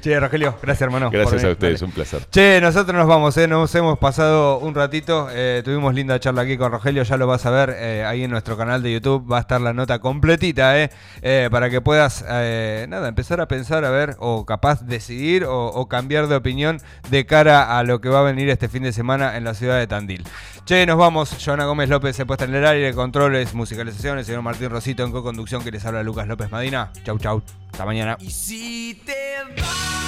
Che, 0.00 0.18
Rogelio, 0.18 0.56
gracias 0.62 0.80
hermano. 0.80 1.10
Gracias 1.10 1.44
a 1.44 1.50
ustedes, 1.50 1.80
Dale. 1.80 1.90
un 1.90 1.92
placer. 1.94 2.24
Che, 2.30 2.60
nosotros 2.62 2.96
nos 2.96 3.06
vamos, 3.06 3.36
eh, 3.36 3.46
nos 3.46 3.74
hemos 3.74 3.98
pasado 3.98 4.58
un 4.60 4.74
ratito, 4.74 5.28
eh, 5.30 5.60
tuvimos 5.62 5.92
linda 5.92 6.18
charla 6.18 6.40
aquí 6.40 6.56
con 6.56 6.72
Rogelio, 6.72 7.02
ya 7.02 7.18
lo 7.18 7.26
vas 7.26 7.44
a 7.44 7.50
ver 7.50 7.76
eh, 7.78 8.06
ahí 8.06 8.24
en 8.24 8.30
nuestro 8.30 8.56
canal 8.56 8.82
de 8.82 8.90
YouTube, 8.94 9.30
va 9.30 9.36
a 9.36 9.40
estar 9.40 9.60
la 9.60 9.74
nota 9.74 9.98
completita, 9.98 10.80
eh, 10.80 10.90
eh, 11.20 11.48
para 11.50 11.68
que 11.68 11.82
puedas, 11.82 12.24
eh, 12.26 12.86
nada, 12.88 13.06
empezar 13.06 13.38
a 13.42 13.48
pensar, 13.48 13.84
a 13.84 13.90
ver, 13.90 14.16
o 14.18 14.46
capaz 14.46 14.80
decidir 14.86 15.44
o, 15.44 15.66
o 15.66 15.88
cambiar 15.88 16.26
de 16.26 16.36
opinión 16.36 16.78
de 17.10 17.26
cara 17.26 17.78
a 17.78 17.82
lo 17.82 18.00
que 18.00 18.08
va 18.08 18.20
a 18.20 18.22
venir 18.22 18.48
este 18.48 18.70
fin 18.70 18.82
de 18.82 18.94
semana 18.94 19.36
en 19.36 19.44
la 19.44 19.52
ciudad 19.52 19.78
de 19.78 19.86
Tandil. 19.86 20.24
Che, 20.70 20.86
nos 20.86 20.98
vamos, 20.98 21.36
Joana 21.44 21.64
Gómez 21.64 21.88
López 21.88 22.14
se 22.14 22.24
puesta 22.24 22.44
en 22.44 22.54
el 22.54 22.64
aire, 22.64 22.94
controles, 22.94 23.54
musicalización, 23.54 24.18
el 24.18 24.24
señor 24.24 24.42
Martín 24.42 24.70
Rosito 24.70 25.02
en 25.02 25.10
co-conducción 25.10 25.64
que 25.64 25.72
les 25.72 25.84
habla 25.84 26.04
Lucas 26.04 26.28
López 26.28 26.48
Madina. 26.48 26.92
Chau, 27.04 27.18
chau, 27.18 27.42
hasta 27.72 27.84
mañana. 27.84 28.16
Y 28.20 28.30
si 28.30 29.02
te 29.04 29.38
vas, 29.60 29.99